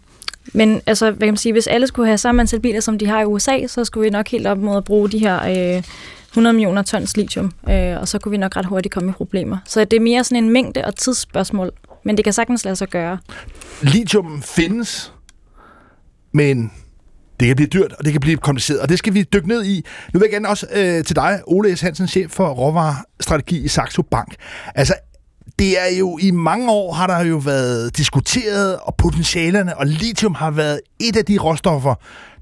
men 0.52 0.80
altså, 0.86 1.10
hvad 1.10 1.26
kan 1.26 1.32
man 1.32 1.36
sige, 1.36 1.52
hvis 1.52 1.66
alle 1.66 1.86
skulle 1.86 2.06
have 2.06 2.18
samme 2.18 2.40
antal 2.40 2.60
biler, 2.60 2.80
som 2.80 2.98
de 2.98 3.06
har 3.06 3.20
i 3.20 3.24
USA, 3.24 3.66
så 3.66 3.84
skulle 3.84 4.04
vi 4.04 4.10
nok 4.10 4.28
helt 4.28 4.46
op 4.46 4.58
mod 4.58 4.76
at 4.76 4.84
bruge 4.84 5.10
de 5.10 5.18
her 5.18 5.76
øh, 5.76 5.82
100 6.28 6.54
millioner 6.54 6.82
tons 6.82 7.16
lithium, 7.16 7.52
øh, 7.68 8.00
og 8.00 8.08
så 8.08 8.18
kunne 8.18 8.30
vi 8.30 8.36
nok 8.36 8.56
ret 8.56 8.66
hurtigt 8.66 8.94
komme 8.94 9.10
i 9.10 9.12
problemer. 9.12 9.58
Så 9.64 9.84
det 9.84 9.96
er 9.96 10.00
mere 10.00 10.24
sådan 10.24 10.44
en 10.44 10.50
mængde- 10.50 10.84
og 10.84 10.96
tidsspørgsmål, 10.96 11.70
men 12.04 12.16
det 12.16 12.24
kan 12.24 12.32
sagtens 12.32 12.64
lade 12.64 12.76
sig 12.76 12.88
gøre. 12.88 13.18
Lithium 13.82 14.42
findes, 14.42 15.12
men 16.32 16.72
det 17.40 17.46
kan 17.48 17.56
blive 17.56 17.68
dyrt, 17.68 17.92
og 17.92 18.04
det 18.04 18.12
kan 18.12 18.20
blive 18.20 18.36
kompliceret, 18.36 18.80
og 18.80 18.88
det 18.88 18.98
skal 18.98 19.14
vi 19.14 19.22
dykke 19.22 19.48
ned 19.48 19.64
i. 19.64 19.84
Nu 20.14 20.20
vil 20.20 20.26
jeg 20.26 20.32
gerne 20.32 20.48
også 20.48 20.66
øh, 20.72 21.04
til 21.04 21.16
dig, 21.16 21.40
Ole 21.46 21.76
S. 21.76 21.80
Hansen, 21.80 22.08
chef 22.08 22.30
for 22.30 22.48
råvarestrategi 22.48 23.64
i 23.64 23.68
Saxo 23.68 24.02
Bank. 24.02 24.34
Altså, 24.74 24.94
det 25.58 25.80
er 25.80 25.98
jo 25.98 26.18
i 26.20 26.30
mange 26.30 26.70
år 26.70 26.92
har 26.92 27.06
der 27.06 27.24
jo 27.24 27.36
været 27.36 27.96
diskuteret, 27.96 28.76
og 28.76 28.94
potentialerne, 28.98 29.76
og 29.76 29.86
lithium 29.86 30.34
har 30.34 30.50
været 30.50 30.80
et 31.00 31.16
af 31.16 31.24
de 31.24 31.38
råstoffer, 31.38 31.94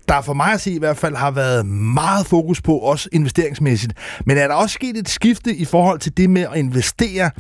der 0.09 0.23
for 0.23 0.33
mig 0.33 0.53
at 0.53 0.61
se 0.61 0.71
i 0.71 0.79
hvert 0.79 0.97
fald 0.97 1.17
har 1.17 1.31
været 1.31 1.67
meget 1.67 2.27
fokus 2.27 2.63
på, 2.63 2.79
også 2.79 3.09
investeringsmæssigt. 3.13 3.93
Men 4.27 4.39
er 4.39 4.49
der 4.49 4.55
også 4.55 4.75
sket 4.75 4.97
et 4.97 5.09
skifte 5.09 5.57
i 5.57 5.65
forhold 5.65 5.99
til 5.99 6.17
det 6.17 6.31
med 6.31 6.43
at 6.43 6.57
investere 6.57 7.31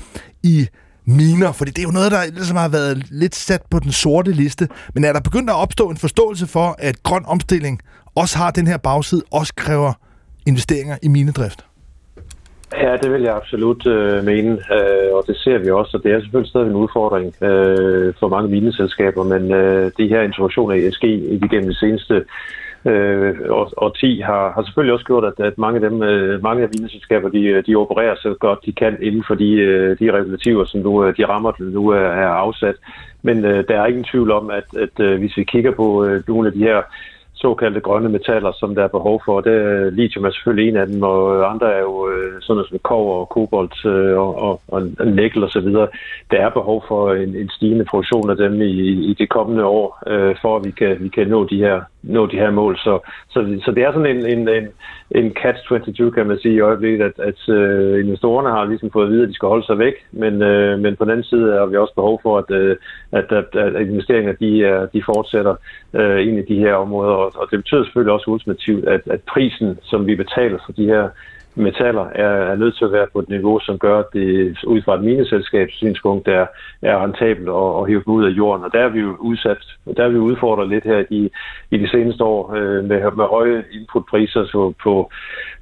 i 0.42 0.68
miner, 1.06 1.52
fordi 1.52 1.70
det 1.70 1.78
er 1.78 1.88
jo 1.90 1.98
noget, 1.98 2.12
der 2.12 2.20
ligesom 2.32 2.56
har 2.56 2.68
været 2.68 3.06
lidt 3.10 3.34
sat 3.34 3.62
på 3.70 3.78
den 3.78 3.92
sorte 3.92 4.32
liste. 4.32 4.68
Men 4.94 5.04
er 5.04 5.12
der 5.12 5.20
begyndt 5.20 5.50
at 5.50 5.56
opstå 5.56 5.90
en 5.90 5.96
forståelse 5.96 6.46
for, 6.46 6.76
at 6.78 7.02
grøn 7.02 7.24
omstilling 7.26 7.80
også 8.14 8.38
har 8.38 8.50
den 8.50 8.66
her 8.66 8.76
bagside, 8.76 9.22
også 9.32 9.52
kræver 9.56 9.92
investeringer 10.46 10.96
i 11.02 11.08
minedrift? 11.08 11.64
Ja, 12.82 12.96
det 13.02 13.12
vil 13.12 13.22
jeg 13.22 13.36
absolut 13.36 13.86
øh, 13.86 14.24
mene, 14.24 14.50
øh, 14.50 15.14
og 15.16 15.24
det 15.26 15.36
ser 15.36 15.58
vi 15.58 15.70
også, 15.70 15.96
og 15.96 16.02
det 16.02 16.12
er 16.12 16.20
selvfølgelig 16.20 16.50
stadig 16.50 16.66
en 16.66 16.82
udfordring 16.84 17.42
øh, 17.42 18.14
for 18.20 18.28
mange 18.28 18.48
mineselskaber, 18.50 19.24
men 19.24 19.52
øh, 19.52 19.92
de 19.98 20.08
her 20.08 20.22
introduktioner 20.22 20.74
i 20.74 20.90
SG 20.90 21.04
igennem 21.04 21.68
de 21.68 21.78
seneste 21.78 22.14
øh, 22.14 22.24
øh, 22.86 23.34
og, 23.48 23.70
og 23.76 23.96
10 23.96 24.20
har, 24.20 24.52
har 24.52 24.62
selvfølgelig 24.62 24.92
også 24.92 25.04
gjort, 25.04 25.24
at, 25.24 25.46
at 25.46 25.58
mange 25.58 25.76
af 25.80 25.90
dem, 25.90 26.02
øh, 26.02 26.42
mange 26.42 26.62
af 26.62 26.68
vinselskaber, 26.78 27.28
de, 27.28 27.42
øh, 27.44 27.66
de 27.66 27.76
opererer 27.76 28.14
så 28.16 28.34
godt 28.40 28.58
de 28.66 28.72
kan 28.72 28.96
inden 29.02 29.24
for 29.26 29.34
de, 29.34 29.50
øh, 29.52 29.98
de 29.98 30.12
regulativer, 30.12 30.64
som 30.64 30.80
nu, 30.80 31.04
øh, 31.04 31.16
de 31.16 31.26
rammer, 31.26 31.50
der 31.50 31.64
nu 31.64 31.88
er, 31.88 32.06
er 32.24 32.28
afsat. 32.28 32.74
Men 33.22 33.44
øh, 33.44 33.64
der 33.68 33.80
er 33.80 33.86
ingen 33.86 34.04
tvivl 34.04 34.30
om, 34.30 34.50
at, 34.50 34.68
at 34.84 35.00
øh, 35.00 35.18
hvis 35.18 35.36
vi 35.36 35.44
kigger 35.44 35.70
på 35.70 36.04
øh, 36.04 36.22
nogle 36.28 36.46
af 36.48 36.52
de 36.52 36.58
her 36.58 36.82
såkaldte 37.44 37.80
grønne 37.86 38.08
metaller, 38.08 38.52
som 38.60 38.74
der 38.74 38.84
er 38.84 38.96
behov 38.98 39.16
for. 39.26 39.40
Det, 39.40 39.56
lithium 39.98 40.24
er 40.24 40.30
selvfølgelig 40.30 40.68
en 40.68 40.76
af 40.76 40.86
dem, 40.86 41.02
og 41.02 41.50
andre 41.52 41.68
er 41.78 41.82
jo 41.88 41.94
øh, 42.10 42.32
sådan 42.40 42.54
noget 42.56 42.68
som 42.68 42.78
kover 42.90 43.16
og 43.22 43.28
kobolt 43.28 43.78
øh, 43.92 44.16
og, 44.24 44.32
og, 44.44 44.52
og 44.68 45.06
nikkel 45.18 45.44
osv. 45.44 45.68
Der 46.32 46.38
er 46.46 46.50
behov 46.58 46.78
for 46.88 47.02
en, 47.22 47.30
en 47.42 47.50
stigende 47.56 47.84
produktion 47.90 48.30
af 48.30 48.36
dem 48.36 48.62
i, 48.62 48.72
i 49.10 49.14
det 49.20 49.28
kommende 49.28 49.64
år, 49.64 49.88
øh, 50.12 50.34
for 50.42 50.56
at 50.56 50.64
vi 50.66 50.70
kan, 50.70 50.92
vi 51.04 51.08
kan 51.08 51.26
nå 51.28 51.40
de 51.52 51.58
her 51.66 51.78
nå 52.04 52.26
de 52.26 52.36
her 52.36 52.50
mål. 52.50 52.76
Så, 52.76 52.98
så, 53.30 53.60
så 53.64 53.70
det 53.70 53.82
er 53.82 53.92
sådan 53.92 54.16
en, 54.16 54.26
en, 54.26 54.48
en, 54.48 54.68
en 55.10 55.36
catch-22, 55.38 56.10
kan 56.10 56.26
man 56.26 56.38
sige 56.38 56.54
i 56.54 56.60
øjeblikket, 56.60 57.04
at, 57.04 57.18
at 57.18 57.54
øh, 57.54 58.04
investorerne 58.04 58.50
har 58.50 58.64
ligesom 58.64 58.90
fået 58.90 59.06
at 59.06 59.12
vide, 59.12 59.22
at 59.22 59.28
de 59.28 59.34
skal 59.34 59.48
holde 59.48 59.66
sig 59.66 59.78
væk, 59.78 59.94
men, 60.12 60.42
øh, 60.42 60.78
men 60.78 60.96
på 60.96 61.04
den 61.04 61.10
anden 61.10 61.24
side 61.24 61.52
har 61.52 61.66
vi 61.66 61.76
også 61.76 61.94
behov 61.94 62.20
for, 62.22 62.38
at, 62.38 62.50
øh, 62.50 62.76
at, 63.12 63.32
at, 63.32 63.56
at 63.56 63.88
investeringer 63.88 64.32
de, 64.32 64.88
de 64.92 65.02
fortsætter 65.06 65.54
øh, 65.94 66.26
ind 66.26 66.38
i 66.38 66.54
de 66.54 66.58
her 66.58 66.74
områder, 66.74 67.12
og, 67.12 67.32
og 67.34 67.48
det 67.50 67.58
betyder 67.58 67.84
selvfølgelig 67.84 68.12
også 68.12 68.30
ultimativt, 68.30 68.88
at, 68.88 69.00
at 69.06 69.20
prisen, 69.32 69.78
som 69.82 70.06
vi 70.06 70.14
betaler 70.14 70.58
for 70.66 70.72
de 70.72 70.84
her 70.84 71.08
metaller 71.54 72.06
er, 72.14 72.34
er 72.52 72.56
nødt 72.56 72.76
til 72.76 72.84
at 72.84 72.92
være 72.92 73.06
på 73.12 73.18
et 73.18 73.28
niveau, 73.28 73.60
som 73.60 73.78
gør, 73.78 73.98
at 73.98 74.04
det 74.12 74.56
ud 74.64 74.82
fra 74.82 74.94
et 74.94 75.04
mineselskabs 75.04 75.74
synspunkt 75.74 76.28
er, 76.28 76.46
er 76.82 77.04
rentabelt 77.04 77.48
at, 77.48 77.80
at 77.80 77.86
hive 77.88 78.02
dem 78.04 78.12
ud 78.14 78.24
af 78.24 78.30
jorden. 78.30 78.64
Og 78.64 78.72
der 78.72 78.80
er 78.80 78.88
vi 78.88 79.00
jo 79.00 79.16
udsat, 79.16 79.58
der 79.96 80.04
er 80.04 80.08
vi 80.08 80.18
udfordret 80.18 80.68
lidt 80.68 80.84
her 80.84 81.04
i, 81.10 81.30
i 81.70 81.78
de 81.78 81.90
seneste 81.90 82.24
år 82.24 82.54
øh, 82.54 82.84
med, 82.84 83.16
med 83.16 83.24
høje 83.24 83.64
inputpriser 83.72 84.44
så 84.44 84.72
på, 84.82 85.10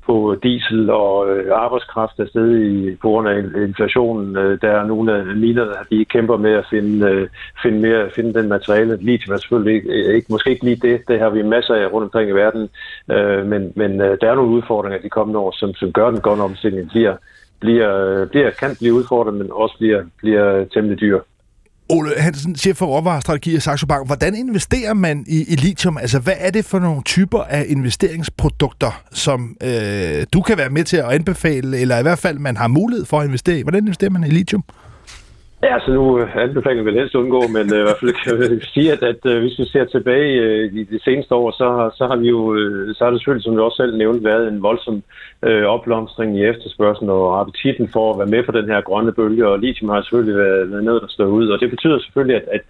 på 0.06 0.36
diesel 0.42 0.90
og 0.90 1.30
øh, 1.30 1.52
arbejdskraft 1.54 2.18
er 2.18 2.26
stedet 2.26 2.62
i, 2.62 2.96
på 3.02 3.08
grund 3.08 3.28
af 3.28 3.38
inflationen. 3.38 4.36
Øh, 4.36 4.58
der 4.60 4.68
er 4.68 4.86
nogle 4.86 5.18
af 5.18 5.36
minerne, 5.36 5.72
de 5.90 6.04
kæmper 6.04 6.36
med 6.36 6.52
at 6.52 6.66
finde, 6.70 7.06
øh, 7.06 7.28
finde, 7.62 7.80
mere, 7.80 8.10
finde 8.14 8.34
den 8.34 8.48
materiale. 8.48 8.96
Lithium 8.96 9.34
er 9.34 9.38
selvfølgelig 9.38 9.74
ikke, 9.74 9.88
øh, 9.88 10.14
ikke, 10.14 10.26
måske 10.30 10.50
ikke 10.50 10.64
lige 10.64 10.88
det. 10.88 11.08
Det 11.08 11.18
har 11.18 11.30
vi 11.30 11.42
masser 11.42 11.74
af 11.74 11.92
rundt 11.92 12.04
omkring 12.04 12.28
i 12.30 12.32
verden. 12.32 12.68
Øh, 13.10 13.46
men 13.46 13.72
men 13.76 14.00
øh, 14.00 14.18
der 14.20 14.30
er 14.30 14.34
nogle 14.34 14.50
udfordringer 14.50 14.98
de 15.00 15.08
kommende 15.08 15.38
år, 15.38 15.52
som, 15.56 15.74
som 15.74 15.92
gør 15.92 16.10
den 16.10 16.20
grønne 16.20 16.42
omstilling 16.42 16.88
bliver, 16.88 17.16
bliver, 17.60 17.90
øh, 18.06 18.28
bliver, 18.28 18.50
kan 18.50 18.76
blive 18.78 18.94
udfordret, 18.94 19.34
men 19.34 19.48
også 19.52 19.76
bliver, 19.78 20.02
bliver 20.18 20.64
temmelig 20.64 21.00
dyr. 21.00 21.20
Ole 21.92 22.14
Hansen, 22.16 22.56
chef 22.56 22.76
for 22.76 22.86
råvarestrategi 22.86 23.56
i 23.56 23.60
Saxo 23.60 23.86
Bank. 23.86 24.06
Hvordan 24.06 24.34
investerer 24.34 24.94
man 24.94 25.24
i, 25.28 25.44
i 25.52 25.56
lithium? 25.56 25.98
Altså, 25.98 26.18
hvad 26.18 26.34
er 26.38 26.50
det 26.50 26.64
for 26.64 26.78
nogle 26.78 27.02
typer 27.02 27.42
af 27.42 27.64
investeringsprodukter, 27.68 29.02
som 29.12 29.56
øh, 29.62 30.26
du 30.32 30.42
kan 30.42 30.58
være 30.58 30.70
med 30.70 30.84
til 30.84 30.96
at 30.96 31.04
anbefale, 31.04 31.78
eller 31.78 31.98
i 31.98 32.02
hvert 32.02 32.18
fald 32.18 32.38
man 32.38 32.56
har 32.56 32.68
mulighed 32.68 33.04
for 33.04 33.20
at 33.20 33.26
investere 33.26 33.58
i? 33.58 33.62
Hvordan 33.62 33.82
investerer 33.82 34.10
man 34.10 34.24
i 34.24 34.30
lithium? 34.30 34.64
Ja, 35.64 35.78
så 35.84 35.90
nu 35.92 36.18
øh, 36.20 36.36
anbefaler 36.36 36.82
vi 36.82 36.92
helst 36.92 37.14
undgå, 37.14 37.40
men 37.56 37.74
øh, 37.74 37.80
i 37.80 37.82
hvert 37.82 38.00
fald 38.00 38.14
kan 38.24 38.60
vi 38.60 38.66
sige, 38.74 38.92
at, 38.92 39.02
at 39.02 39.26
øh, 39.26 39.40
hvis 39.40 39.58
vi 39.58 39.66
ser 39.66 39.84
tilbage 39.84 40.66
i 40.66 40.84
de 40.84 41.00
seneste 41.04 41.34
år, 41.34 41.50
så, 41.50 41.90
så 41.98 42.06
har 42.06 42.16
vi 42.16 42.28
jo, 42.28 42.40
så 42.94 43.04
har 43.04 43.10
det 43.10 43.20
selvfølgelig, 43.20 43.44
som 43.44 43.56
du 43.56 43.62
også 43.62 43.76
selv 43.76 43.96
nævnte, 43.96 44.24
været 44.24 44.48
en 44.48 44.62
voldsom 44.62 45.02
øh, 45.42 45.64
opblomstring 45.64 46.38
i 46.38 46.44
efterspørgselen 46.44 47.10
og 47.10 47.40
appetitten 47.40 47.88
for 47.88 48.12
at 48.12 48.18
være 48.18 48.34
med 48.34 48.42
på 48.42 48.52
den 48.52 48.66
her 48.66 48.80
grønne 48.80 49.12
bølge, 49.12 49.48
og 49.48 49.58
lithium 49.58 49.90
har 49.90 50.02
selvfølgelig 50.02 50.36
været, 50.36 50.70
været 50.70 50.84
noget, 50.84 51.02
der 51.02 51.08
står 51.08 51.24
ud, 51.24 51.48
og 51.48 51.60
det 51.60 51.70
betyder 51.70 51.98
selvfølgelig, 51.98 52.36
at, 52.36 52.48
at 52.56 52.62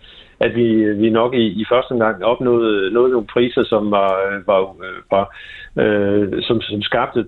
at 0.44 0.54
vi, 0.54 0.68
vi 1.02 1.10
nok 1.10 1.34
i, 1.34 1.46
i 1.62 1.64
første 1.72 1.94
gang 1.94 2.24
opnåede 2.24 2.90
nåede 2.92 3.12
nogle 3.12 3.26
priser, 3.26 3.62
som 3.62 3.90
var, 3.90 4.10
var, 4.46 4.60
var 5.10 5.24
øh, 5.82 6.42
som, 6.42 6.60
som 6.60 6.82
skabte 6.82 7.24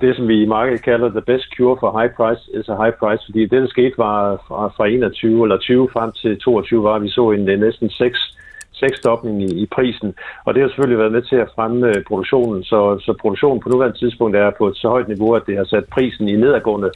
det, 0.00 0.16
som 0.16 0.28
vi 0.28 0.42
i 0.42 0.46
markedet 0.46 0.82
kalder 0.82 1.08
the 1.08 1.26
best 1.30 1.46
cure 1.56 1.76
for 1.80 1.98
high 1.98 2.12
price, 2.18 2.42
is 2.58 2.68
a 2.68 2.76
high 2.82 2.94
price, 3.00 3.22
fordi 3.26 3.40
det, 3.40 3.62
der 3.62 3.68
skete 3.68 3.98
var 3.98 4.44
fra, 4.48 4.68
fra 4.76 4.86
21 4.88 5.42
eller 5.42 5.58
20 5.58 5.88
frem 5.92 6.12
til 6.12 6.38
22, 6.38 6.82
var, 6.82 6.94
at 6.94 7.02
vi 7.02 7.08
så 7.08 7.30
en, 7.30 7.48
en 7.48 7.60
næsten 7.60 7.90
6 7.90 8.38
seksdobling 8.82 9.42
i, 9.42 9.62
i 9.62 9.66
prisen, 9.66 10.14
og 10.44 10.54
det 10.54 10.62
har 10.62 10.68
selvfølgelig 10.68 10.98
været 10.98 11.12
med 11.12 11.22
til 11.22 11.36
at 11.36 11.52
fremme 11.54 11.88
øh, 11.88 12.04
produktionen, 12.08 12.64
så, 12.64 12.98
så 12.98 13.14
produktionen 13.20 13.60
på 13.60 13.68
nuværende 13.68 13.98
tidspunkt 13.98 14.36
er 14.36 14.50
på 14.58 14.68
et 14.68 14.76
så 14.76 14.88
højt 14.88 15.08
niveau, 15.08 15.34
at 15.34 15.42
det 15.46 15.56
har 15.56 15.64
sat 15.64 15.84
prisen 15.84 16.28
i 16.28 16.36
nedadgående 16.36 16.90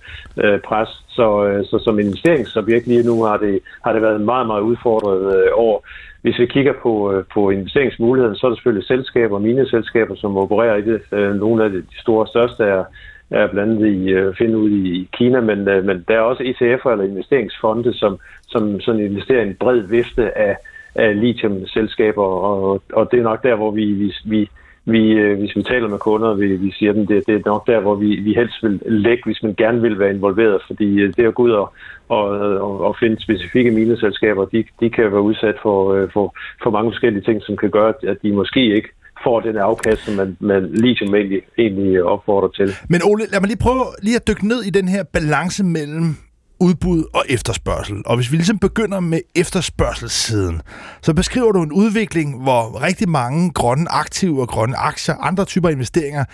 øh, 0.44 0.60
pres. 0.60 0.88
Så, 1.08 1.46
øh, 1.46 1.64
så 1.64 1.78
som 1.84 1.98
investeringsobjekt 1.98 2.86
lige 2.86 3.06
nu 3.06 3.22
har 3.22 3.36
det, 3.36 3.60
har 3.84 3.92
det 3.92 4.02
været 4.02 4.20
meget, 4.20 4.46
meget 4.46 4.62
udfordret 4.62 5.36
øh, 5.36 5.50
år. 5.54 5.86
Hvis 6.22 6.38
vi 6.38 6.46
kigger 6.46 6.72
på, 6.82 7.12
øh, 7.12 7.24
på 7.34 7.50
investeringsmuligheden, 7.50 8.36
så 8.36 8.46
er 8.46 8.50
der 8.50 8.56
selvfølgelig 8.56 8.86
selskaber, 8.86 9.38
mine 9.38 9.68
selskaber, 9.68 10.14
som 10.14 10.36
opererer 10.36 10.76
i 10.76 10.82
det. 10.82 11.00
Øh, 11.12 11.34
nogle 11.34 11.64
af 11.64 11.70
de 11.70 11.82
store 12.00 12.26
største 12.26 12.64
er, 12.64 12.84
er 13.30 13.46
blandt 13.46 13.72
andet 13.72 13.86
i 13.86 14.08
øh, 14.08 14.34
finde 14.36 14.58
ud 14.58 14.70
i 14.70 15.08
Kina, 15.12 15.40
men, 15.40 15.68
øh, 15.68 15.84
men 15.84 16.04
der 16.08 16.14
er 16.14 16.20
også 16.20 16.42
ETF'er 16.42 16.90
eller 16.90 17.04
investeringsfonde, 17.04 17.94
som, 17.94 18.18
som 18.48 18.80
sådan 18.80 19.00
investerer 19.00 19.42
i 19.42 19.48
en 19.48 19.56
bred 19.60 19.80
vifte 19.80 20.38
af, 20.38 20.56
af 20.94 21.20
lithium-selskaber, 21.20 22.22
og, 22.22 22.82
og 22.92 23.08
det 23.10 23.18
er 23.18 23.22
nok 23.22 23.42
der, 23.42 23.56
hvor 23.56 23.70
vi, 23.70 23.84
vi, 23.84 24.14
vi, 24.24 24.50
vi 24.84 25.12
øh, 25.12 25.38
hvis 25.38 25.56
vi 25.56 25.62
taler 25.62 25.88
med 25.88 25.98
kunder, 25.98 26.34
vi, 26.34 26.56
vi 26.56 26.72
siger 26.78 26.92
dem, 26.92 27.06
det, 27.06 27.26
det 27.26 27.34
er 27.34 27.40
nok 27.46 27.66
der, 27.66 27.80
hvor 27.80 27.94
vi, 27.94 28.16
vi 28.16 28.34
helst 28.34 28.62
vil 28.62 28.80
lægge, 28.86 29.22
hvis 29.26 29.42
man 29.42 29.54
gerne 29.54 29.80
vil 29.80 29.98
være 29.98 30.14
involveret, 30.14 30.62
fordi 30.66 31.00
øh, 31.00 31.14
det 31.16 31.26
at 31.26 31.34
gå 31.34 31.42
ud 31.42 31.50
og, 31.50 31.72
og, 32.08 32.24
og, 32.66 32.80
og 32.80 32.96
finde 33.00 33.22
specifikke 33.22 33.70
mineselskaber, 33.70 34.44
de, 34.44 34.64
de 34.80 34.90
kan 34.90 35.12
være 35.12 35.20
udsat 35.20 35.56
for, 35.62 35.92
øh, 35.94 36.08
for, 36.12 36.34
for 36.62 36.70
mange 36.70 36.90
forskellige 36.90 37.22
ting, 37.22 37.42
som 37.42 37.56
kan 37.56 37.70
gøre, 37.70 37.94
at 38.02 38.16
de 38.22 38.32
måske 38.32 38.74
ikke 38.74 38.88
får 39.24 39.40
den 39.40 39.56
afkast, 39.56 40.04
som 40.04 40.14
man, 40.14 40.36
man 40.40 40.62
lithium 40.74 41.14
egentlig, 41.14 41.42
egentlig 41.58 42.04
opfordrer 42.04 42.48
til. 42.48 42.70
Men 42.88 43.00
Ole, 43.04 43.24
lad 43.32 43.40
mig 43.40 43.48
lige 43.48 43.58
prøve 43.66 43.84
lige 44.02 44.16
at 44.16 44.28
dykke 44.28 44.48
ned 44.48 44.62
i 44.62 44.70
den 44.70 44.88
her 44.88 45.02
balance 45.02 45.64
mellem 45.64 46.16
udbud 46.60 47.04
og 47.14 47.24
efterspørgsel. 47.28 48.02
Og 48.06 48.16
hvis 48.16 48.32
vi 48.32 48.36
ligesom 48.36 48.58
begynder 48.58 49.00
med 49.00 49.20
efterspørgselssiden, 49.34 50.62
så 51.02 51.14
beskriver 51.14 51.52
du 51.52 51.62
en 51.62 51.72
udvikling, 51.72 52.42
hvor 52.42 52.82
rigtig 52.82 53.08
mange 53.08 53.50
grønne 53.50 53.92
aktiver, 53.92 54.46
grønne 54.46 54.76
aktier, 54.76 55.14
andre 55.14 55.44
typer 55.44 55.68
investeringer 55.68 56.24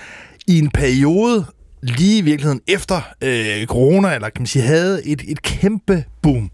i 0.46 0.58
en 0.58 0.70
periode 0.70 1.44
lige 1.82 2.18
i 2.18 2.20
virkeligheden 2.20 2.60
efter 2.68 3.00
øh, 3.22 3.66
corona, 3.66 4.14
eller 4.14 4.28
kan 4.28 4.42
man 4.42 4.46
sige, 4.46 4.62
havde 4.62 5.06
et, 5.06 5.22
et 5.28 5.42
kæmpe 5.42 6.04
boom. 6.22 6.50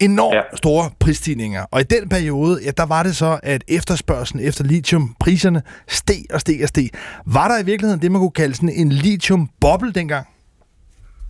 Enormt 0.00 0.34
ja. 0.34 0.56
store 0.56 0.90
prisstigninger. 1.00 1.64
Og 1.70 1.80
i 1.80 1.84
den 1.84 2.08
periode, 2.08 2.60
ja, 2.64 2.70
der 2.76 2.86
var 2.86 3.02
det 3.02 3.16
så, 3.16 3.40
at 3.42 3.64
efterspørgselen 3.68 4.44
efter 4.44 4.64
lithium, 4.64 5.14
priserne 5.20 5.62
steg 5.88 6.24
og 6.30 6.40
steg 6.40 6.58
og 6.62 6.68
steg. 6.68 6.88
Var 7.26 7.48
der 7.48 7.58
i 7.58 7.64
virkeligheden 7.64 8.02
det, 8.02 8.12
man 8.12 8.20
kunne 8.20 8.30
kalde 8.30 8.54
sådan 8.54 8.68
en 8.68 8.92
lithium-boble 8.92 9.92
dengang? 9.92 10.26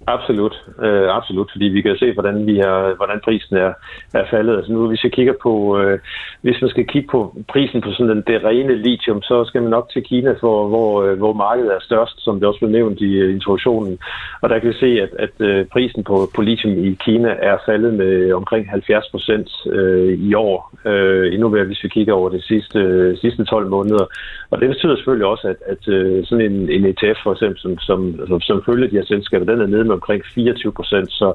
Absolut, 0.06 0.64
øh, 0.82 1.08
absolut, 1.16 1.48
fordi 1.52 1.64
vi 1.64 1.82
kan 1.82 1.96
se, 1.96 2.12
hvordan, 2.12 2.46
vi 2.46 2.58
er, 2.58 2.96
hvordan 2.96 3.20
prisen 3.24 3.56
er, 3.56 3.72
er 4.14 4.24
faldet. 4.30 4.56
Altså 4.56 4.72
nu, 4.72 4.88
hvis 4.88 5.04
jeg 5.04 5.12
kigger 5.12 5.34
på, 5.42 5.78
øh, 5.80 5.98
hvis 6.42 6.60
man 6.60 6.70
skal 6.70 6.86
kigge 6.86 7.08
på 7.08 7.34
prisen 7.48 7.80
på 7.80 7.90
sådan 7.92 8.16
den, 8.16 8.24
det 8.26 8.44
rene 8.44 8.74
lithium, 8.76 9.22
så 9.22 9.44
skal 9.44 9.62
man 9.62 9.70
nok 9.70 9.90
til 9.92 10.02
Kina, 10.02 10.32
hvor, 10.40 10.68
hvor, 10.68 11.02
øh, 11.02 11.18
hvor 11.18 11.32
markedet 11.32 11.74
er 11.74 11.80
størst, 11.80 12.24
som 12.24 12.34
det 12.40 12.48
også 12.48 12.60
blev 12.60 12.70
nævnt 12.70 13.00
i 13.00 13.22
uh, 13.22 13.34
introduktionen. 13.34 13.98
Og 14.42 14.48
der 14.48 14.58
kan 14.58 14.68
vi 14.68 14.74
se, 14.74 14.86
at, 14.86 15.12
at 15.18 15.46
øh, 15.48 15.66
prisen 15.66 16.04
på, 16.04 16.30
på 16.34 16.42
lithium 16.42 16.84
i 16.84 16.98
Kina 17.04 17.28
er 17.28 17.56
faldet 17.66 17.94
med 17.94 18.32
omkring 18.32 18.70
70 18.70 19.08
procent 19.10 19.50
øh, 19.70 20.12
i 20.18 20.34
år. 20.34 20.72
øh, 20.84 21.34
endnu 21.34 21.48
mere, 21.48 21.64
hvis 21.64 21.84
vi 21.84 21.88
kigger 21.88 22.14
over 22.14 22.28
de 22.28 22.42
sidste, 22.42 22.78
øh, 22.78 23.18
sidste 23.18 23.44
12 23.44 23.68
måneder. 23.68 24.06
Og 24.50 24.60
det 24.60 24.68
betyder 24.68 24.96
selvfølgelig 24.96 25.26
også, 25.26 25.48
at, 25.48 25.56
at 25.66 25.88
øh, 25.88 26.24
sådan 26.24 26.44
en, 26.52 26.70
en 26.70 26.84
ETF 26.84 27.18
for 27.22 27.32
eksempel, 27.32 27.58
som, 27.60 27.78
som, 27.78 28.26
som, 28.28 28.40
som 28.40 28.62
følger 28.66 28.88
de 28.88 28.96
her 28.96 29.04
selskaber, 29.04 29.44
den 29.44 29.60
er 29.60 29.66
nede 29.66 29.84
med 29.84 29.97
omkring 29.98 30.22
24 30.34 30.72
procent. 30.72 31.08
Så, 31.10 31.26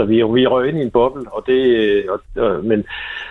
så 0.00 0.06
vi, 0.06 0.16
vi 0.38 0.46
røg 0.46 0.68
ind 0.68 0.78
i 0.78 0.82
en 0.82 0.90
boble, 0.90 1.24
og 1.32 1.42
det, 1.46 1.60
og, 2.12 2.18
og, 2.44 2.64
men 2.64 2.84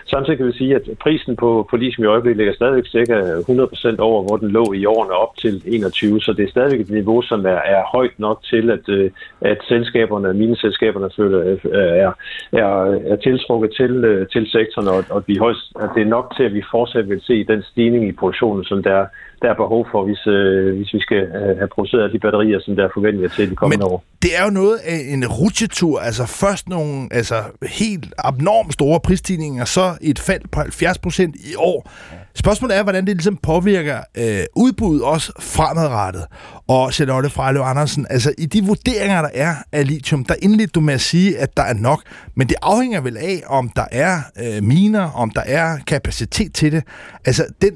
samtidig 0.06 0.38
kan 0.38 0.48
vi 0.48 0.58
sige, 0.58 0.76
at 0.76 0.86
prisen 1.04 1.36
på, 1.36 1.68
på 1.70 1.76
ligesom 1.78 2.04
i 2.04 2.08
øjeblikket 2.08 2.38
ligger 2.38 2.54
stadigvæk 2.54 2.88
cirka 2.88 3.16
100 3.16 3.68
procent 3.68 4.00
over, 4.00 4.24
hvor 4.24 4.38
den 4.38 4.50
lå 4.50 4.74
i 4.74 4.86
årene 4.86 5.14
op 5.14 5.38
til 5.38 5.64
21. 5.66 6.22
Så 6.22 6.34
det 6.34 6.44
er 6.46 6.50
stadigvæk 6.50 6.80
et 6.80 6.90
niveau, 6.90 7.22
som 7.22 7.46
er, 7.46 7.60
er 7.76 7.82
højt 7.96 8.16
nok 8.18 8.44
til, 8.44 8.70
at, 8.70 8.90
øh, 8.90 9.12
at 9.42 9.58
selskaberne, 9.68 10.34
mine 10.34 10.58
selskaberne 10.58 11.10
føler, 11.18 11.40
er, 11.74 12.12
er, 12.52 12.70
er 13.12 13.16
tiltrukket 13.16 13.72
til, 13.80 13.94
øh, 14.06 14.28
til 14.28 14.48
sektoren, 14.52 14.88
og, 14.88 15.04
og 15.10 15.24
vi 15.28 15.36
højst, 15.38 15.66
at 15.84 15.90
det 15.96 16.02
er 16.02 16.16
nok 16.18 16.34
til, 16.38 16.44
at 16.44 16.54
vi 16.54 16.64
fortsat 16.72 17.10
vil 17.10 17.22
se 17.22 17.44
den 17.44 17.64
stigning 17.72 18.08
i 18.08 18.12
produktionen, 18.12 18.64
som 18.64 18.84
der 18.84 19.06
der 19.42 19.50
er 19.54 19.58
behov 19.64 19.88
for, 19.92 20.00
hvis, 20.08 20.24
øh, 20.28 20.76
hvis 20.78 20.94
vi 20.94 21.00
skal 21.08 21.22
øh, 21.40 21.58
have 21.62 21.72
produceret 21.76 22.14
de 22.14 22.20
batterier, 22.20 22.60
som 22.66 22.76
der 22.76 22.84
er 22.84 22.90
forventet 22.94 23.32
til 23.32 23.50
de 23.52 23.56
kommende 23.56 23.86
Men 23.86 23.92
år. 23.94 24.04
det 24.26 24.32
er 24.38 24.44
jo 24.48 24.52
noget 24.62 24.78
af 24.94 25.00
en 25.14 25.22
rutsjetur, 25.40 26.00
altså 26.00 26.24
først 26.44 26.59
nogle 26.68 27.08
altså, 27.12 27.44
helt 27.70 28.14
abnormt 28.18 28.74
store 28.74 29.00
prisstigninger, 29.00 29.66
så 29.66 29.98
et 30.02 30.20
fald 30.20 30.42
på 30.52 30.60
70 30.60 30.98
procent 30.98 31.36
i 31.36 31.56
år. 31.58 31.92
Spørgsmålet 32.36 32.78
er, 32.78 32.84
hvordan 32.84 33.08
det 33.08 33.16
ligesom 33.16 33.38
påvirker 33.38 34.02
øh, 34.18 34.44
udbuddet 34.56 35.04
også 35.04 35.32
fremadrettet. 35.40 36.26
Og 36.68 36.94
Charlotte 36.94 37.30
Frejløv 37.30 37.62
Andersen, 37.62 38.08
altså 38.10 38.34
i 38.38 38.46
de 38.46 38.64
vurderinger, 38.64 39.22
der 39.22 39.30
er 39.34 39.56
af 39.72 39.88
lithium, 39.88 40.26
der 40.26 40.36
indledte 40.42 40.72
du 40.72 40.80
med 40.80 40.94
at 40.94 41.02
sige, 41.02 41.38
at 41.38 41.58
der 41.58 41.64
er 41.64 41.74
nok, 41.74 42.02
men 42.36 42.50
det 42.50 42.56
afhænger 42.62 43.02
vel 43.02 43.18
af, 43.18 43.44
om 43.48 43.70
der 43.76 43.86
er 43.92 44.22
øh, 44.40 44.64
miner, 44.64 45.12
om 45.12 45.30
der 45.30 45.42
er 45.42 45.78
kapacitet 45.88 46.54
til 46.54 46.72
det. 46.72 46.84
Altså 47.26 47.46
den 47.62 47.74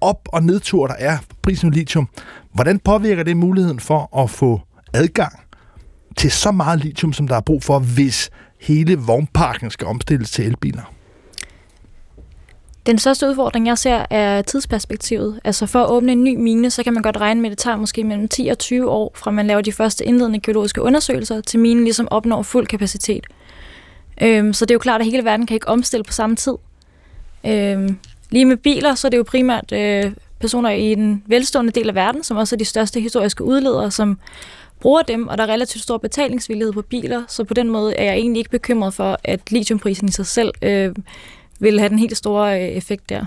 op- 0.00 0.28
og 0.32 0.42
nedtur, 0.42 0.86
der 0.86 0.94
er 0.98 1.18
på 1.28 1.36
prisen 1.42 1.68
af 1.68 1.74
lithium, 1.74 2.08
hvordan 2.52 2.78
påvirker 2.78 3.22
det 3.22 3.36
muligheden 3.36 3.80
for 3.80 4.22
at 4.22 4.30
få 4.30 4.60
adgang 4.94 5.45
til 6.16 6.30
så 6.30 6.52
meget 6.52 6.84
lithium, 6.84 7.12
som 7.12 7.28
der 7.28 7.36
er 7.36 7.40
brug 7.40 7.62
for, 7.62 7.78
hvis 7.78 8.30
hele 8.60 8.96
vognparken 8.98 9.70
skal 9.70 9.86
omstilles 9.86 10.30
til 10.30 10.46
elbiler? 10.46 10.92
Den 12.86 12.98
største 12.98 13.28
udfordring, 13.28 13.66
jeg 13.66 13.78
ser, 13.78 14.06
er 14.10 14.42
tidsperspektivet. 14.42 15.40
Altså 15.44 15.66
for 15.66 15.82
at 15.82 15.90
åbne 15.90 16.12
en 16.12 16.24
ny 16.24 16.36
mine, 16.36 16.70
så 16.70 16.82
kan 16.82 16.94
man 16.94 17.02
godt 17.02 17.16
regne 17.16 17.40
med, 17.40 17.50
at 17.50 17.56
det 17.56 17.58
tager 17.58 17.76
måske 17.76 18.04
mellem 18.04 18.28
10 18.28 18.48
og 18.48 18.58
20 18.58 18.90
år, 18.90 19.12
fra 19.14 19.30
man 19.30 19.46
laver 19.46 19.60
de 19.60 19.72
første 19.72 20.04
indledende 20.04 20.40
geologiske 20.40 20.82
undersøgelser, 20.82 21.40
til 21.40 21.60
minen 21.60 21.84
ligesom 21.84 22.08
opnår 22.10 22.42
fuld 22.42 22.66
kapacitet. 22.66 23.26
Øhm, 24.22 24.52
så 24.52 24.64
det 24.64 24.70
er 24.70 24.74
jo 24.74 24.78
klart, 24.78 25.00
at 25.00 25.06
hele 25.06 25.24
verden 25.24 25.46
kan 25.46 25.54
ikke 25.54 25.68
omstille 25.68 26.04
på 26.04 26.12
samme 26.12 26.36
tid. 26.36 26.54
Øhm, 27.46 27.98
lige 28.30 28.44
med 28.44 28.56
biler, 28.56 28.94
så 28.94 29.08
er 29.08 29.10
det 29.10 29.18
jo 29.18 29.24
primært 29.26 29.72
øh, 29.72 30.12
personer 30.40 30.70
i 30.70 30.94
den 30.94 31.22
velstående 31.26 31.72
del 31.72 31.88
af 31.88 31.94
verden, 31.94 32.22
som 32.22 32.36
også 32.36 32.56
er 32.56 32.58
de 32.58 32.64
største 32.64 33.00
historiske 33.00 33.44
udledere, 33.44 33.90
som 33.90 34.18
bruger 34.80 35.02
dem, 35.02 35.28
og 35.28 35.38
der 35.38 35.44
er 35.44 35.52
relativt 35.52 35.82
stor 35.82 35.98
betalingsvillighed 35.98 36.72
på 36.72 36.82
biler, 36.82 37.22
så 37.28 37.44
på 37.44 37.54
den 37.54 37.70
måde 37.70 37.96
er 37.96 38.04
jeg 38.04 38.14
egentlig 38.14 38.40
ikke 38.40 38.50
bekymret 38.50 38.94
for, 38.94 39.18
at 39.24 39.52
lithiumprisen 39.52 40.08
i 40.08 40.12
sig 40.12 40.26
selv 40.26 40.52
øh, 40.62 40.94
vil 41.60 41.78
have 41.78 41.88
den 41.88 41.98
helt 41.98 42.16
store 42.16 42.62
øh, 42.62 42.68
effekt 42.68 43.08
der. 43.08 43.24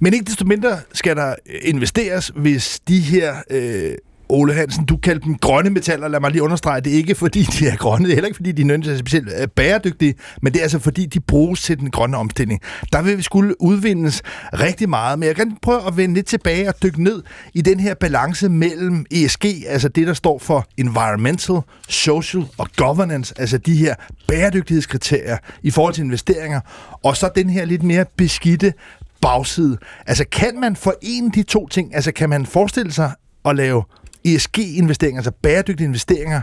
Men 0.00 0.14
ikke 0.14 0.24
desto 0.24 0.44
mindre 0.44 0.78
skal 0.92 1.16
der 1.16 1.34
investeres, 1.62 2.32
hvis 2.36 2.80
de 2.88 3.00
her 3.00 3.36
øh, 3.50 3.94
Ole 4.32 4.54
Hansen, 4.54 4.84
du 4.84 4.96
kaldte 4.96 5.24
dem 5.24 5.38
grønne 5.38 5.70
metaller. 5.70 6.08
Lad 6.08 6.20
mig 6.20 6.30
lige 6.30 6.42
understrege, 6.42 6.80
det 6.80 6.92
er 6.92 6.96
ikke 6.96 7.14
fordi, 7.14 7.42
de 7.42 7.66
er 7.66 7.76
grønne. 7.76 8.04
Det 8.04 8.12
er 8.12 8.16
heller 8.16 8.26
ikke 8.26 8.36
fordi, 8.36 8.52
de 8.52 8.90
er 8.92 8.98
specielt 8.98 9.28
øh, 9.40 9.48
bæredygtige, 9.48 10.14
men 10.42 10.52
det 10.52 10.58
er 10.58 10.62
altså 10.62 10.78
fordi, 10.78 11.06
de 11.06 11.20
bruges 11.20 11.62
til 11.62 11.78
den 11.78 11.90
grønne 11.90 12.16
omstilling. 12.16 12.60
Der 12.92 13.02
vil 13.02 13.16
vi 13.16 13.22
skulle 13.22 13.62
udvindes 13.62 14.22
rigtig 14.52 14.88
meget, 14.88 15.18
men 15.18 15.26
jeg 15.26 15.36
kan 15.36 15.56
prøve 15.62 15.86
at 15.86 15.96
vende 15.96 16.14
lidt 16.14 16.26
tilbage 16.26 16.68
og 16.68 16.82
dykke 16.82 17.02
ned 17.02 17.22
i 17.54 17.60
den 17.60 17.80
her 17.80 17.94
balance 17.94 18.48
mellem 18.48 19.06
ESG, 19.10 19.44
altså 19.68 19.88
det, 19.88 20.06
der 20.06 20.14
står 20.14 20.38
for 20.38 20.66
Environmental, 20.78 21.60
Social 21.88 22.44
og 22.58 22.68
Governance, 22.76 23.34
altså 23.38 23.58
de 23.58 23.76
her 23.76 23.94
bæredygtighedskriterier 24.28 25.36
i 25.62 25.70
forhold 25.70 25.94
til 25.94 26.04
investeringer, 26.04 26.60
og 27.04 27.16
så 27.16 27.30
den 27.36 27.50
her 27.50 27.64
lidt 27.64 27.82
mere 27.82 28.04
beskidte 28.16 28.72
bagside. 29.20 29.78
Altså 30.06 30.24
kan 30.32 30.60
man 30.60 30.76
forene 30.76 31.30
de 31.34 31.42
to 31.42 31.68
ting? 31.68 31.94
Altså 31.94 32.12
kan 32.12 32.30
man 32.30 32.46
forestille 32.46 32.92
sig 32.92 33.12
at 33.44 33.56
lave 33.56 33.82
ESG-investeringer, 34.24 35.18
altså 35.18 35.32
bæredygtige 35.42 35.86
investeringer 35.86 36.40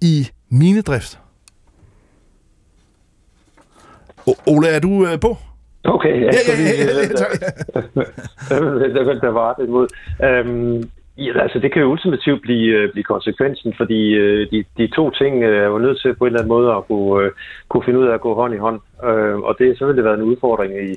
i 0.00 0.28
minedrift. 0.48 1.18
O- 4.30 4.42
Ole, 4.46 4.68
er 4.68 4.78
du 4.78 5.06
øh, 5.06 5.20
på? 5.20 5.36
Okay, 5.84 6.08
ja, 6.08 6.14
ja, 6.16 6.30
ja, 6.48 6.64
ja, 6.84 7.00
ja, 8.50 9.16
der 9.20 9.30
var 9.30 9.54
det 9.54 9.66
imod. 9.66 9.88
Øhm, 10.24 10.78
ja, 10.78 10.86
Ja, 11.18 11.42
altså 11.42 11.58
det 11.58 11.72
kan 11.72 11.82
jo 11.82 11.88
ultimativt 11.88 12.42
blive, 12.42 12.76
øh, 12.76 12.92
blive 12.92 13.04
konsekvensen, 13.04 13.74
fordi 13.76 14.14
øh, 14.14 14.50
de, 14.50 14.64
de 14.76 14.86
to 14.86 15.10
ting 15.10 15.42
øh, 15.42 15.62
er 15.62 15.66
jo 15.66 15.78
nødt 15.78 16.00
til 16.00 16.14
på 16.14 16.24
en 16.24 16.26
eller 16.26 16.38
anden 16.38 16.48
måde 16.48 16.72
at 16.72 16.86
kunne, 16.86 17.24
øh, 17.24 17.30
kunne 17.68 17.84
finde 17.84 17.98
ud 18.00 18.06
af 18.06 18.14
at 18.14 18.20
gå 18.20 18.34
hånd 18.34 18.54
i 18.54 18.58
hånd. 18.58 18.80
Og 19.48 19.56
det 19.58 19.66
har 19.66 19.74
selvfølgelig 19.74 20.04
været 20.04 20.18
en 20.18 20.30
udfordring 20.30 20.72
i, 20.90 20.96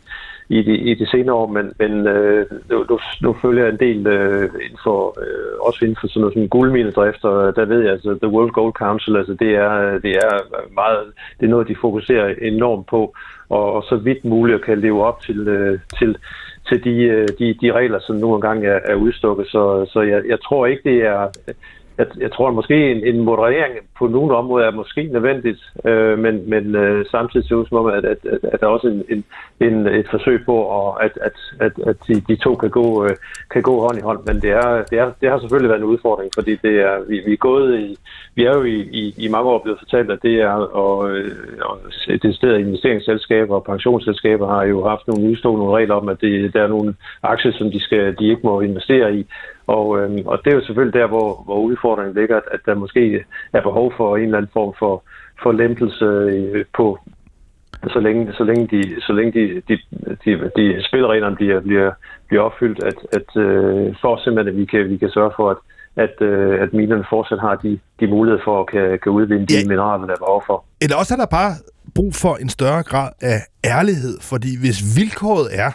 i 0.49 0.61
de, 0.61 0.77
i 0.77 0.93
de 0.93 1.07
senere 1.09 1.35
år, 1.35 1.47
men, 1.47 1.73
men 1.79 2.07
øh, 2.07 2.45
nu, 2.69 2.99
nu 3.21 3.35
følger 3.41 3.63
jeg 3.63 3.73
en 3.73 3.79
del 3.79 4.07
øh, 4.07 4.43
inden 4.43 4.79
for, 4.83 4.99
øh, 5.21 5.59
også 5.67 5.79
inden 5.85 5.97
for 6.01 6.07
sådan 6.07 6.21
noget 6.21 6.33
som 6.33 6.49
guldminedrift, 6.49 7.25
og 7.25 7.55
der 7.55 7.65
ved 7.65 7.81
jeg, 7.81 7.91
altså 7.91 8.17
The 8.21 8.33
World 8.33 8.51
Gold 8.51 8.73
Council, 8.73 9.15
altså 9.17 9.33
det 9.33 9.55
er, 9.55 9.99
det 9.99 10.15
er 10.15 10.31
meget, 10.73 11.05
det 11.39 11.45
er 11.45 11.49
noget, 11.49 11.67
de 11.67 11.75
fokuserer 11.81 12.35
enormt 12.41 12.87
på, 12.87 13.13
og, 13.49 13.73
og 13.73 13.83
så 13.83 13.95
vidt 13.95 14.25
muligt 14.25 14.65
kan 14.65 14.79
leve 14.79 15.05
op 15.05 15.21
til, 15.21 15.47
øh, 15.47 15.79
til, 15.99 16.17
til 16.69 16.83
de, 16.83 17.03
øh, 17.03 17.27
de, 17.39 17.53
de 17.61 17.71
regler, 17.71 17.99
som 17.99 18.15
nu 18.15 18.35
engang 18.35 18.65
er, 18.65 18.79
er 18.85 18.95
udstukket. 18.95 19.47
Så, 19.47 19.89
så 19.93 20.01
jeg, 20.01 20.21
jeg 20.27 20.41
tror 20.41 20.65
ikke, 20.65 20.89
det 20.89 21.05
er 21.05 21.27
jeg, 21.99 22.07
jeg 22.19 22.31
tror 22.31 22.47
at 22.47 22.53
måske 22.53 22.91
en, 22.91 23.15
en 23.15 23.19
moderering 23.19 23.73
på 23.99 24.07
nogle 24.07 24.35
områder 24.35 24.67
er 24.67 24.71
måske 24.71 25.03
nødvendigt, 25.03 25.59
øh, 25.85 26.19
men, 26.19 26.49
men 26.49 26.75
øh, 26.75 27.05
samtidig 27.05 27.47
ser 27.47 27.55
det 27.55 27.69
som 27.69 27.77
om, 27.77 27.85
at, 27.85 28.05
at, 28.05 28.17
at, 28.33 28.39
at 28.53 28.59
der 28.59 28.67
er 28.67 28.71
også 28.71 28.87
en, 28.87 29.03
en, 29.09 29.23
en, 29.67 29.87
et 29.87 30.07
forsøg 30.11 30.39
på, 30.45 30.55
at, 30.95 31.11
at, 31.21 31.31
at, 31.59 31.65
at, 31.65 31.87
at 31.87 31.97
de, 32.07 32.13
de 32.29 32.35
to 32.35 32.55
kan 32.55 32.69
gå, 32.69 33.05
øh, 33.05 33.15
kan 33.51 33.61
gå 33.61 33.79
hånd 33.79 33.97
i 33.97 34.01
hånd. 34.01 34.19
Men 34.27 34.41
det, 34.41 34.51
er, 34.51 34.83
det, 34.89 34.99
er, 34.99 35.11
det 35.21 35.29
har 35.29 35.39
selvfølgelig 35.39 35.69
været 35.69 35.81
en 35.81 35.91
udfordring, 35.93 36.31
fordi 36.35 36.55
det 36.55 36.75
er, 36.89 36.95
vi, 37.09 37.21
vi, 37.25 37.33
er 37.33 37.37
gået 37.49 37.79
i, 37.79 37.97
vi 38.35 38.45
er 38.45 38.53
jo 38.57 38.63
i, 38.63 38.77
i, 39.01 39.13
i 39.17 39.27
mange 39.27 39.49
år 39.49 39.59
blevet 39.63 39.79
fortalt, 39.79 40.11
at 40.11 40.19
det 40.21 40.35
er 40.41 40.51
og, 40.85 41.11
øh, 41.11 41.31
og 41.61 41.77
det 42.23 42.35
stedet 42.35 42.59
investeringsselskaber 42.59 43.55
og 43.55 43.63
pensionsselskaber 43.63 44.47
har 44.47 44.63
jo 44.63 44.87
haft 44.87 45.07
nogle 45.07 45.29
udstående 45.29 45.75
regler 45.77 45.95
om, 45.95 46.09
at 46.09 46.21
det, 46.21 46.53
der 46.53 46.63
er 46.63 46.67
nogle 46.67 46.93
aktier, 47.23 47.51
som 47.51 47.71
de, 47.71 47.79
skal, 47.79 48.15
de 48.19 48.29
ikke 48.29 48.41
må 48.43 48.61
investere 48.61 49.15
i. 49.15 49.25
Og, 49.75 49.85
øhm, 49.99 50.21
og 50.31 50.35
det 50.41 50.51
er 50.51 50.57
jo 50.57 50.65
selvfølgelig 50.65 50.99
der, 50.99 51.07
hvor, 51.07 51.43
hvor 51.45 51.59
udfordringen 51.69 52.15
ligger, 52.19 52.37
at, 52.37 52.47
at 52.51 52.59
der 52.65 52.75
måske 52.75 53.25
er 53.53 53.61
behov 53.61 53.93
for 53.97 54.17
en 54.17 54.23
eller 54.23 54.37
anden 54.37 54.51
form 54.53 54.73
for, 54.79 55.03
for 55.43 55.51
lempelse 55.51 56.05
øh, 56.05 56.65
på, 56.77 56.85
så 57.95 57.99
længe, 57.99 58.33
så 58.33 58.43
længe, 58.43 58.67
de, 58.73 59.01
så 59.07 59.13
længe 59.13 59.31
de, 59.37 59.43
de, 59.67 59.75
de, 60.25 60.51
de 60.57 60.83
spillereglerne 60.87 61.35
bliver, 61.35 61.59
bliver, 61.59 61.91
bliver 62.27 62.43
opfyldt, 62.43 62.83
at, 62.89 62.99
at 63.17 63.29
øh, 63.43 63.95
for 64.01 64.13
simpelthen, 64.23 64.53
at 64.53 64.59
vi 64.61 64.65
kan, 64.65 64.89
vi 64.89 64.97
kan 64.97 65.09
sørge 65.09 65.31
for, 65.35 65.49
at, 65.53 65.59
at, 66.05 66.15
øh, 66.21 66.61
at 66.63 66.73
minerne 66.73 67.05
fortsat 67.09 67.39
har 67.39 67.55
de, 67.55 67.79
de 67.99 68.07
muligheder 68.07 68.43
for 68.43 68.55
at 68.61 68.67
kan, 68.73 68.99
kan 69.03 69.11
udvinde 69.11 69.45
de 69.45 69.53
ja. 69.53 69.67
mineraler, 69.67 70.05
der 70.05 70.13
er 70.13 70.23
behov 70.25 70.43
for. 70.49 70.57
Eller 70.81 70.95
også 71.01 71.13
er 71.13 71.17
der 71.17 71.31
bare 71.39 71.51
brug 71.95 72.13
for 72.23 72.35
en 72.35 72.49
større 72.49 72.83
grad 72.83 73.09
af 73.21 73.39
ærlighed, 73.75 74.15
fordi 74.21 74.51
hvis 74.63 74.79
vilkåret 74.97 75.47
er, 75.65 75.71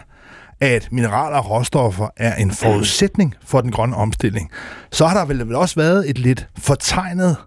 at 0.61 0.87
mineraler 0.91 1.37
og 1.37 1.49
råstoffer 1.49 2.07
er 2.17 2.35
en 2.35 2.51
forudsætning 2.51 3.35
for 3.45 3.61
den 3.61 3.71
grønne 3.71 3.95
omstilling, 3.95 4.49
så 4.91 5.07
har 5.07 5.17
der 5.17 5.25
vel 5.25 5.55
også 5.55 5.75
været 5.75 6.09
et 6.09 6.17
lidt 6.17 6.47
fortegnet 6.57 7.37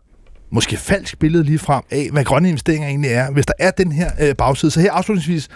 måske 0.51 0.77
falsk 0.77 1.19
billede 1.19 1.45
lige 1.45 1.59
frem 1.59 1.83
af, 1.91 2.09
hvad 2.13 2.25
grønne 2.25 2.49
investeringer 2.49 2.89
egentlig 2.89 3.11
er, 3.11 3.31
hvis 3.31 3.47
der 3.47 3.53
er 3.59 3.71
den 3.71 3.93
her 3.93 4.11
øh, 4.21 4.35
bagside. 4.35 4.71
Så 4.71 4.81
her 4.81 4.93
afslutningsvis, 4.93 5.49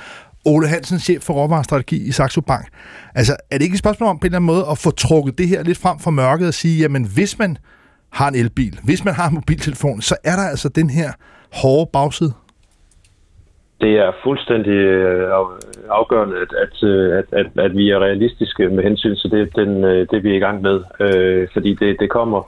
Ole 0.45 0.69
Hansen, 0.69 0.99
chef 0.99 1.23
for 1.23 1.35
råvarestrategi 1.35 2.09
i 2.09 2.13
Saxo 2.13 2.41
Bank. 2.41 2.69
Altså, 3.15 3.37
er 3.51 3.59
det 3.59 3.65
ikke 3.65 3.75
et 3.75 3.79
spørgsmål 3.79 4.09
om 4.09 4.19
på 4.19 4.21
en 4.21 4.27
eller 4.27 4.39
anden 4.39 4.47
måde 4.47 4.67
at 4.71 4.79
få 4.79 4.91
trukket 4.91 5.39
det 5.39 5.49
her 5.49 5.63
lidt 5.63 5.79
frem 5.79 5.99
fra 5.99 6.11
mørket 6.11 6.49
og 6.49 6.55
sige, 6.55 6.79
jamen 6.79 7.05
hvis 7.05 7.39
man 7.39 7.59
har 8.13 8.29
en 8.29 8.35
elbil, 8.35 8.81
hvis 8.83 9.05
man 9.05 9.15
har 9.15 9.29
en 9.29 9.35
mobiltelefon, 9.35 10.03
så 10.03 10.17
er 10.25 10.37
der 10.37 10.43
altså 10.43 10.69
den 10.69 10.91
her 10.91 11.13
hårde 11.53 11.91
bagside? 11.93 12.33
Det 13.83 13.93
er 13.99 14.11
fuldstændig 14.25 14.79
øh, 14.97 15.29
afgørende, 15.91 16.37
at, 16.45 16.53
at, 16.65 16.89
øh, 16.89 17.19
at, 17.19 17.25
at, 17.41 17.47
at 17.65 17.77
vi 17.77 17.91
er 17.91 17.99
realistiske 17.99 18.69
med 18.69 18.83
hensyn 18.85 19.17
til 19.17 19.31
det, 19.31 19.57
den, 19.57 19.85
øh, 19.85 20.07
det 20.11 20.25
vi 20.25 20.31
er 20.31 20.37
i 20.37 20.45
gang 20.47 20.63
med. 20.63 20.77
Øh, 21.01 21.49
fordi 21.53 21.75
det, 21.75 21.97
det 22.01 22.11
kommer 22.11 22.43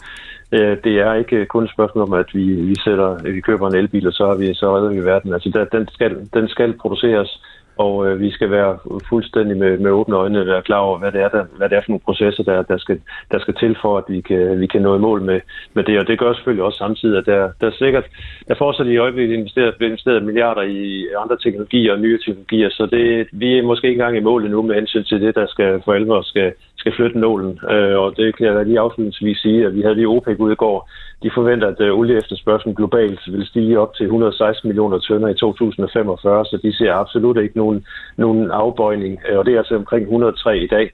det 0.84 0.94
er 1.06 1.14
ikke 1.14 1.46
kun 1.46 1.64
et 1.64 1.70
spørgsmål 1.70 2.02
om, 2.02 2.12
at 2.12 2.26
vi, 2.34 2.44
vi, 2.70 2.74
sætter, 2.84 3.32
vi 3.32 3.40
køber 3.40 3.68
en 3.68 3.76
elbil, 3.76 4.06
og 4.06 4.12
så, 4.12 4.26
har 4.26 4.34
vi, 4.34 4.54
så 4.54 4.76
redder 4.76 4.88
vi 4.88 5.04
verden. 5.04 5.32
Altså, 5.32 5.50
der, 5.54 5.64
den, 5.64 5.88
skal, 5.92 6.28
den 6.34 6.48
skal 6.48 6.72
produceres, 6.72 7.42
og 7.78 8.06
øh, 8.06 8.20
vi 8.20 8.30
skal 8.30 8.50
være 8.50 8.78
fuldstændig 9.08 9.56
med, 9.56 9.78
med 9.78 9.90
åbne 9.90 10.16
øjne 10.16 10.40
og 10.40 10.46
være 10.46 10.62
klar 10.62 10.78
over, 10.78 10.98
hvad 10.98 11.12
det 11.12 11.20
er, 11.20 11.28
der, 11.28 11.44
hvad 11.56 11.68
det 11.68 11.76
er 11.76 11.80
for 11.80 11.90
nogle 11.90 12.06
processer, 12.08 12.42
der, 12.42 12.62
der, 12.62 12.78
skal, 12.78 13.00
der 13.32 13.38
skal 13.38 13.54
til 13.54 13.76
for, 13.82 13.98
at 13.98 14.04
vi 14.08 14.20
kan, 14.20 14.60
vi 14.60 14.66
kan 14.66 14.82
nå 14.82 14.96
i 14.96 14.98
mål 14.98 15.22
med, 15.22 15.40
med 15.74 15.84
det. 15.84 15.98
Og 15.98 16.06
det 16.06 16.18
gør 16.18 16.32
selvfølgelig 16.32 16.64
også 16.64 16.78
samtidig, 16.78 17.18
at 17.18 17.26
der, 17.26 17.50
der 17.60 17.66
er 17.66 17.76
sikkert, 17.78 18.04
der 18.48 18.54
fortsat 18.54 18.86
i 18.86 18.96
øjeblikket 18.96 19.36
investeret, 19.36 19.74
investeret 19.80 20.22
milliarder 20.22 20.62
i 20.62 21.06
andre 21.22 21.36
teknologier 21.36 21.92
og 21.92 22.00
nye 22.00 22.18
teknologier, 22.18 22.70
så 22.70 22.86
det, 22.86 23.26
vi 23.32 23.58
er 23.58 23.62
måske 23.62 23.88
ikke 23.88 24.00
engang 24.00 24.16
i 24.16 24.28
mål 24.30 24.44
endnu 24.44 24.62
med 24.62 24.74
hensyn 24.74 25.04
til 25.04 25.20
det, 25.20 25.34
der 25.34 25.46
skal 25.46 25.82
for 25.84 25.92
alvor 25.92 26.22
skal, 26.22 26.52
skal 26.84 26.96
flytte 26.96 27.18
nålen. 27.18 27.52
Øh, 27.70 27.96
og 28.02 28.16
det 28.16 28.36
kan 28.36 28.46
jeg 28.46 28.66
lige 28.66 28.80
afslutningsvis 28.80 29.38
sige, 29.38 29.66
at 29.66 29.74
vi 29.74 29.82
havde 29.82 29.94
lige 29.94 30.08
OPEC 30.08 30.36
ude 30.38 30.52
i 30.52 30.62
går. 30.64 30.90
De 31.22 31.30
forventer, 31.34 31.68
at 31.68 31.80
øh, 31.80 31.98
olieefterspørgselen 31.98 32.74
globalt 32.74 33.20
vil 33.32 33.46
stige 33.46 33.80
op 33.80 33.94
til 33.94 34.04
116 34.04 34.68
millioner 34.68 34.98
tønder 34.98 35.28
i 35.28 35.34
2045, 35.34 36.44
så 36.44 36.56
de 36.62 36.76
ser 36.76 36.92
absolut 36.94 37.36
ikke 37.36 37.56
nogen, 37.56 37.86
nogen 38.16 38.50
afbøjning. 38.50 39.20
Øh, 39.28 39.38
og 39.38 39.46
det 39.46 39.54
er 39.54 39.58
altså 39.58 39.76
omkring 39.76 40.02
103 40.02 40.58
i 40.58 40.66
dag. 40.66 40.90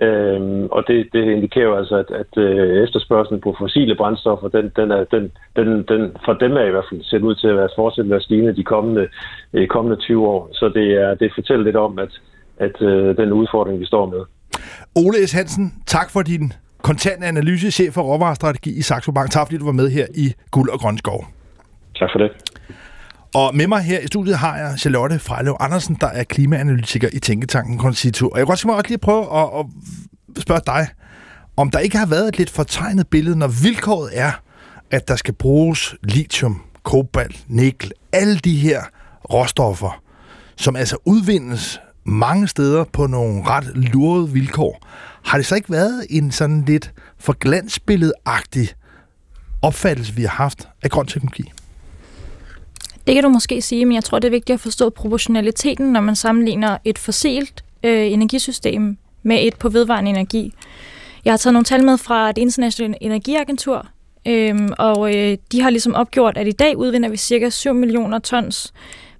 Øhm, 0.00 0.66
og 0.76 0.84
det, 0.88 1.08
det 1.12 1.24
indikerer 1.36 1.74
altså, 1.74 1.96
at, 1.96 2.10
at 2.22 2.32
øh, 2.36 2.82
efterspørgselen 2.84 3.40
på 3.40 3.54
fossile 3.58 3.94
brændstoffer, 3.94 4.48
den, 4.48 4.72
den 4.76 4.90
er, 4.90 5.04
den, 5.04 5.32
den, 5.56 5.68
den, 5.82 6.16
for 6.24 6.32
dem 6.32 6.52
er 6.52 6.66
i 6.66 6.70
hvert 6.70 6.88
fald 6.90 7.02
set 7.02 7.22
ud 7.22 7.34
til 7.34 7.48
at 7.48 7.56
være 7.56 7.76
fortsat 7.76 8.12
at 8.12 8.22
stigende 8.22 8.56
de 8.56 8.64
kommende, 8.64 9.08
øh, 9.52 9.66
kommende 9.66 9.96
20 9.96 10.28
år. 10.28 10.48
Så 10.52 10.68
det, 10.68 10.88
er, 11.02 11.14
det 11.14 11.34
fortæller 11.34 11.64
lidt 11.64 11.76
om, 11.76 11.98
at, 11.98 12.12
at 12.56 12.82
øh, 12.82 13.16
den 13.16 13.32
udfordring, 13.32 13.80
vi 13.80 13.86
står 13.86 14.06
med. 14.06 14.22
Ole 14.94 15.26
S. 15.26 15.32
Hansen, 15.32 15.74
tak 15.86 16.10
for 16.10 16.22
din 16.22 16.52
kontant 16.82 17.24
analyse, 17.24 17.70
chef 17.70 17.94
for 17.94 18.02
råvarestrategi 18.02 18.78
i 18.78 18.82
Saxo 18.82 19.12
Bank. 19.12 19.30
Tak 19.30 19.46
fordi 19.46 19.58
du 19.58 19.64
var 19.64 19.72
med 19.72 19.90
her 19.90 20.06
i 20.14 20.32
Guld 20.50 20.70
og 20.70 20.80
Grøn 20.80 20.98
Skov. 20.98 21.26
Tak 21.96 22.08
for 22.12 22.18
det. 22.18 22.30
Og 23.34 23.56
med 23.56 23.66
mig 23.66 23.82
her 23.82 23.98
i 23.98 24.06
studiet 24.06 24.38
har 24.38 24.56
jeg 24.56 24.78
Charlotte 24.78 25.18
Frejlev 25.18 25.56
Andersen, 25.60 25.96
der 26.00 26.06
er 26.06 26.24
klimaanalytiker 26.24 27.08
i 27.12 27.18
Tænketanken 27.18 27.78
Concito. 27.78 28.28
Og 28.28 28.38
jeg 28.38 28.46
kunne 28.46 28.52
godt 28.52 28.78
også 28.78 28.88
lige 28.88 28.98
prøve 28.98 29.38
at, 29.38 29.48
at 29.58 30.42
spørge 30.42 30.60
dig, 30.66 30.86
om 31.56 31.70
der 31.70 31.78
ikke 31.78 31.98
har 31.98 32.06
været 32.06 32.28
et 32.28 32.38
lidt 32.38 32.50
fortegnet 32.50 33.08
billede, 33.08 33.38
når 33.38 33.48
vilkåret 33.62 34.10
er, 34.12 34.32
at 34.90 35.08
der 35.08 35.16
skal 35.16 35.34
bruges 35.34 35.94
lithium, 36.02 36.62
kobalt, 36.82 37.44
nikkel, 37.48 37.92
alle 38.12 38.38
de 38.38 38.56
her 38.56 38.82
råstoffer, 39.32 40.02
som 40.56 40.76
altså 40.76 40.96
udvindes 41.04 41.80
mange 42.04 42.48
steder 42.48 42.84
på 42.84 43.06
nogle 43.06 43.44
ret 43.46 43.64
lurede 43.74 44.28
vilkår. 44.30 44.78
Har 45.24 45.38
det 45.38 45.46
så 45.46 45.54
ikke 45.54 45.70
været 45.70 46.06
en 46.10 46.32
sådan 46.32 46.64
lidt 46.66 46.92
for 47.18 47.32
glansbilledagtig 47.32 48.68
opfattelse, 49.62 50.14
vi 50.14 50.22
har 50.22 50.28
haft 50.28 50.68
af 50.82 50.90
grøn 50.90 51.06
teknologi? 51.06 51.52
Det 53.06 53.14
kan 53.14 53.24
du 53.24 53.28
måske 53.28 53.62
sige, 53.62 53.86
men 53.86 53.94
jeg 53.94 54.04
tror, 54.04 54.18
det 54.18 54.28
er 54.28 54.30
vigtigt 54.30 54.54
at 54.54 54.60
forstå 54.60 54.90
proportionaliteten, 54.90 55.92
når 55.92 56.00
man 56.00 56.16
sammenligner 56.16 56.78
et 56.84 56.98
fossilt 56.98 57.64
øh, 57.82 58.12
energisystem 58.12 58.96
med 59.22 59.38
et 59.46 59.56
på 59.56 59.68
vedvarende 59.68 60.10
energi. 60.10 60.54
Jeg 61.24 61.32
har 61.32 61.38
taget 61.38 61.52
nogle 61.52 61.64
tal 61.64 61.84
med 61.84 61.98
fra 61.98 62.32
det 62.32 62.42
internationale 62.42 63.02
energiagentur, 63.02 63.86
øhm, 64.26 64.68
og 64.78 65.16
øh, 65.16 65.38
de 65.52 65.60
har 65.62 65.70
ligesom 65.70 65.94
opgjort, 65.94 66.36
at 66.36 66.46
i 66.46 66.52
dag 66.52 66.76
udvinder 66.76 67.08
vi 67.08 67.16
cirka 67.16 67.50
7 67.50 67.74
millioner 67.74 68.18
tons 68.18 68.72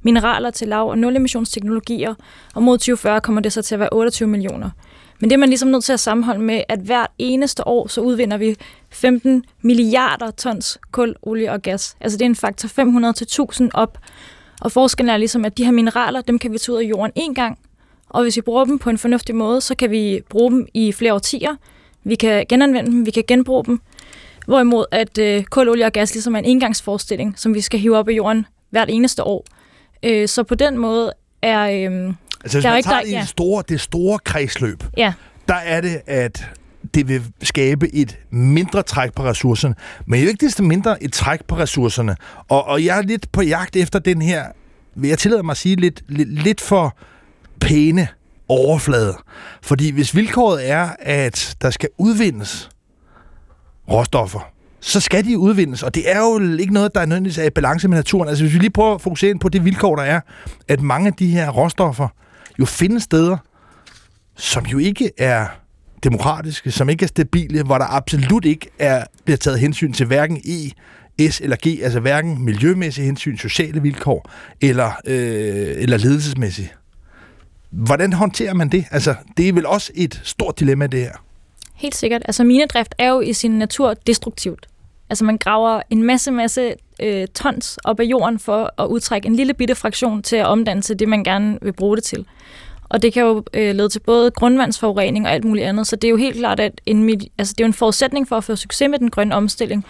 mineraler 0.05 0.51
til 0.51 0.69
lav- 0.69 0.89
og 0.89 0.99
nulemissionsteknologier, 0.99 2.15
og 2.55 2.63
mod 2.63 2.79
2040 2.79 3.21
kommer 3.21 3.41
det 3.41 3.53
så 3.53 3.63
til 3.63 3.75
at 3.75 3.79
være 3.79 3.89
28 3.93 4.29
millioner. 4.29 4.71
Men 5.21 5.31
det 5.31 5.37
er 5.37 5.39
man 5.41 5.49
ligesom 5.49 5.69
nødt 5.69 5.85
til 5.85 5.93
at 5.93 6.01
sammenholde 6.01 6.43
med, 6.43 6.63
at 6.69 6.79
hvert 6.79 7.11
eneste 7.19 7.67
år, 7.67 7.87
så 7.87 8.01
udvinder 8.01 8.37
vi 8.37 8.57
15 8.91 9.45
milliarder 9.63 10.31
tons 10.31 10.79
kul, 10.93 11.15
olie 11.23 11.53
og 11.53 11.63
gas. 11.63 11.97
Altså 12.01 12.19
det 12.19 12.25
er 12.25 12.29
en 12.29 12.37
faktor 12.37 12.69
500 12.69 13.13
til 13.13 13.25
1000 13.25 13.71
op. 13.75 13.99
Og 14.61 14.73
forskellen 14.73 15.15
er 15.15 15.17
ligesom, 15.17 15.45
at 15.45 15.59
de 15.59 15.65
her 15.65 15.73
mineraler, 15.73 16.21
dem 16.21 16.39
kan 16.39 16.53
vi 16.53 16.59
tage 16.59 16.77
ud 16.77 16.83
af 16.83 16.89
jorden 16.89 17.13
en 17.15 17.35
gang, 17.35 17.59
og 18.09 18.23
hvis 18.23 18.37
vi 18.37 18.41
bruger 18.41 18.65
dem 18.65 18.79
på 18.79 18.91
en 18.91 18.99
fornuftig 18.99 19.35
måde, 19.35 19.61
så 19.61 19.75
kan 19.75 19.91
vi 19.91 20.21
bruge 20.29 20.51
dem 20.51 20.67
i 20.75 20.93
flere 20.93 21.15
årtier. 21.15 21.57
Vi 22.05 22.15
kan 22.15 22.47
genanvende 22.49 22.91
dem, 22.91 23.07
vi 23.07 23.11
kan 23.11 23.25
genbruge 23.29 23.65
dem. 23.65 23.81
Hvorimod 24.47 24.85
at 24.91 25.19
øh, 25.19 25.45
kul, 25.45 25.69
olie 25.69 25.85
og 25.85 25.93
gas 25.93 26.15
ligesom 26.15 26.35
er 26.35 26.39
en 26.39 26.45
engangsforestilling, 26.45 27.35
som 27.37 27.55
vi 27.55 27.61
skal 27.61 27.81
hive 27.81 27.97
op 27.97 28.09
af 28.09 28.13
jorden 28.13 28.47
hvert 28.71 28.91
eneste 28.91 29.25
år. 29.25 29.45
Øh, 30.05 30.29
så 30.29 30.43
på 30.43 30.55
den 30.55 30.79
måde 30.79 31.13
er... 31.43 31.61
Øh, 31.91 32.15
Altså 32.45 32.59
hvis 32.59 32.63
Der 32.63 32.69
er 32.69 32.73
man 32.73 32.77
ikke- 32.79 32.89
tager 32.89 32.99
der- 33.01 33.07
det, 33.07 33.13
ja. 33.13 33.25
store, 33.25 33.63
det 33.69 33.81
store 33.81 34.19
kredsløb, 34.25 34.85
ja, 34.97 35.13
der 35.49 35.55
er 35.55 35.81
det, 35.81 36.01
at 36.07 36.45
det 36.95 37.09
vil 37.09 37.23
skabe 37.43 37.95
et 37.95 38.19
mindre 38.31 38.83
træk 38.83 39.15
på 39.15 39.23
ressourcerne, 39.25 39.75
men 40.07 40.21
jo 40.23 40.29
ikke 40.29 40.47
desto 40.47 40.63
mindre 40.63 41.03
et 41.03 41.13
træk 41.13 41.45
på 41.45 41.57
ressourcerne. 41.57 42.17
Og, 42.49 42.65
og 42.65 42.85
jeg 42.85 42.99
er 42.99 43.03
lidt 43.03 43.33
på 43.33 43.43
jagt 43.43 43.77
efter 43.77 43.99
den 43.99 44.23
her, 44.23 44.45
vil 44.97 45.09
jeg 45.09 45.19
tillade 45.19 45.43
mig 45.43 45.51
at 45.51 45.57
sige, 45.57 45.77
lidt, 45.77 46.03
lidt, 46.09 46.43
lidt 46.43 46.61
for 46.61 46.97
pæne 47.61 48.09
overflade. 48.49 49.17
Fordi 49.63 49.91
hvis 49.91 50.17
vilkåret 50.17 50.71
er, 50.71 50.89
at 50.99 51.57
der 51.63 51.71
skal 51.71 51.89
udvindes 51.99 52.69
råstoffer, 53.91 54.53
så 54.87 55.01
skal 55.01 55.25
de 55.25 55.39
udvindes, 55.39 55.83
og 55.83 55.95
det 55.95 56.11
er 56.11 56.19
jo 56.19 56.57
ikke 56.59 56.75
noget, 56.75 56.95
der 56.95 57.01
er 57.01 57.07
nødvendigvis 57.07 57.39
er 57.39 57.45
i 57.45 57.51
balance 57.51 57.89
med 57.89 57.97
naturen. 57.97 58.29
Altså 58.29 58.45
hvis 58.45 58.55
vi 58.55 58.59
lige 58.59 58.71
prøver 58.71 58.95
at 58.95 59.01
fokusere 59.01 59.31
ind 59.31 59.41
på 59.41 59.49
det 59.49 59.65
vilkår, 59.65 59.97
der 59.97 60.03
er, 60.03 60.21
at 60.69 60.81
mange 60.81 61.07
af 61.07 61.13
de 61.13 61.27
her 61.27 61.51
råstoffer 61.51 62.09
jo 62.59 62.65
findes 62.65 63.03
steder, 63.03 63.37
som 64.37 64.67
jo 64.67 64.79
ikke 64.79 65.11
er 65.19 65.47
demokratiske, 66.05 66.71
som 66.71 66.89
ikke 66.89 67.03
er 67.03 67.07
stabile, 67.07 67.63
hvor 67.63 67.79
der 67.79 67.85
absolut 67.97 68.45
ikke 68.45 68.71
er, 68.79 69.05
bliver 69.25 69.37
taget 69.37 69.61
hensyn 69.61 69.93
til 69.93 70.07
hverken 70.07 70.37
E, 70.45 71.31
S 71.31 71.41
eller 71.41 71.57
G, 71.67 71.83
altså 71.83 72.01
hverken 72.01 72.45
miljømæssige 72.45 73.05
hensyn, 73.05 73.37
sociale 73.37 73.83
vilkår 73.83 74.31
eller, 74.61 74.93
øh, 75.07 75.75
eller 75.77 75.97
ledelsesmæssige. 75.97 76.73
Hvordan 77.71 78.13
håndterer 78.13 78.55
man 78.55 78.69
det? 78.69 78.85
Altså, 78.91 79.15
det 79.37 79.49
er 79.49 79.53
vel 79.53 79.67
også 79.67 79.93
et 79.95 80.21
stort 80.25 80.61
dilemma, 80.61 80.87
det 80.87 81.01
her. 81.01 81.13
helt 81.75 81.95
sikkert. 81.95 82.23
Altså 82.25 82.45
minedrift 82.45 82.95
er 82.99 83.09
jo 83.09 83.21
i 83.21 83.33
sin 83.33 83.51
natur 83.51 83.95
destruktivt. 83.95 84.67
Altså 85.15 85.25
man 85.25 85.39
graver 85.39 85.83
en 85.91 86.03
masse, 86.03 86.31
masse 86.31 86.75
øh, 87.03 87.27
tons 87.29 87.79
op 87.85 88.01
af 88.01 88.05
jorden 88.05 88.39
for 88.39 88.83
at 88.83 88.87
udtrække 88.87 89.27
en 89.27 89.37
lille 89.37 89.55
bitte 89.55 89.75
fraktion 89.75 90.23
til 90.23 90.37
at 90.37 90.47
omdanne 90.47 90.83
til 90.83 90.99
det, 90.99 91.09
man 91.09 91.25
gerne 91.25 91.59
vil 91.63 91.73
bruge 91.73 91.97
det 91.97 92.05
til. 92.05 92.27
Og 92.85 93.03
det 93.03 93.13
kan 93.13 93.23
jo 93.23 93.45
øh, 93.55 93.75
lede 93.75 93.89
til 93.89 94.01
både 94.01 94.31
grundvandsforurening 94.31 95.27
og 95.27 95.33
alt 95.33 95.45
muligt 95.45 95.67
andet. 95.67 95.87
Så 95.87 95.97
det 95.97 96.09
er 96.09 96.11
jo 96.11 96.17
helt 96.17 96.37
klart, 96.37 96.61
at 96.61 96.81
en, 96.87 97.21
altså, 97.39 97.55
det 97.59 97.61
er 97.61 97.65
jo 97.65 97.69
en 97.69 97.75
forudsætning 97.75 98.29
for 98.29 98.37
at 98.37 98.45
få 98.45 98.57
succes 98.57 98.89
med 98.91 98.99
den 98.99 99.11
grønne 99.11 99.35
omstilling, 99.35 99.87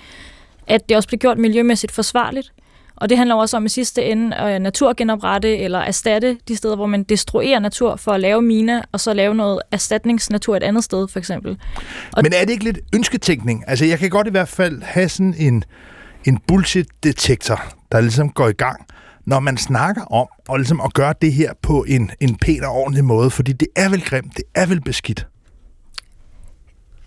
at 0.67 0.89
det 0.89 0.97
også 0.97 1.09
bliver 1.09 1.19
gjort 1.19 1.39
miljømæssigt 1.39 1.93
forsvarligt. 1.93 2.53
Og 2.97 3.09
det 3.09 3.19
handler 3.19 3.35
også 3.35 3.57
om 3.57 3.65
i 3.67 3.69
sidste 3.69 4.05
ende 4.05 4.37
at 4.37 4.63
naturgenoprette 4.63 5.57
eller 5.59 5.79
erstatte 5.79 6.37
de 6.49 6.57
steder, 6.57 6.77
hvor 6.77 6.87
man 6.87 7.03
destruerer 7.03 7.59
natur 7.59 7.97
for 7.97 8.13
at 8.13 8.21
lave 8.21 8.43
miner, 8.43 8.83
og 8.93 9.01
så 9.01 9.15
lave 9.15 9.35
noget 9.35 9.61
erstatningsnatur 9.73 10.57
et 10.57 10.63
andet 10.63 10.85
sted, 10.85 11.09
for 11.09 11.19
eksempel. 11.19 11.59
Og- 12.13 12.23
Men 12.23 12.33
er 12.33 12.41
det 12.45 12.51
ikke 12.51 12.65
lidt 12.65 12.79
ønsketænkning? 12.95 13.65
Altså, 13.67 13.85
jeg 13.85 13.99
kan 13.99 14.11
godt 14.11 14.27
i 14.27 14.31
hvert 14.31 14.49
fald 14.49 14.83
have 14.83 15.09
sådan 15.09 15.35
en, 15.39 15.65
en 16.25 16.39
bullshit-detektor, 16.49 17.61
der 17.93 18.01
ligesom 18.01 18.31
går 18.31 18.49
i 18.49 18.53
gang, 18.53 18.87
når 19.27 19.41
man 19.41 19.57
snakker 19.57 20.03
om 20.03 20.27
og 20.49 20.59
ligesom 20.59 20.81
at 20.85 20.95
gøre 20.95 21.15
det 21.23 21.33
her 21.33 21.53
på 21.63 21.85
en, 21.89 22.11
en 22.21 22.37
pæn 22.37 22.65
og 22.65 22.73
ordentlig 22.73 23.05
måde, 23.05 23.31
fordi 23.31 23.53
det 23.53 23.69
er 23.77 23.89
vel 23.89 24.05
grimt, 24.05 24.37
det 24.37 24.45
er 24.55 24.67
vel 24.67 24.81
beskidt. 24.81 25.27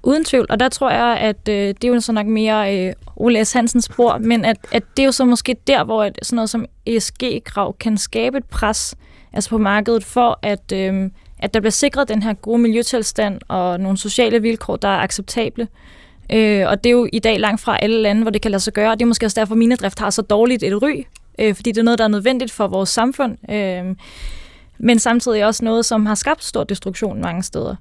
Uden 0.04 0.26
tvivl, 0.26 0.46
og 0.50 0.60
der 0.60 0.70
tror 0.70 0.90
jeg, 0.90 1.18
at 1.18 1.50
øh, 1.50 1.56
det 1.56 1.84
er 1.84 1.88
jo 1.88 2.00
så 2.00 2.12
nok 2.12 2.26
mere 2.26 2.88
øh, 2.88 2.94
Ole 3.16 3.46
S. 3.46 3.54
Hansens 3.54 3.86
spor, 3.86 4.18
men 4.18 4.46
at, 4.46 4.58
at 4.72 4.84
det 4.98 5.04
er 5.04 5.06
jo 5.06 5.12
så 5.12 5.26
måske 5.26 5.56
der, 5.68 5.84
hvor 5.84 6.04
et, 6.04 6.20
sådan 6.22 6.36
noget 6.36 6.50
som 6.50 6.66
ESG-krav 6.86 7.76
kan 7.80 7.98
skabe 7.98 8.38
et 8.38 8.46
pres 8.46 8.96
altså 9.34 9.50
på 9.50 9.58
markedet 9.58 10.04
for, 10.04 10.40
at, 10.42 10.72
øh, 10.72 11.10
at 11.40 11.54
der 11.54 11.60
bliver 11.60 11.72
sikret 11.72 12.10
den 12.10 12.24
her 12.24 12.34
gode 12.34 12.58
miljøtilstand 12.58 13.42
og 13.48 13.80
nogle 13.80 13.98
sociale 13.98 14.42
vilkår, 14.42 14.76
der 14.76 14.88
er 14.88 15.00
acceptable. 15.00 15.68
Øh, 16.34 16.68
og 16.68 16.84
det 16.84 16.90
er 16.90 16.94
jo 16.94 17.08
i 17.14 17.20
dag 17.20 17.40
langt 17.40 17.62
fra 17.62 17.78
alle 17.82 18.02
lande, 18.02 18.22
hvor 18.22 18.32
det 18.32 18.42
kan 18.42 18.52
lade 18.52 18.64
sig 18.64 18.74
gøre, 18.74 18.92
og 18.92 19.00
det 19.00 19.06
er 19.06 19.08
måske 19.08 19.26
også 19.26 19.40
derfor, 19.40 19.54
at 19.54 19.58
minedrift 19.58 20.00
har 20.00 20.10
så 20.10 20.22
dårligt 20.22 20.64
et 20.64 20.82
ry, 20.82 21.04
øh, 21.40 21.56
fordi 21.56 21.72
det 21.72 21.78
er 21.78 21.84
noget, 21.84 21.98
der 21.98 22.04
er 22.04 22.10
nødvendigt 22.10 22.52
for 22.52 22.68
vores 22.68 22.90
samfund, 22.90 23.52
øh, 23.52 23.96
men 24.80 25.00
samtidig 25.00 25.46
også 25.46 25.66
noget, 25.66 25.86
som 25.86 26.06
har 26.06 26.16
skabt 26.16 26.44
stor 26.44 26.64
destruktion 26.64 27.22
mange 27.22 27.44
steder. 27.44 27.76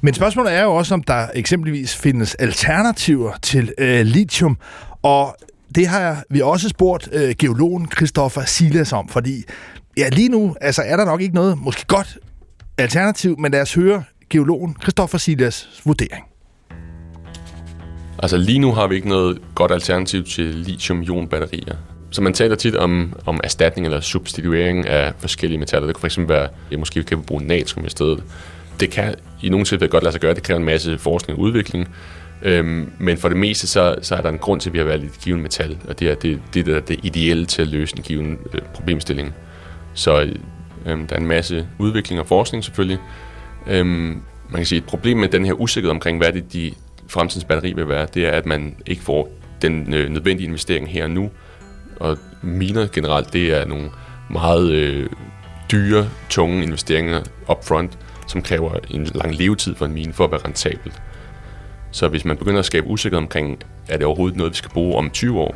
Men 0.00 0.14
spørgsmålet 0.14 0.52
er 0.52 0.62
jo 0.62 0.74
også, 0.74 0.94
om 0.94 1.02
der 1.02 1.26
eksempelvis 1.34 1.96
findes 1.96 2.34
alternativer 2.34 3.32
til 3.42 3.72
øh, 3.78 4.06
lithium, 4.06 4.58
og 5.02 5.36
det 5.74 5.86
har 5.86 6.22
vi 6.30 6.40
også 6.40 6.68
spurgt 6.68 7.08
øh, 7.12 7.34
geologen 7.38 7.88
Christoffer 7.96 8.44
Silas 8.44 8.92
om, 8.92 9.08
fordi 9.08 9.44
ja, 9.96 10.08
lige 10.08 10.28
nu 10.28 10.56
altså, 10.60 10.82
er 10.82 10.96
der 10.96 11.04
nok 11.04 11.20
ikke 11.20 11.34
noget, 11.34 11.58
måske 11.58 11.86
godt 11.86 12.18
alternativ, 12.78 13.38
men 13.38 13.52
lad 13.52 13.62
os 13.62 13.74
høre 13.74 14.04
geologen 14.30 14.76
Christoffer 14.82 15.18
Silas 15.18 15.68
vurdering. 15.84 16.24
Altså 18.18 18.36
lige 18.36 18.58
nu 18.58 18.72
har 18.72 18.86
vi 18.86 18.94
ikke 18.94 19.08
noget 19.08 19.38
godt 19.54 19.72
alternativ 19.72 20.24
til 20.24 20.44
lithium-ion-batterier. 20.44 21.76
Så 22.10 22.22
man 22.22 22.32
taler 22.32 22.56
tit 22.56 22.76
om, 22.76 23.12
om 23.26 23.40
erstatning 23.44 23.86
eller 23.86 24.00
substituering 24.00 24.86
af 24.86 25.12
forskellige 25.18 25.58
metaller. 25.58 25.86
Det 25.86 25.96
kunne 25.96 26.10
fx 26.10 26.18
være, 26.18 26.48
at 26.72 26.78
måske 26.78 27.02
kan 27.02 27.18
vi 27.18 27.22
bruge 27.22 27.42
natrium 27.42 27.86
i 27.86 27.90
stedet. 27.90 28.24
Det 28.80 28.90
kan 28.90 29.14
i 29.42 29.48
nogle 29.48 29.66
tilfælde 29.66 29.90
godt 29.90 30.02
lade 30.02 30.12
sig 30.12 30.20
gøre. 30.20 30.34
Det 30.34 30.42
kræver 30.42 30.58
en 30.58 30.64
masse 30.64 30.98
forskning 30.98 31.38
og 31.38 31.44
udvikling. 31.44 31.88
Øhm, 32.42 32.92
men 32.98 33.18
for 33.18 33.28
det 33.28 33.36
meste, 33.36 33.66
så, 33.66 33.96
så 34.02 34.14
er 34.14 34.20
der 34.20 34.28
en 34.28 34.38
grund 34.38 34.60
til, 34.60 34.70
at 34.70 34.72
vi 34.72 34.78
har 34.78 34.84
valgt 34.84 35.04
et 35.04 35.20
givet 35.24 35.40
metal. 35.40 35.78
Og 35.88 36.00
det 36.00 36.10
er 36.10 36.14
det, 36.14 36.40
det, 36.54 36.66
der 36.66 36.76
er 36.76 36.80
det 36.80 37.00
ideelle 37.02 37.46
til 37.46 37.62
at 37.62 37.68
løse 37.68 37.96
en 37.96 38.02
given 38.02 38.38
øh, 38.54 38.60
problemstilling. 38.74 39.34
Så 39.94 40.20
øhm, 40.86 41.06
der 41.06 41.16
er 41.16 41.20
en 41.20 41.26
masse 41.26 41.66
udvikling 41.78 42.20
og 42.20 42.26
forskning 42.26 42.64
selvfølgelig. 42.64 42.98
Øhm, 43.66 44.22
man 44.48 44.56
kan 44.56 44.66
sige, 44.66 44.78
et 44.78 44.84
problem 44.84 45.16
med 45.16 45.28
den 45.28 45.44
her 45.44 45.52
usikkerhed 45.52 45.90
omkring, 45.90 46.18
hvad 46.18 46.32
det 46.32 46.52
de 46.52 46.72
fremtidens 47.08 47.44
batteri 47.44 47.72
vil 47.72 47.88
være, 47.88 48.06
det 48.14 48.26
er, 48.26 48.30
at 48.30 48.46
man 48.46 48.76
ikke 48.86 49.02
får 49.02 49.28
den 49.62 49.94
øh, 49.94 50.10
nødvendige 50.10 50.46
investering 50.46 50.88
her 50.88 51.04
og 51.04 51.10
nu. 51.10 51.30
Og 52.00 52.18
miner 52.42 52.86
generelt, 52.86 53.32
det 53.32 53.60
er 53.60 53.66
nogle 53.66 53.90
meget 54.30 54.70
øh, 54.70 55.06
dyre, 55.72 56.08
tunge 56.28 56.62
investeringer 56.62 57.22
upfront, 57.50 57.98
som 58.26 58.42
kræver 58.42 58.74
en 58.90 59.04
lang 59.04 59.34
levetid 59.34 59.74
for 59.74 59.84
en 59.84 59.92
mine 59.92 60.12
for 60.12 60.24
at 60.24 60.30
være 60.30 60.40
rentabel. 60.44 60.92
Så 61.90 62.08
hvis 62.08 62.24
man 62.24 62.36
begynder 62.36 62.58
at 62.58 62.64
skabe 62.64 62.86
usikkerhed 62.86 63.22
omkring, 63.22 63.58
er 63.88 63.96
det 63.96 64.06
overhovedet 64.06 64.36
noget, 64.36 64.52
vi 64.52 64.56
skal 64.56 64.70
bruge 64.70 64.96
om 64.96 65.10
20 65.10 65.40
år, 65.40 65.54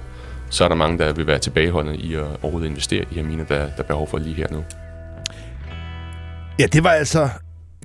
så 0.51 0.65
er 0.65 0.69
der 0.69 0.75
mange, 0.75 0.99
der 0.99 1.13
vil 1.13 1.27
være 1.27 1.39
tilbageholdende 1.39 1.99
i 1.99 2.15
at 2.15 2.27
overhovedet 2.43 2.69
investere 2.69 3.03
i 3.03 3.07
de 3.11 3.15
her 3.15 3.23
miner, 3.23 3.45
der, 3.45 3.59
der 3.59 3.79
er 3.79 3.83
behov 3.83 4.09
for 4.09 4.19
lige 4.19 4.35
her 4.35 4.47
nu. 4.51 4.65
Ja, 6.59 6.67
det 6.67 6.85
var 6.85 6.91
altså 6.91 7.29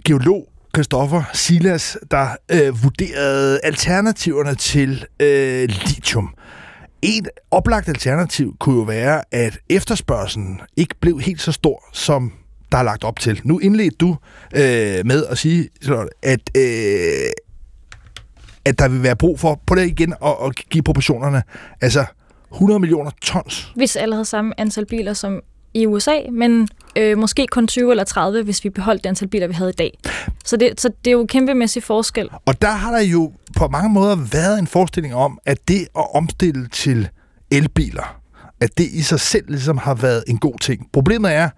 geolog 0.06 0.48
Christoffer 0.76 1.24
Silas, 1.34 1.98
der 2.12 2.28
øh, 2.52 2.84
vurderede 2.84 3.60
alternativerne 3.64 4.56
til 4.56 5.06
øh, 5.20 5.62
lithium. 5.62 6.34
Et 7.02 7.30
oplagt 7.52 7.90
alternativ 7.90 8.56
kunne 8.60 8.76
jo 8.76 8.82
være, 8.82 9.24
at 9.32 9.60
efterspørgselen 9.70 10.62
ikke 10.78 10.96
blev 11.02 11.20
helt 11.20 11.42
så 11.42 11.52
stor, 11.52 11.84
som 11.94 12.34
der 12.72 12.78
er 12.78 12.84
lagt 12.84 13.04
op 13.04 13.20
til. 13.20 13.42
Nu 13.44 13.60
indledte 13.60 13.98
du 13.98 14.18
øh, 14.56 15.06
med 15.06 15.26
at 15.26 15.38
sige, 15.38 15.70
at, 16.24 16.40
øh, 16.58 16.64
at 18.66 18.80
der 18.80 18.88
vil 18.88 19.04
være 19.04 19.16
brug 19.16 19.40
for, 19.40 19.62
på 19.66 19.76
det 19.76 19.88
igen, 19.88 20.14
at, 20.26 20.36
at 20.46 20.56
give 20.70 20.84
proportionerne. 20.84 21.44
Altså 21.82 22.06
100 22.54 22.80
millioner 22.80 23.12
tons. 23.22 23.72
hvis 23.76 23.96
alle 23.96 24.16
havde 24.16 24.26
samme 24.26 24.60
antal 24.60 24.86
biler 24.86 25.14
som 25.14 25.42
i 25.74 25.86
USA, 25.86 26.16
men 26.32 26.68
øh, 26.96 27.18
måske 27.18 27.48
kun 27.48 27.68
20 27.68 27.92
eller 27.92 28.04
30, 28.04 28.44
hvis 28.44 28.64
vi 28.64 28.70
beholdt 28.70 29.04
det 29.04 29.10
antal 29.10 29.28
biler, 29.28 29.48
vi 29.48 29.54
havde 29.54 29.70
i 29.70 29.74
dag. 29.74 29.98
Så 30.46 30.58
det, 30.58 30.82
så 30.82 30.90
det 31.06 31.08
er 31.08 31.12
jo 31.12 31.22
en 31.22 31.28
kæmpemæssig 31.28 31.84
forskel. 31.84 32.30
Og 32.46 32.62
der 32.62 32.72
har 32.72 32.92
der 32.92 33.02
jo 33.02 33.32
på 33.58 33.68
mange 33.68 33.90
måder 33.90 34.16
været 34.16 34.60
en 34.60 34.68
forestilling 34.68 35.16
om, 35.16 35.40
at 35.46 35.68
det 35.68 35.88
at 35.98 36.16
omstille 36.16 36.68
til 36.68 37.10
elbiler, 37.52 38.22
at 38.62 38.78
det 38.78 38.84
i 38.84 39.02
sig 39.02 39.20
selv 39.20 39.46
ligesom 39.48 39.78
har 39.78 39.94
været 39.94 40.24
en 40.28 40.38
god 40.38 40.60
ting. 40.60 40.88
Problemet 40.94 41.34
er, 41.34 41.50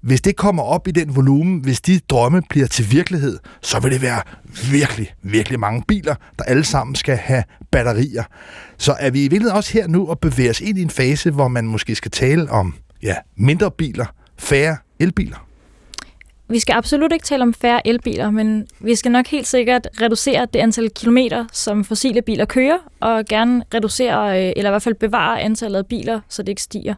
hvis 0.00 0.20
det 0.20 0.36
kommer 0.36 0.62
op 0.62 0.88
i 0.88 0.90
den 0.90 1.16
volumen, 1.16 1.60
hvis 1.60 1.80
de 1.80 2.00
drømme 2.10 2.42
bliver 2.50 2.66
til 2.66 2.92
virkelighed, 2.92 3.38
så 3.62 3.80
vil 3.80 3.92
det 3.92 4.02
være 4.02 4.22
virkelig, 4.70 5.14
virkelig 5.22 5.60
mange 5.60 5.82
biler, 5.88 6.14
der 6.38 6.44
alle 6.44 6.64
sammen 6.64 6.94
skal 6.94 7.16
have 7.16 7.44
batterier. 7.70 8.24
Så 8.78 8.96
er 9.00 9.10
vi 9.10 9.18
i 9.18 9.22
virkeligheden 9.22 9.56
også 9.56 9.72
her 9.72 9.88
nu 9.88 10.08
og 10.08 10.18
bevæger 10.18 10.50
os 10.50 10.60
ind 10.60 10.78
i 10.78 10.82
en 10.82 10.90
fase, 10.90 11.30
hvor 11.30 11.48
man 11.48 11.66
måske 11.66 11.94
skal 11.94 12.10
tale 12.10 12.50
om 12.50 12.74
ja, 13.02 13.16
mindre 13.36 13.70
biler, 13.70 14.06
færre 14.38 14.76
elbiler. 14.98 15.46
vi 16.48 16.58
skal 16.58 16.72
absolut 16.72 17.12
ikke 17.12 17.24
tale 17.24 17.42
om 17.42 17.54
færre 17.54 17.86
elbiler, 17.86 18.30
men 18.30 18.66
vi 18.80 18.94
skal 18.94 19.12
nok 19.12 19.26
helt 19.26 19.46
sikkert 19.46 19.88
reducere 20.00 20.46
det 20.52 20.58
antal 20.58 20.90
kilometer, 20.90 21.46
som 21.52 21.84
fossile 21.84 22.22
biler 22.22 22.44
kører, 22.44 22.78
og 23.00 23.24
gerne 23.24 23.64
reducere, 23.74 24.46
øh, 24.46 24.52
eller 24.56 24.70
i 24.70 24.72
hvert 24.72 24.82
fald 24.82 24.94
bevare 24.94 25.40
antallet 25.40 25.78
af 25.78 25.86
biler, 25.86 26.20
så 26.28 26.42
det 26.42 26.48
ikke 26.48 26.62
stiger. 26.62 26.94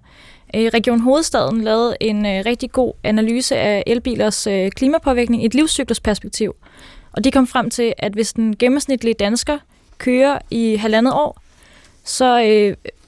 Øh, 0.54 0.70
Region 0.74 1.00
Hovedstaden 1.00 1.60
lavede 1.60 1.96
en 2.00 2.26
øh, 2.26 2.42
rigtig 2.46 2.72
god 2.72 2.92
analyse 3.04 3.56
af 3.56 3.82
elbilers 3.86 4.46
øh, 4.46 4.70
klimapåvirkning 4.70 5.42
i 5.42 5.46
et 5.46 5.54
livscyklusperspektiv. 5.54 6.54
Og 7.12 7.24
de 7.24 7.30
kom 7.30 7.46
frem 7.46 7.70
til, 7.70 7.92
at 7.98 8.12
hvis 8.12 8.32
den 8.32 8.56
gennemsnitlige 8.56 9.14
dansker 9.14 9.58
kører 9.98 10.38
i 10.50 10.76
halvandet 10.76 11.14
år, 11.14 11.40
så 12.04 12.40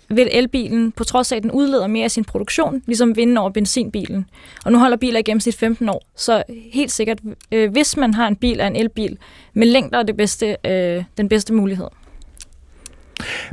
vil 0.09 0.29
elbilen, 0.33 0.93
på 0.93 1.05
trods 1.05 1.33
af, 1.33 1.37
at 1.37 1.43
den 1.43 1.51
udleder 1.51 1.87
mere 1.87 2.05
af 2.05 2.11
sin 2.11 2.25
produktion, 2.25 2.83
ligesom 2.87 3.17
vinde 3.17 3.41
over 3.41 3.51
benzinbilen. 3.51 4.27
Og 4.65 4.73
nu 4.73 4.79
holder 4.79 4.97
biler 4.97 5.19
i 5.19 5.23
gennemsnit 5.23 5.55
15 5.55 5.89
år, 5.89 6.03
så 6.17 6.43
helt 6.73 6.93
sikkert, 6.93 7.19
øh, 7.53 7.73
hvis 7.73 7.97
man 7.97 8.15
har 8.15 8.29
en 8.29 8.37
bil 8.37 8.61
af 8.61 8.67
en 8.67 8.77
elbil, 8.77 9.19
med 9.53 9.67
længder 9.67 9.99
er 9.99 10.03
det 10.03 10.17
bedste, 10.17 10.57
øh, 10.65 11.05
den 11.17 11.29
bedste 11.29 11.53
mulighed. 11.53 11.87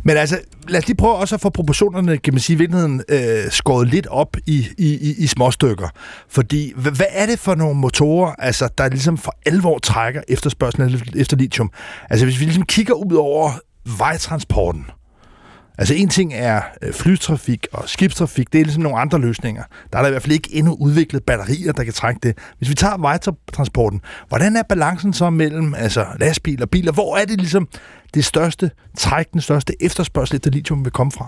Men 0.03 0.17
altså, 0.17 0.39
lad 0.67 0.79
os 0.79 0.87
lige 0.87 0.97
prøve 0.97 1.15
også 1.15 1.35
at 1.35 1.41
få 1.41 1.49
proportionerne, 1.49 2.17
kan 2.17 2.33
man 2.33 2.39
sige, 2.39 2.55
i 2.55 2.57
virkeligheden 2.57 3.03
øh, 3.09 3.51
skåret 3.51 3.87
lidt 3.87 4.07
op 4.07 4.37
i, 4.45 4.67
i, 4.77 4.93
i, 4.93 5.15
i 5.17 5.27
småstykker. 5.27 5.89
Fordi, 6.29 6.73
hvad, 6.75 6.91
hvad 6.91 7.05
er 7.09 7.25
det 7.25 7.39
for 7.39 7.55
nogle 7.55 7.75
motorer, 7.75 8.35
altså, 8.39 8.69
der 8.77 8.89
ligesom 8.89 9.17
for 9.17 9.35
alvor 9.45 9.79
trækker 9.79 10.21
efterspørgselen 10.27 11.01
efter 11.15 11.37
lithium? 11.37 11.71
Altså, 12.09 12.25
hvis 12.25 12.39
vi 12.39 12.45
ligesom 12.45 12.65
kigger 12.65 12.93
ud 12.93 13.15
over 13.15 13.51
vejtransporten, 13.97 14.85
Altså 15.81 15.93
en 15.93 16.09
ting 16.09 16.33
er 16.33 16.61
øh, 16.81 16.93
flytrafik 16.93 17.67
og 17.71 17.89
skibstrafik, 17.89 18.53
det 18.53 18.61
er 18.61 18.65
ligesom 18.65 18.83
nogle 18.83 18.99
andre 18.99 19.19
løsninger. 19.19 19.63
Der 19.93 19.97
er 19.97 20.01
der 20.01 20.07
i 20.07 20.11
hvert 20.11 20.21
fald 20.21 20.33
ikke 20.33 20.55
endnu 20.55 20.77
udviklet 20.79 21.23
batterier, 21.23 21.71
der 21.71 21.83
kan 21.83 21.93
trække 21.93 22.19
det. 22.23 22.37
Hvis 22.57 22.69
vi 22.69 22.75
tager 22.75 22.97
vejtransporten, 22.97 24.01
hvordan 24.27 24.55
er 24.55 24.63
balancen 24.63 25.13
så 25.13 25.29
mellem 25.29 25.73
altså 25.73 26.05
lastbiler 26.19 26.65
og 26.65 26.69
biler? 26.69 26.91
Hvor 26.91 27.17
er 27.17 27.25
det 27.25 27.37
ligesom 27.37 27.67
det 28.13 28.25
største 28.25 28.71
træk, 28.97 29.31
den 29.33 29.41
største 29.41 29.73
efterspørgsel 29.83 30.35
efter 30.35 30.51
lithium 30.51 30.85
vil 30.85 30.91
komme 30.91 31.11
fra? 31.11 31.27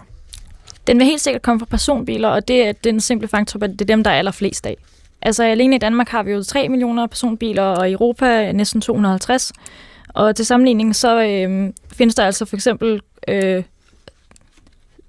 Den 0.88 0.98
vil 0.98 1.06
helt 1.06 1.22
sikkert 1.22 1.42
komme 1.42 1.60
fra 1.60 1.66
personbiler, 1.66 2.30
og 2.30 2.48
det 2.48 2.68
er 2.68 2.72
den 2.72 3.00
simple 3.00 3.28
faktor, 3.28 3.64
at 3.64 3.70
det 3.70 3.82
er 3.82 3.86
dem, 3.96 4.04
der 4.04 4.12
er 4.12 4.16
allerflest 4.16 4.66
af. 4.66 4.78
Altså 5.22 5.44
alene 5.44 5.76
i 5.76 5.80
Danmark 5.80 6.10
har 6.10 6.24
vi 6.24 6.32
jo 6.32 6.44
3 6.44 6.70
millioner 6.70 7.08
personbiler, 7.08 7.64
og 7.64 7.90
i 7.90 7.94
Europa 7.94 8.52
næsten 8.52 8.82
250. 8.82 9.52
Og 10.10 10.36
til 10.36 10.46
sammenligning 10.46 10.96
så 10.96 11.24
øh, 11.24 11.74
findes 11.94 12.16
der 12.16 12.26
altså 12.26 12.46
for 12.46 12.56
eksempel 12.56 13.02
øh, 13.28 13.64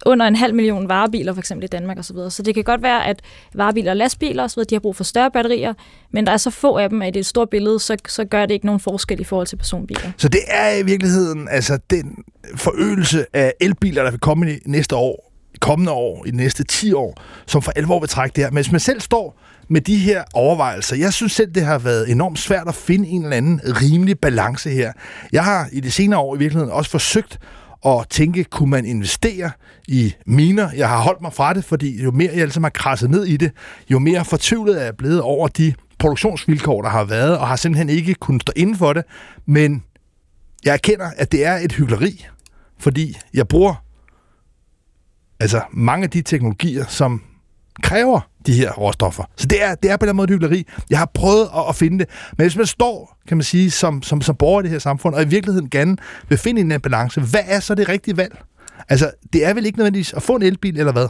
under 0.07 0.27
en 0.27 0.37
halv 0.37 0.55
million 0.55 0.89
varebiler, 0.89 1.33
for 1.33 1.41
eksempel 1.41 1.65
i 1.65 1.67
Danmark 1.67 1.99
osv. 1.99 2.17
Så, 2.17 2.31
så 2.31 2.43
det 2.43 2.55
kan 2.55 2.65
godt 2.65 2.83
være, 2.83 3.07
at 3.07 3.23
varebiler 3.55 3.91
og 3.91 3.97
lastbiler 3.97 4.45
osv., 4.45 4.63
de 4.71 4.75
har 4.75 4.81
brug 4.81 4.97
for 4.97 5.05
større 5.05 5.31
batterier, 5.31 5.75
men 6.13 6.27
der 6.27 6.33
er 6.33 6.37
så 6.37 6.51
få 6.51 6.77
af 6.77 6.89
dem, 6.89 7.03
at 7.03 7.17
i 7.17 7.19
et 7.19 7.27
stort 7.27 7.51
billede, 7.51 7.79
så, 7.79 7.97
så 8.09 8.25
gør 8.25 8.47
det 8.47 8.55
ikke 8.55 8.67
nogen 8.67 8.81
forskel 8.81 9.21
i 9.21 9.25
forhold 9.25 9.47
til 9.47 9.57
personbiler. 9.57 10.11
Så 10.17 10.29
det 10.29 10.41
er 10.49 10.77
i 10.77 10.83
virkeligheden 10.83 11.49
altså 11.51 11.79
den 11.91 12.17
forøgelse 12.57 13.27
af 13.33 13.53
elbiler, 13.61 14.03
der 14.03 14.11
vil 14.11 14.21
komme 14.21 14.53
i 14.53 14.59
næste 14.67 14.97
år, 14.97 15.33
kommende 15.61 15.93
år, 15.93 16.25
i 16.27 16.31
de 16.31 16.37
næste 16.37 16.65
10 16.65 16.93
år, 16.93 17.23
som 17.47 17.63
for 17.63 17.73
alvor 17.77 18.01
vil 18.01 18.09
trække 18.09 18.37
det 18.37 18.45
her. 18.45 18.51
Men 18.51 18.57
hvis 18.57 18.73
man 18.73 18.81
selv 18.81 19.01
står 19.01 19.41
med 19.69 19.81
de 19.81 19.97
her 19.97 20.25
overvejelser. 20.35 20.97
Jeg 20.97 21.13
synes 21.13 21.33
selv, 21.33 21.51
det 21.55 21.65
har 21.65 21.79
været 21.79 22.11
enormt 22.11 22.39
svært 22.39 22.69
at 22.69 22.75
finde 22.75 23.09
en 23.09 23.23
eller 23.23 23.37
anden 23.37 23.61
rimelig 23.65 24.19
balance 24.19 24.71
her. 24.71 24.93
Jeg 25.33 25.45
har 25.45 25.69
i 25.73 25.81
de 25.81 25.91
senere 25.91 26.21
år 26.21 26.37
i 26.37 26.39
virkeligheden 26.39 26.73
også 26.73 26.91
forsøgt 26.91 27.39
og 27.85 28.09
tænke, 28.09 28.45
kunne 28.45 28.71
man 28.71 28.85
investere 28.85 29.51
i 29.89 30.15
miner? 30.27 30.71
Jeg 30.77 30.89
har 30.89 31.01
holdt 31.01 31.21
mig 31.21 31.33
fra 31.33 31.55
det, 31.55 31.65
fordi 31.65 32.03
jo 32.03 32.11
mere 32.11 32.31
jeg 32.33 32.43
altså 32.43 32.61
har 32.61 32.69
krasset 32.69 33.11
ned 33.11 33.25
i 33.25 33.37
det, 33.37 33.53
jo 33.91 33.99
mere 33.99 34.25
fortvivlet 34.25 34.81
er 34.81 34.85
jeg 34.85 34.97
blevet 34.97 35.21
over 35.21 35.49
de 35.49 35.75
produktionsvilkår, 35.99 36.83
der 36.83 36.89
har 36.89 37.05
været, 37.05 37.39
og 37.39 37.49
har 37.49 37.57
simpelthen 37.57 37.89
ikke 37.89 38.15
kunnet 38.15 38.43
stå 38.43 38.53
inden 38.57 38.77
for 38.77 38.93
det. 38.93 39.05
Men 39.47 39.83
jeg 40.65 40.73
erkender, 40.73 41.11
at 41.17 41.33
det 41.33 41.47
er 41.47 41.57
et 41.57 41.73
hyggeleri, 41.73 42.27
fordi 42.79 43.17
jeg 43.35 43.49
bruger 43.49 43.75
altså 45.41 45.63
mange 45.73 46.05
af 46.05 46.11
de 46.11 46.23
teknologier, 46.23 46.87
som 46.87 47.23
kræver 47.83 48.21
de 48.47 48.53
her 48.53 48.73
råstoffer. 48.73 49.25
Så 49.37 49.47
det 49.47 49.63
er, 49.63 49.75
det 49.75 49.91
er 49.91 49.97
på 49.97 50.07
den 50.07 50.17
måde 50.17 50.29
hyggeleri. 50.29 50.67
Jeg 50.91 50.99
har 50.99 51.11
prøvet 51.15 51.49
at, 51.57 51.65
at 51.69 51.77
finde 51.77 51.99
det. 51.99 52.09
Men 52.39 52.45
hvis 52.45 52.57
man 52.57 52.67
står, 52.67 53.19
kan 53.29 53.37
man 53.37 53.45
sige, 53.45 53.71
som, 53.71 54.03
som, 54.03 54.21
som 54.21 54.37
borger 54.37 54.61
i 54.61 54.63
det 54.63 54.71
her 54.71 54.79
samfund, 54.79 55.15
og 55.15 55.23
i 55.23 55.29
virkeligheden 55.29 55.71
gerne 55.71 55.97
vil 56.29 56.39
finde 56.39 56.61
en 56.75 56.81
balance, 56.81 57.21
hvad 57.21 57.41
er 57.47 57.61
så 57.61 57.75
det 57.75 57.89
rigtige 57.89 58.17
valg? 58.17 58.39
Altså, 58.89 59.11
det 59.33 59.47
er 59.47 59.55
vel 59.55 59.67
ikke 59.67 59.79
nødvendigvis 59.79 60.13
at 60.13 60.23
få 60.23 60.37
en 60.37 60.43
elbil, 60.43 60.79
eller 60.79 60.93
hvad? 60.93 61.09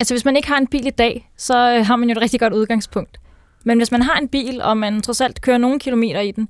Altså, 0.00 0.14
hvis 0.14 0.24
man 0.24 0.36
ikke 0.36 0.48
har 0.48 0.58
en 0.58 0.66
bil 0.66 0.86
i 0.86 0.90
dag, 0.90 1.30
så 1.36 1.74
øh, 1.74 1.86
har 1.86 1.96
man 1.96 2.08
jo 2.08 2.12
et 2.12 2.22
rigtig 2.22 2.40
godt 2.40 2.52
udgangspunkt. 2.52 3.20
Men 3.64 3.78
hvis 3.78 3.92
man 3.92 4.02
har 4.02 4.18
en 4.18 4.28
bil, 4.28 4.62
og 4.62 4.76
man 4.76 5.02
trods 5.02 5.20
alt 5.20 5.40
kører 5.40 5.58
nogle 5.58 5.78
kilometer 5.78 6.20
i 6.20 6.30
den, 6.30 6.48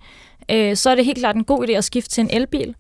øh, 0.51 0.77
så 0.77 0.91
er 0.91 0.95
det 0.95 1.05
helt 1.05 1.19
klart 1.19 1.37
en 1.37 1.45
god 1.45 1.69
idé 1.69 1.73
at 1.73 1.85
skifte 1.85 2.11
til 2.11 2.21
en 2.21 2.31
elbil. 2.31 2.75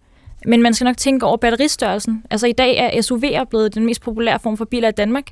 Men 0.46 0.62
man 0.62 0.74
skal 0.74 0.84
nok 0.84 0.96
tænke 0.96 1.26
over 1.26 1.36
batteristørrelsen. 1.36 2.22
Altså 2.30 2.46
i 2.46 2.52
dag 2.52 2.76
er 2.76 3.02
SUV'er 3.02 3.44
blevet 3.44 3.74
den 3.74 3.86
mest 3.86 4.02
populære 4.02 4.38
form 4.38 4.56
for 4.56 4.64
biler 4.64 4.88
i 4.88 4.92
Danmark 4.92 5.24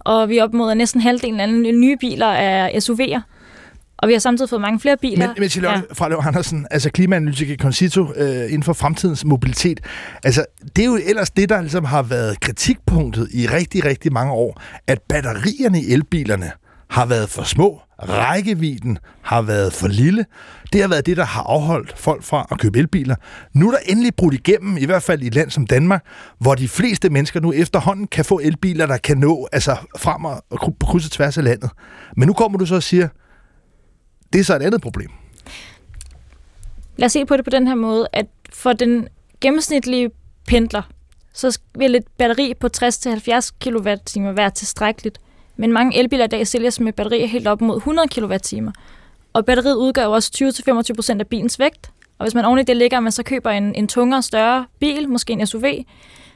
og 0.00 0.28
vi 0.28 0.38
er 0.38 0.44
op 0.44 0.52
mod 0.52 0.74
næsten 0.74 1.00
halvdelen 1.00 1.40
af 1.40 1.48
nye 1.74 1.96
biler 1.96 2.26
er 2.26 2.68
SUV'er. 2.68 3.20
Og 3.98 4.08
vi 4.08 4.12
har 4.12 4.20
samtidig 4.20 4.48
fået 4.48 4.60
mange 4.60 4.80
flere 4.80 4.96
biler. 4.96 5.26
Men, 5.26 5.36
men 5.38 5.48
Charlotte 5.48 5.82
ja. 5.88 5.94
fra 5.94 6.08
Løv 6.08 6.18
Andersen, 6.22 6.66
altså 6.70 6.90
klimaanalytiker 6.90 7.56
Concito 7.56 8.12
øh, 8.16 8.44
inden 8.44 8.62
for 8.62 8.72
fremtidens 8.72 9.24
mobilitet, 9.24 9.80
altså 10.24 10.44
det 10.76 10.82
er 10.82 10.86
jo 10.86 10.98
ellers 11.06 11.30
det, 11.30 11.48
der 11.48 11.60
ligesom 11.60 11.84
har 11.84 12.02
været 12.02 12.40
kritikpunktet 12.40 13.28
i 13.34 13.46
rigtig, 13.46 13.84
rigtig 13.84 14.12
mange 14.12 14.32
år, 14.32 14.62
at 14.86 14.98
batterierne 15.08 15.82
i 15.82 15.92
elbilerne 15.92 16.50
har 16.90 17.06
været 17.06 17.28
for 17.28 17.42
små, 17.42 17.80
rækkevidden 18.02 18.98
har 19.22 19.42
været 19.42 19.72
for 19.72 19.88
lille. 19.88 20.26
Det 20.72 20.80
har 20.80 20.88
været 20.88 21.06
det, 21.06 21.16
der 21.16 21.24
har 21.24 21.42
afholdt 21.42 21.98
folk 21.98 22.22
fra 22.22 22.46
at 22.50 22.58
købe 22.58 22.78
elbiler. 22.78 23.16
Nu 23.52 23.68
er 23.68 23.70
der 23.70 23.78
endelig 23.86 24.14
brudt 24.14 24.34
igennem, 24.34 24.76
i 24.76 24.84
hvert 24.84 25.02
fald 25.02 25.22
i 25.22 25.26
et 25.26 25.34
land 25.34 25.50
som 25.50 25.66
Danmark, 25.66 26.06
hvor 26.38 26.54
de 26.54 26.68
fleste 26.68 27.10
mennesker 27.10 27.40
nu 27.40 27.52
efterhånden 27.52 28.06
kan 28.06 28.24
få 28.24 28.40
elbiler, 28.42 28.86
der 28.86 28.96
kan 28.96 29.18
nå 29.18 29.48
altså 29.52 29.76
frem 29.98 30.24
og 30.24 30.42
på 30.80 30.86
kryds 30.86 31.04
og 31.04 31.10
tværs 31.10 31.38
af 31.38 31.44
landet. 31.44 31.70
Men 32.16 32.26
nu 32.26 32.32
kommer 32.32 32.58
du 32.58 32.66
så 32.66 32.74
og 32.74 32.82
siger, 32.82 33.08
det 34.32 34.40
er 34.40 34.44
så 34.44 34.56
et 34.56 34.62
andet 34.62 34.82
problem. 34.82 35.10
Lad 36.96 37.06
os 37.06 37.12
se 37.12 37.26
på 37.26 37.36
det 37.36 37.44
på 37.44 37.50
den 37.50 37.66
her 37.66 37.74
måde, 37.74 38.08
at 38.12 38.26
for 38.52 38.72
den 38.72 39.08
gennemsnitlige 39.40 40.10
pendler, 40.46 40.82
så 41.32 41.58
vil 41.78 41.94
et 41.94 42.04
batteri 42.18 42.54
på 42.60 42.68
60-70 42.76 43.50
kWh 43.60 44.36
være 44.36 44.50
tilstrækkeligt 44.50 45.18
men 45.58 45.72
mange 45.72 45.98
elbiler 45.98 46.24
i 46.24 46.28
dag 46.28 46.46
sælges 46.46 46.80
med 46.80 46.92
batterier 46.92 47.26
helt 47.26 47.48
op 47.48 47.60
mod 47.60 47.76
100 47.76 48.08
kWh. 48.08 48.68
Og 49.32 49.44
batteriet 49.44 49.74
udgør 49.74 50.04
jo 50.04 50.12
også 50.12 50.52
20-25% 51.14 51.20
af 51.20 51.26
bilens 51.26 51.58
vægt. 51.58 51.90
Og 52.18 52.24
hvis 52.24 52.34
man 52.34 52.44
oven 52.44 52.58
i 52.58 52.62
det 52.62 52.76
ligger, 52.76 52.96
at 52.96 53.02
man 53.02 53.12
så 53.12 53.22
køber 53.22 53.50
en, 53.50 53.74
en 53.74 53.88
tungere, 53.88 54.22
større 54.22 54.66
bil, 54.80 55.08
måske 55.08 55.32
en 55.32 55.46
SUV, 55.46 55.64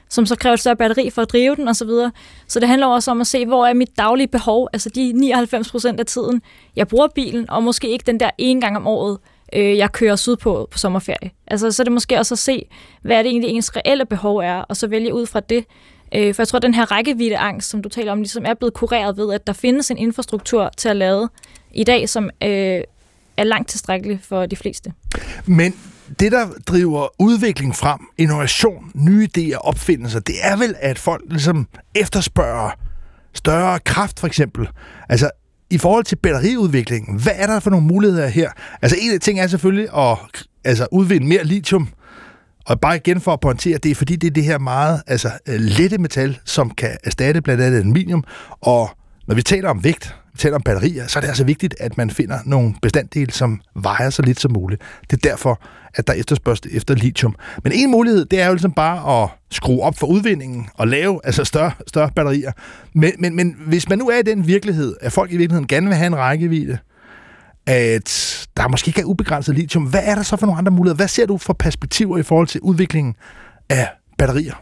som 0.09 0.25
så 0.25 0.35
kræver 0.35 0.53
et 0.53 0.59
større 0.59 0.75
batteri 0.75 1.09
for 1.09 1.21
at 1.21 1.31
drive 1.31 1.55
den 1.55 1.67
osv. 1.67 1.87
Så, 1.87 2.09
så 2.47 2.59
det 2.59 2.67
handler 2.67 2.87
også 2.87 3.11
om 3.11 3.21
at 3.21 3.27
se, 3.27 3.45
hvor 3.45 3.65
er 3.65 3.73
mit 3.73 3.97
daglige 3.97 4.27
behov, 4.27 4.67
altså 4.73 4.89
de 4.89 5.13
99% 5.93 5.99
af 5.99 6.05
tiden, 6.05 6.41
jeg 6.75 6.87
bruger 6.87 7.07
bilen, 7.07 7.49
og 7.49 7.63
måske 7.63 7.89
ikke 7.89 8.03
den 8.07 8.19
der 8.19 8.29
en 8.37 8.61
gang 8.61 8.77
om 8.77 8.87
året, 8.87 9.17
øh, 9.53 9.77
jeg 9.77 9.91
kører 9.91 10.15
sydpå 10.15 10.67
på 10.71 10.77
sommerferie. 10.77 11.31
Altså, 11.47 11.71
så 11.71 11.81
er 11.81 11.83
det 11.83 11.91
måske 11.91 12.17
også 12.17 12.33
at 12.33 12.39
se, 12.39 12.65
hvad 13.01 13.17
er 13.17 13.21
det 13.21 13.29
egentlig 13.29 13.49
ens 13.49 13.75
reelle 13.75 14.05
behov 14.05 14.37
er, 14.37 14.55
og 14.55 14.77
så 14.77 14.87
vælge 14.87 15.13
ud 15.13 15.25
fra 15.25 15.39
det, 15.39 15.65
Øh, 16.15 16.35
for 16.35 16.41
jeg 16.43 16.47
tror, 16.47 16.57
at 16.57 16.63
den 16.63 16.73
her 16.73 16.91
rækkeviddeangst, 16.91 17.69
som 17.69 17.81
du 17.81 17.89
taler 17.89 18.11
om, 18.11 18.17
ligesom 18.17 18.45
er 18.45 18.53
blevet 18.53 18.73
kureret 18.73 19.17
ved, 19.17 19.33
at 19.33 19.47
der 19.47 19.53
findes 19.53 19.91
en 19.91 19.97
infrastruktur 19.97 20.69
til 20.77 20.89
at 20.89 20.95
lade 20.95 21.29
i 21.73 21.83
dag, 21.83 22.09
som 22.09 22.29
øh, 22.43 22.81
er 23.37 23.43
langt 23.43 23.69
tilstrækkelig 23.69 24.19
for 24.23 24.45
de 24.45 24.55
fleste. 24.55 24.93
Men 25.45 25.75
det, 26.19 26.31
der 26.31 26.47
driver 26.67 27.07
udvikling 27.19 27.75
frem, 27.75 27.99
innovation, 28.17 28.91
nye 28.95 29.27
idéer, 29.37 29.57
opfindelser, 29.57 30.19
det 30.19 30.35
er 30.41 30.57
vel, 30.57 30.75
at 30.79 30.99
folk 30.99 31.23
ligesom 31.29 31.67
efterspørger 31.95 32.69
større 33.33 33.79
kraft, 33.79 34.19
for 34.19 34.27
eksempel. 34.27 34.69
Altså, 35.09 35.29
i 35.69 35.77
forhold 35.77 36.03
til 36.03 36.15
batteriudviklingen, 36.15 37.19
hvad 37.19 37.33
er 37.35 37.47
der 37.47 37.59
for 37.59 37.69
nogle 37.69 37.85
muligheder 37.85 38.27
her? 38.27 38.51
Altså, 38.81 38.97
en 39.01 39.13
af 39.13 39.19
ting 39.19 39.39
er 39.39 39.47
selvfølgelig 39.47 39.87
at 39.97 40.17
altså, 40.63 40.87
udvinde 40.91 41.27
mere 41.27 41.43
lithium, 41.43 41.87
og 42.65 42.79
bare 42.79 42.95
igen 42.95 43.21
for 43.21 43.33
at 43.33 43.39
pointere, 43.39 43.77
det 43.77 43.91
er 43.91 43.95
fordi, 43.95 44.15
det 44.15 44.27
er 44.27 44.31
det 44.31 44.43
her 44.43 44.59
meget 44.59 45.01
altså, 45.07 45.31
øh, 45.47 45.59
lette 45.59 45.97
metal, 45.97 46.39
som 46.45 46.69
kan 46.69 46.97
erstatte 47.03 47.41
blandt 47.41 47.63
andet 47.63 47.79
aluminium. 47.79 48.23
Og 48.61 48.89
når 49.27 49.35
vi 49.35 49.41
taler 49.41 49.69
om 49.69 49.83
vægt, 49.83 50.15
vi 50.33 50.37
taler 50.37 50.55
om 50.55 50.61
batterier, 50.61 51.07
så 51.07 51.19
er 51.19 51.21
det 51.21 51.27
altså 51.27 51.43
vigtigt, 51.43 51.75
at 51.79 51.97
man 51.97 52.09
finder 52.09 52.39
nogle 52.45 52.75
bestanddele, 52.81 53.31
som 53.31 53.61
vejer 53.75 54.09
så 54.09 54.21
lidt 54.21 54.39
som 54.39 54.51
muligt. 54.51 54.81
Det 55.11 55.25
er 55.25 55.29
derfor, 55.29 55.61
at 55.95 56.07
der 56.07 56.13
efterspørgsel 56.13 56.69
efter 56.77 56.95
lithium. 56.95 57.35
Men 57.63 57.73
en 57.73 57.91
mulighed, 57.91 58.25
det 58.25 58.41
er 58.41 58.47
jo 58.47 58.53
ligesom 58.53 58.71
bare 58.71 59.23
at 59.23 59.29
skrue 59.51 59.81
op 59.81 59.97
for 59.99 60.07
udvindingen 60.07 60.67
og 60.73 60.87
lave 60.87 61.19
altså 61.23 61.43
større, 61.43 61.71
større 61.87 62.09
batterier. 62.15 62.51
Men, 62.93 63.11
men, 63.19 63.35
men 63.35 63.55
hvis 63.67 63.89
man 63.89 63.97
nu 63.97 64.09
er 64.09 64.17
i 64.17 64.21
den 64.21 64.47
virkelighed, 64.47 64.95
at 65.01 65.11
folk 65.11 65.31
i 65.31 65.37
virkeligheden 65.37 65.67
gerne 65.67 65.87
vil 65.87 65.95
have 65.95 66.07
en 66.07 66.15
rækkevidde, 66.15 66.77
at 67.65 68.47
der 68.57 68.67
måske 68.67 68.89
ikke 68.89 69.01
er 69.01 69.05
ubegrænset 69.05 69.55
lithium. 69.55 69.83
Hvad 69.83 70.01
er 70.03 70.15
der 70.15 70.23
så 70.23 70.37
for 70.37 70.45
nogle 70.45 70.57
andre 70.57 70.71
muligheder? 70.71 70.95
Hvad 70.95 71.07
ser 71.07 71.25
du 71.25 71.37
for 71.37 71.53
perspektiver 71.53 72.17
i 72.17 72.23
forhold 72.23 72.47
til 72.47 72.61
udviklingen 72.61 73.15
af 73.69 73.87
batterier? 74.17 74.53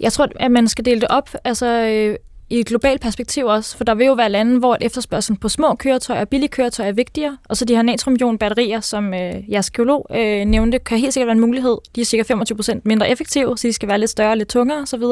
Jeg 0.00 0.12
tror, 0.12 0.28
at 0.40 0.50
man 0.50 0.68
skal 0.68 0.84
dele 0.84 1.00
det 1.00 1.08
op. 1.08 1.30
Altså, 1.44 1.66
øh, 1.66 2.16
i 2.52 2.60
et 2.60 2.66
globalt 2.66 3.00
perspektiv 3.00 3.46
også, 3.46 3.76
for 3.76 3.84
der 3.84 3.94
vil 3.94 4.06
jo 4.06 4.12
være 4.12 4.28
lande, 4.28 4.58
hvor 4.58 4.76
efterspørgselen 4.80 5.36
på 5.36 5.48
små 5.48 5.74
køretøjer 5.74 6.20
og 6.20 6.28
billige 6.28 6.48
køretøjer 6.48 6.90
er 6.90 6.94
vigtigere, 6.94 7.38
og 7.48 7.56
så 7.56 7.64
de 7.64 7.74
her 7.74 7.82
natriumionbatterier, 7.82 8.80
som 8.80 9.14
øh, 9.14 9.50
jeres 9.52 9.70
geolog 9.70 10.06
øh, 10.14 10.44
nævnte, 10.44 10.78
kan 10.78 10.98
helt 10.98 11.14
sikkert 11.14 11.26
være 11.26 11.36
en 11.36 11.40
mulighed. 11.40 11.78
De 11.96 12.00
er 12.00 12.04
cirka 12.04 12.34
25% 12.34 12.80
mindre 12.84 13.10
effektive, 13.10 13.58
så 13.58 13.68
de 13.68 13.72
skal 13.72 13.88
være 13.88 13.98
lidt 13.98 14.10
større, 14.10 14.38
lidt 14.38 14.48
tungere 14.48 14.82
osv. 14.82 15.02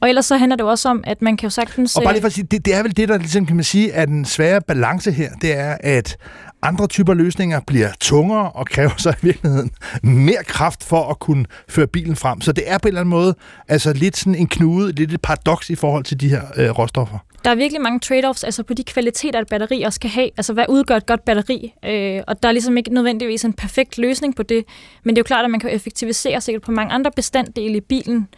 Og 0.00 0.08
ellers 0.08 0.26
så 0.26 0.36
handler 0.36 0.56
det 0.56 0.66
også 0.66 0.88
om, 0.88 1.04
at 1.06 1.22
man 1.22 1.36
kan 1.36 1.46
jo 1.46 1.50
sagtens... 1.50 1.96
Og 1.96 2.02
bare 2.02 2.12
lige 2.12 2.18
øh, 2.18 2.22
for 2.22 2.26
at 2.26 2.32
sige, 2.32 2.46
det, 2.50 2.64
det 2.64 2.74
er 2.74 2.82
vel 2.82 2.96
det, 2.96 3.08
der 3.08 3.18
ligesom 3.18 3.46
kan 3.46 3.56
man 3.56 3.64
sige, 3.64 3.92
er 3.92 4.04
den 4.04 4.24
svære 4.24 4.60
balance 4.60 5.12
her, 5.12 5.30
det 5.42 5.58
er, 5.58 5.76
at 5.80 6.16
andre 6.62 6.86
typer 6.86 7.14
løsninger 7.14 7.60
bliver 7.66 7.88
tungere 8.00 8.50
og 8.52 8.66
kræver 8.66 8.90
så 8.96 9.10
i 9.10 9.14
virkeligheden 9.22 9.70
mere 10.02 10.44
kraft 10.46 10.84
for 10.84 11.10
at 11.10 11.18
kunne 11.18 11.44
føre 11.68 11.86
bilen 11.86 12.16
frem. 12.16 12.40
Så 12.40 12.52
det 12.52 12.64
er 12.66 12.78
på 12.78 12.88
en 12.88 12.90
eller 12.90 13.00
anden 13.00 13.10
måde 13.10 13.34
altså 13.68 13.92
lidt 13.92 14.16
sådan 14.16 14.34
en 14.34 14.46
knude, 14.46 14.92
lidt 14.92 15.12
et 15.12 15.20
paradoks 15.20 15.70
i 15.70 15.74
forhold 15.74 16.04
til 16.04 16.20
de 16.20 16.28
her 16.28 16.42
øh, 16.56 16.70
råstoffer. 16.70 17.18
Der 17.44 17.50
er 17.50 17.54
virkelig 17.54 17.82
mange 17.82 18.00
trade-offs 18.04 18.44
altså 18.44 18.62
på 18.62 18.74
de 18.74 18.84
kvaliteter, 18.84 19.40
et 19.40 19.48
batteri 19.48 19.82
også 19.82 19.96
skal 19.96 20.10
have. 20.10 20.30
Altså, 20.36 20.52
hvad 20.52 20.64
udgør 20.68 20.96
et 20.96 21.06
godt 21.06 21.24
batteri? 21.24 21.74
Øh, 21.84 22.22
og 22.26 22.42
der 22.42 22.48
er 22.48 22.52
ligesom 22.52 22.76
ikke 22.76 22.94
nødvendigvis 22.94 23.44
en 23.44 23.52
perfekt 23.52 23.98
løsning 23.98 24.36
på 24.36 24.42
det. 24.42 24.64
Men 25.04 25.16
det 25.16 25.20
er 25.20 25.22
jo 25.22 25.26
klart, 25.26 25.44
at 25.44 25.50
man 25.50 25.60
kan 25.60 25.70
effektivisere 25.70 26.40
sikkert 26.40 26.62
på 26.62 26.72
mange 26.72 26.92
andre 26.92 27.10
bestanddele 27.16 27.76
i 27.76 27.80
bilen. 27.80 28.28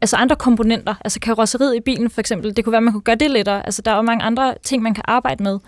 Altså 0.00 0.16
andre 0.16 0.36
komponenter. 0.36 0.94
Altså 1.04 1.20
karosseriet 1.20 1.76
i 1.76 1.80
bilen 1.80 2.10
for 2.10 2.20
eksempel. 2.20 2.56
Det 2.56 2.64
kunne 2.64 2.72
være, 2.72 2.78
at 2.78 2.82
man 2.82 2.92
kunne 2.92 3.02
gøre 3.02 3.16
det 3.16 3.30
lettere. 3.30 3.66
Altså, 3.66 3.82
der 3.82 3.90
er 3.90 3.96
jo 3.96 4.02
mange 4.02 4.24
andre 4.24 4.54
ting, 4.64 4.82
man 4.82 4.94
kan 4.94 5.04
arbejde 5.08 5.42
med. 5.42 5.58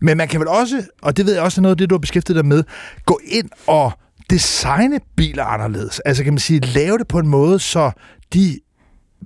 Men 0.00 0.16
man 0.16 0.28
kan 0.28 0.40
vel 0.40 0.48
også, 0.48 0.82
og 1.02 1.16
det 1.16 1.26
ved 1.26 1.34
jeg 1.34 1.42
også 1.42 1.60
er 1.60 1.62
noget 1.62 1.74
af 1.74 1.78
det, 1.78 1.90
du 1.90 1.94
har 1.94 1.98
beskæftiget 1.98 2.36
dig 2.36 2.46
med, 2.46 2.64
gå 3.06 3.20
ind 3.24 3.50
og 3.66 3.92
designe 4.30 5.00
biler 5.16 5.44
anderledes. 5.44 6.00
Altså 6.00 6.24
kan 6.24 6.32
man 6.32 6.38
sige, 6.38 6.60
lave 6.60 6.98
det 6.98 7.08
på 7.08 7.18
en 7.18 7.28
måde, 7.28 7.58
så 7.58 7.90
de 8.34 8.58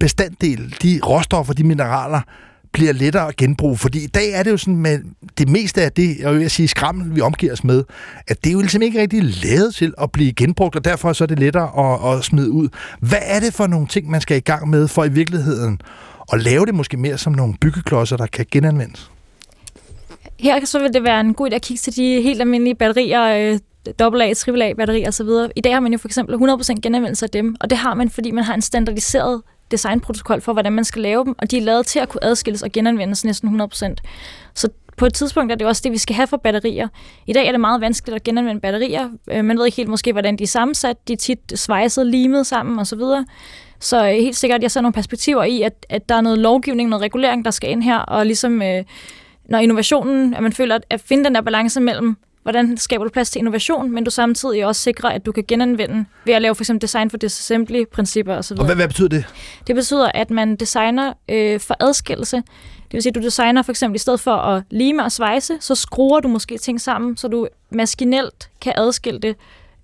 bestanddele, 0.00 0.70
de 0.82 1.00
råstoffer, 1.06 1.54
de 1.54 1.64
mineraler, 1.64 2.20
bliver 2.72 2.92
lettere 2.92 3.28
at 3.28 3.36
genbruge. 3.36 3.76
Fordi 3.76 4.04
i 4.04 4.06
dag 4.06 4.30
er 4.32 4.42
det 4.42 4.50
jo 4.50 4.56
sådan 4.56 4.76
med 4.76 4.98
det 5.38 5.48
meste 5.48 5.82
af 5.82 5.92
det, 5.92 6.18
jeg 6.18 6.34
vil 6.34 6.50
sige 6.50 6.68
skrammel, 6.68 7.14
vi 7.14 7.20
omgiver 7.20 7.52
os 7.52 7.64
med, 7.64 7.84
at 8.28 8.44
det 8.44 8.50
er 8.50 8.52
jo 8.52 8.60
ligesom 8.60 8.82
ikke 8.82 9.00
rigtig 9.00 9.22
lavet 9.44 9.74
til 9.74 9.94
at 10.02 10.12
blive 10.12 10.32
genbrugt, 10.32 10.76
og 10.76 10.84
derfor 10.84 11.12
så 11.12 11.24
er 11.24 11.28
det 11.28 11.38
lettere 11.38 12.02
at, 12.12 12.18
at 12.18 12.24
smide 12.24 12.50
ud. 12.50 12.68
Hvad 13.00 13.18
er 13.22 13.40
det 13.40 13.54
for 13.54 13.66
nogle 13.66 13.86
ting, 13.86 14.10
man 14.10 14.20
skal 14.20 14.36
i 14.36 14.40
gang 14.40 14.70
med 14.70 14.88
for 14.88 15.04
i 15.04 15.08
virkeligheden 15.08 15.80
at 16.32 16.42
lave 16.42 16.66
det 16.66 16.74
måske 16.74 16.96
mere 16.96 17.18
som 17.18 17.32
nogle 17.32 17.54
byggeklodser, 17.60 18.16
der 18.16 18.26
kan 18.26 18.46
genanvendes? 18.50 19.10
Her 20.40 20.64
så 20.64 20.78
vil 20.78 20.92
det 20.94 21.02
være 21.02 21.20
en 21.20 21.34
god 21.34 21.50
idé 21.50 21.54
at 21.54 21.62
kigge 21.62 21.78
til 21.78 21.96
de 21.96 22.22
helt 22.22 22.40
almindelige 22.40 22.74
batterier, 22.74 23.22
øh, 23.22 23.58
AA, 23.98 24.04
AAA 24.04 24.74
batterier 24.74 25.08
osv. 25.08 25.28
I 25.56 25.60
dag 25.60 25.72
har 25.72 25.80
man 25.80 25.92
jo 25.92 25.98
for 25.98 26.08
eksempel 26.08 26.34
100% 26.34 26.80
genanvendelse 26.80 27.26
af 27.26 27.30
dem, 27.30 27.56
og 27.60 27.70
det 27.70 27.78
har 27.78 27.94
man, 27.94 28.10
fordi 28.10 28.30
man 28.30 28.44
har 28.44 28.54
en 28.54 28.62
standardiseret 28.62 29.42
designprotokol 29.72 30.40
for, 30.40 30.52
hvordan 30.52 30.72
man 30.72 30.84
skal 30.84 31.02
lave 31.02 31.24
dem, 31.24 31.34
og 31.38 31.50
de 31.50 31.58
er 31.58 31.62
lavet 31.62 31.86
til 31.86 31.98
at 31.98 32.08
kunne 32.08 32.24
adskilles 32.24 32.62
og 32.62 32.72
genanvendes 32.72 33.24
næsten 33.24 33.60
100%. 33.60 33.94
Så 34.54 34.68
på 34.96 35.06
et 35.06 35.14
tidspunkt 35.14 35.52
er 35.52 35.56
det 35.56 35.66
også 35.66 35.80
det, 35.84 35.92
vi 35.92 35.98
skal 35.98 36.16
have 36.16 36.26
for 36.26 36.36
batterier. 36.36 36.88
I 37.26 37.32
dag 37.32 37.46
er 37.46 37.50
det 37.50 37.60
meget 37.60 37.80
vanskeligt 37.80 38.16
at 38.16 38.22
genanvende 38.22 38.60
batterier. 38.60 39.08
Øh, 39.30 39.44
man 39.44 39.58
ved 39.58 39.66
ikke 39.66 39.76
helt 39.76 39.88
måske, 39.88 40.12
hvordan 40.12 40.36
de 40.36 40.42
er 40.42 40.48
sammensat. 40.48 41.08
De 41.08 41.12
er 41.12 41.16
tit 41.16 41.52
svejset, 41.54 42.06
limet 42.06 42.46
sammen 42.46 42.78
osv. 42.78 42.98
Så, 42.98 43.24
så 43.80 44.04
øh, 44.04 44.10
helt 44.10 44.36
sikkert, 44.36 44.62
jeg 44.62 44.70
ser 44.70 44.80
nogle 44.80 44.92
perspektiver 44.92 45.44
i, 45.44 45.62
at, 45.62 45.86
at 45.88 46.08
der 46.08 46.14
er 46.14 46.20
noget 46.20 46.38
lovgivning, 46.38 46.88
noget 46.88 47.02
regulering, 47.02 47.44
der 47.44 47.50
skal 47.50 47.70
ind 47.70 47.82
her, 47.82 47.98
og 47.98 48.26
ligesom 48.26 48.62
øh, 48.62 48.84
når 49.44 49.58
innovationen, 49.58 50.34
at 50.34 50.42
man 50.42 50.52
føler 50.52 50.74
at, 50.74 50.84
at 50.90 51.00
finde 51.00 51.24
den 51.24 51.34
der 51.34 51.40
balance 51.40 51.80
mellem, 51.80 52.16
hvordan 52.42 52.76
skaber 52.76 53.04
du 53.04 53.10
plads 53.10 53.30
til 53.30 53.38
innovation, 53.38 53.90
men 53.90 54.04
du 54.04 54.10
samtidig 54.10 54.66
også 54.66 54.82
sikrer, 54.82 55.10
at 55.10 55.26
du 55.26 55.32
kan 55.32 55.44
genanvende 55.48 56.04
ved 56.24 56.34
at 56.34 56.42
lave 56.42 56.54
for 56.54 56.62
eksempel 56.62 56.82
design 56.82 57.10
for 57.10 57.16
disassembly-principper 57.16 58.36
osv. 58.36 58.56
Og 58.58 58.64
hvad, 58.64 58.76
hvad 58.76 58.88
betyder 58.88 59.08
det? 59.08 59.24
Det 59.66 59.74
betyder, 59.74 60.10
at 60.14 60.30
man 60.30 60.56
designer 60.56 61.12
øh, 61.28 61.60
for 61.60 61.76
adskillelse. 61.80 62.36
Det 62.36 62.92
vil 62.92 63.02
sige, 63.02 63.10
at 63.10 63.14
du 63.14 63.20
designer 63.20 63.62
for 63.62 63.72
eksempel 63.72 63.94
i 63.94 63.98
stedet 63.98 64.20
for 64.20 64.34
at 64.34 64.62
lime 64.70 65.04
og 65.04 65.12
svejse, 65.12 65.54
så 65.60 65.74
skruer 65.74 66.20
du 66.20 66.28
måske 66.28 66.58
ting 66.58 66.80
sammen, 66.80 67.16
så 67.16 67.28
du 67.28 67.48
maskinelt 67.70 68.50
kan 68.60 68.72
adskille 68.76 69.20
det, 69.20 69.36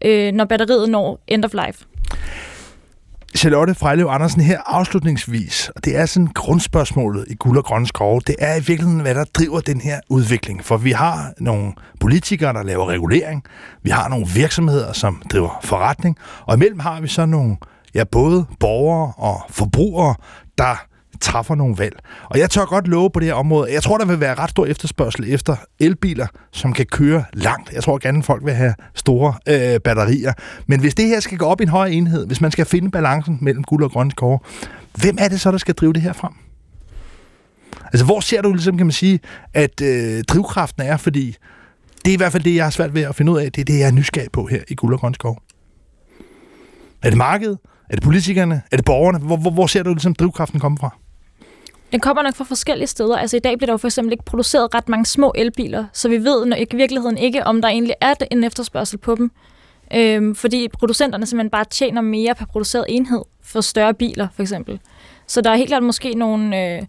øh, 0.04 0.32
når 0.32 0.44
batteriet 0.44 0.88
når 0.88 1.20
end 1.26 1.44
of 1.44 1.54
life. 1.54 1.84
Charlotte 3.36 3.74
Frejlev 3.74 4.06
Andersen 4.06 4.40
her 4.40 4.60
afslutningsvis, 4.66 5.70
og 5.76 5.84
det 5.84 5.96
er 5.96 6.06
sådan 6.06 6.26
grundspørgsmålet 6.26 7.24
i 7.28 7.34
Guld 7.34 7.58
og 7.58 7.64
Grønne 7.64 7.86
Skove, 7.86 8.20
det 8.26 8.36
er 8.38 8.54
i 8.54 8.60
virkeligheden, 8.60 9.00
hvad 9.00 9.14
der 9.14 9.24
driver 9.24 9.60
den 9.60 9.80
her 9.80 10.00
udvikling. 10.08 10.64
For 10.64 10.76
vi 10.76 10.92
har 10.92 11.32
nogle 11.38 11.72
politikere, 12.00 12.52
der 12.52 12.62
laver 12.62 12.86
regulering, 12.86 13.42
vi 13.82 13.90
har 13.90 14.08
nogle 14.08 14.26
virksomheder, 14.34 14.92
som 14.92 15.22
driver 15.32 15.60
forretning, 15.64 16.16
og 16.46 16.54
imellem 16.54 16.78
har 16.78 17.00
vi 17.00 17.08
så 17.08 17.26
nogle, 17.26 17.56
ja, 17.94 18.04
både 18.04 18.46
borgere 18.60 19.12
og 19.16 19.42
forbrugere, 19.50 20.14
der 20.58 20.86
træffer 21.20 21.54
nogle 21.54 21.78
valg. 21.78 21.98
Og 22.24 22.38
jeg 22.38 22.50
tør 22.50 22.64
godt 22.64 22.88
love 22.88 23.10
på 23.10 23.20
det 23.20 23.26
her 23.26 23.34
område, 23.34 23.72
jeg 23.72 23.82
tror, 23.82 23.98
der 23.98 24.04
vil 24.04 24.20
være 24.20 24.34
ret 24.34 24.50
stor 24.50 24.66
efterspørgsel 24.66 25.32
efter 25.34 25.56
elbiler, 25.78 26.26
som 26.52 26.72
kan 26.72 26.86
køre 26.86 27.24
langt. 27.32 27.72
Jeg 27.72 27.82
tror 27.82 27.98
gerne, 27.98 28.22
folk 28.22 28.44
vil 28.44 28.54
have 28.54 28.74
store 28.94 29.34
øh, 29.48 29.80
batterier. 29.80 30.32
Men 30.66 30.80
hvis 30.80 30.94
det 30.94 31.06
her 31.06 31.20
skal 31.20 31.38
gå 31.38 31.44
op 31.44 31.60
i 31.60 31.62
en 31.62 31.68
høj 31.68 31.86
enhed, 31.86 32.26
hvis 32.26 32.40
man 32.40 32.50
skal 32.50 32.66
finde 32.66 32.90
balancen 32.90 33.38
mellem 33.40 33.64
guld 33.64 33.84
og 33.84 33.90
grønne 33.90 34.10
skove, 34.10 34.38
hvem 34.94 35.16
er 35.20 35.28
det 35.28 35.40
så, 35.40 35.50
der 35.50 35.58
skal 35.58 35.74
drive 35.74 35.92
det 35.92 36.02
her 36.02 36.12
frem? 36.12 36.32
Altså, 37.84 38.04
hvor 38.04 38.20
ser 38.20 38.42
du 38.42 38.52
ligesom, 38.52 38.76
kan 38.76 38.86
man 38.86 38.92
sige, 38.92 39.20
at 39.54 39.80
øh, 39.82 40.24
drivkraften 40.24 40.82
er? 40.82 40.96
Fordi 40.96 41.36
det 42.04 42.10
er 42.10 42.14
i 42.14 42.16
hvert 42.16 42.32
fald 42.32 42.42
det, 42.42 42.54
jeg 42.54 42.64
har 42.64 42.70
svært 42.70 42.94
ved 42.94 43.02
at 43.02 43.14
finde 43.14 43.32
ud 43.32 43.38
af. 43.38 43.52
Det 43.52 43.60
er 43.60 43.64
det, 43.64 43.78
jeg 43.78 43.86
er 43.86 43.92
nysgerrig 43.92 44.32
på 44.32 44.46
her 44.46 44.62
i 44.68 44.74
Guld 44.74 44.94
og 44.94 45.00
Grøn 45.00 45.14
Skov. 45.14 45.38
Er 47.02 47.08
det 47.10 47.18
markedet? 47.18 47.58
Er 47.90 47.94
det 47.94 48.02
politikerne? 48.02 48.62
Er 48.72 48.76
det 48.76 48.84
borgerne? 48.84 49.18
Hvor, 49.18 49.36
hvor, 49.36 49.50
hvor 49.50 49.66
ser 49.66 49.82
du 49.82 49.90
ligesom 49.90 50.14
drivkraften 50.14 50.60
komme 50.60 50.78
fra? 50.78 50.96
Den 51.92 52.00
kommer 52.00 52.22
nok 52.22 52.34
fra 52.34 52.44
forskellige 52.44 52.86
steder. 52.86 53.16
Altså 53.16 53.36
i 53.36 53.40
dag 53.40 53.58
bliver 53.58 53.66
der 53.66 53.72
jo 53.72 53.76
for 53.76 53.88
eksempel 53.88 54.12
ikke 54.12 54.24
produceret 54.24 54.74
ret 54.74 54.88
mange 54.88 55.06
små 55.06 55.32
elbiler, 55.34 55.84
så 55.92 56.08
vi 56.08 56.24
ved 56.24 56.46
i 56.46 56.76
virkeligheden 56.76 57.18
ikke, 57.18 57.46
om 57.46 57.62
der 57.62 57.68
egentlig 57.68 57.94
er 58.00 58.14
en 58.30 58.44
efterspørgsel 58.44 58.98
på 58.98 59.14
dem. 59.14 59.30
Øhm, 59.94 60.34
fordi 60.34 60.68
producenterne 60.68 61.26
simpelthen 61.26 61.50
bare 61.50 61.64
tjener 61.64 62.00
mere 62.00 62.34
per 62.34 62.46
produceret 62.46 62.84
enhed 62.88 63.22
for 63.42 63.60
større 63.60 63.94
biler, 63.94 64.28
for 64.34 64.42
eksempel. 64.42 64.80
Så 65.26 65.40
der 65.40 65.50
er 65.50 65.56
helt 65.56 65.68
klart 65.68 65.82
måske 65.82 66.14
nogle 66.14 66.76
øh, 66.76 66.82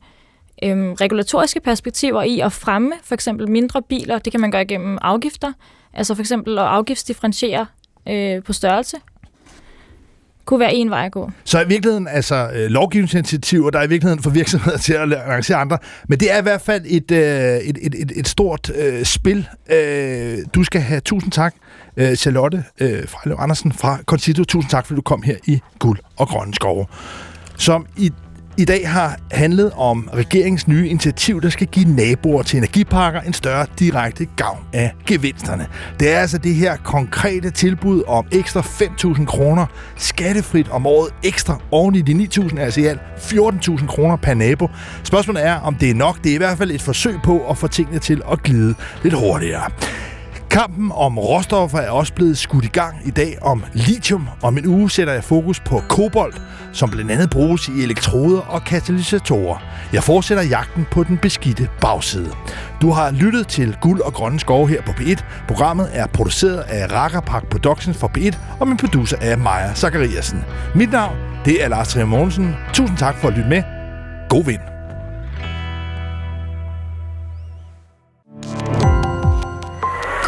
øh, 0.63 0.91
regulatoriske 0.91 1.59
perspektiver 1.59 2.23
i 2.23 2.39
at 2.39 2.51
fremme 2.51 2.91
for 3.03 3.13
eksempel 3.13 3.49
mindre 3.49 3.81
biler. 3.81 4.19
Det 4.19 4.31
kan 4.31 4.41
man 4.41 4.51
gøre 4.51 4.65
gennem 4.65 4.97
afgifter. 5.01 5.53
Altså 5.93 6.15
for 6.15 6.21
eksempel 6.21 6.59
at 6.59 6.65
afgiftsdifferentiere 6.65 7.65
øh, 8.09 8.43
på 8.43 8.53
størrelse 8.53 8.97
kunne 10.49 10.59
være 10.59 10.73
en 10.73 10.89
vej 10.89 11.05
at 11.05 11.11
gå. 11.11 11.31
Så 11.43 11.61
i 11.61 11.67
virkeligheden, 11.67 12.07
altså 12.07 12.49
øh, 12.55 12.69
lovgivningsinitiativer, 12.69 13.69
der 13.69 13.79
er 13.79 13.83
i 13.83 13.89
virkeligheden 13.89 14.23
for 14.23 14.29
virksomheder 14.29 14.77
til 14.87 14.93
at 14.93 15.13
arrangere 15.13 15.57
andre, 15.57 15.77
men 16.07 16.19
det 16.19 16.33
er 16.33 16.39
i 16.39 16.41
hvert 16.41 16.61
fald 16.61 16.83
et, 16.87 17.11
øh, 17.11 17.19
et, 17.19 17.77
et, 17.81 17.95
et, 17.95 18.11
et 18.15 18.27
stort 18.27 18.71
øh, 18.75 19.05
spil. 19.05 19.47
Øh, 19.71 20.37
du 20.53 20.63
skal 20.63 20.81
have 20.81 21.01
tusind 21.01 21.31
tak, 21.31 21.55
øh, 21.97 22.15
Charlotte 22.15 22.63
øh, 22.79 23.07
Frejlev 23.07 23.37
Andersen 23.39 23.71
fra 23.71 23.97
Concito. 24.05 24.43
Tusind 24.43 24.69
tak, 24.69 24.85
fordi 24.85 24.95
du 24.95 25.01
kom 25.01 25.21
her 25.21 25.35
i 25.45 25.59
Guld 25.79 25.99
og 26.17 26.27
Grønne 26.27 26.53
Skove. 26.53 26.85
Som 27.57 27.85
i 27.97 28.11
i 28.59 28.65
dag 28.65 28.89
har 28.89 29.17
handlet 29.31 29.71
om 29.75 30.09
regeringens 30.13 30.67
nye 30.67 30.89
initiativ, 30.89 31.41
der 31.41 31.49
skal 31.49 31.67
give 31.67 31.95
naboer 31.95 32.43
til 32.43 32.57
energiparker 32.57 33.21
en 33.21 33.33
større 33.33 33.65
direkte 33.79 34.27
gavn 34.35 34.59
af 34.73 34.93
gevinsterne. 35.07 35.67
Det 35.99 36.13
er 36.13 36.19
altså 36.19 36.37
det 36.37 36.55
her 36.55 36.77
konkrete 36.77 37.51
tilbud 37.51 38.03
om 38.07 38.25
ekstra 38.31 38.61
5.000 38.61 39.25
kroner 39.25 39.65
skattefrit 39.97 40.69
om 40.69 40.87
året 40.87 41.13
ekstra 41.23 41.59
oven 41.71 41.95
i 41.95 42.01
de 42.01 42.27
9.000, 42.33 42.59
altså 42.59 42.81
i 42.81 42.85
alt 42.85 42.99
14.000 43.17 43.87
kroner 43.87 44.15
per 44.15 44.33
nabo. 44.33 44.67
Spørgsmålet 45.03 45.45
er, 45.45 45.55
om 45.55 45.75
det 45.75 45.89
er 45.89 45.95
nok. 45.95 46.23
Det 46.23 46.29
er 46.29 46.35
i 46.35 46.37
hvert 46.37 46.57
fald 46.57 46.71
et 46.71 46.81
forsøg 46.81 47.15
på 47.23 47.49
at 47.49 47.57
få 47.57 47.67
tingene 47.67 47.99
til 47.99 48.21
at 48.31 48.43
glide 48.43 48.75
lidt 49.03 49.13
hurtigere. 49.13 49.71
Kampen 50.49 50.91
om 50.91 51.19
råstoffer 51.19 51.79
er 51.79 51.89
også 51.89 52.13
blevet 52.13 52.37
skudt 52.37 52.65
i 52.65 52.67
gang 52.67 52.95
i 53.05 53.09
dag 53.11 53.37
om 53.41 53.63
lithium. 53.73 54.29
Om 54.41 54.57
en 54.57 54.65
uge 54.65 54.91
sætter 54.91 55.13
jeg 55.13 55.23
fokus 55.23 55.59
på 55.59 55.81
kobolt, 55.89 56.41
som 56.73 56.89
blandt 56.89 57.11
andet 57.11 57.29
bruges 57.29 57.67
i 57.67 57.83
elektroder 57.83 58.41
og 58.41 58.63
katalysatorer. 58.63 59.57
Jeg 59.93 60.03
fortsætter 60.03 60.43
jagten 60.43 60.87
på 60.91 61.03
den 61.03 61.17
beskidte 61.17 61.69
bagside. 61.81 62.31
Du 62.81 62.91
har 62.91 63.11
lyttet 63.11 63.47
til 63.47 63.77
Guld 63.81 64.01
og 64.01 64.13
Grønne 64.13 64.39
Skove 64.39 64.67
her 64.67 64.81
på 64.81 64.91
P1. 64.91 65.23
Programmet 65.47 65.89
er 65.93 66.07
produceret 66.07 66.59
af 66.59 66.91
Rackerpark 66.91 67.49
Productions 67.49 67.97
for 67.97 68.11
P1, 68.17 68.37
og 68.59 68.67
min 68.67 68.77
producer 68.77 69.17
er 69.21 69.35
Maja 69.35 69.73
Zachariasen. 69.73 70.43
Mit 70.75 70.91
navn, 70.91 71.15
det 71.45 71.63
er 71.63 71.67
Lars 71.67 71.87
Trier 71.87 72.05
Mogensen. 72.05 72.55
Tusind 72.73 72.97
tak 72.97 73.15
for 73.15 73.27
at 73.27 73.33
lytte 73.33 73.49
med. 73.49 73.63
God 74.29 74.45
vind. 74.45 74.61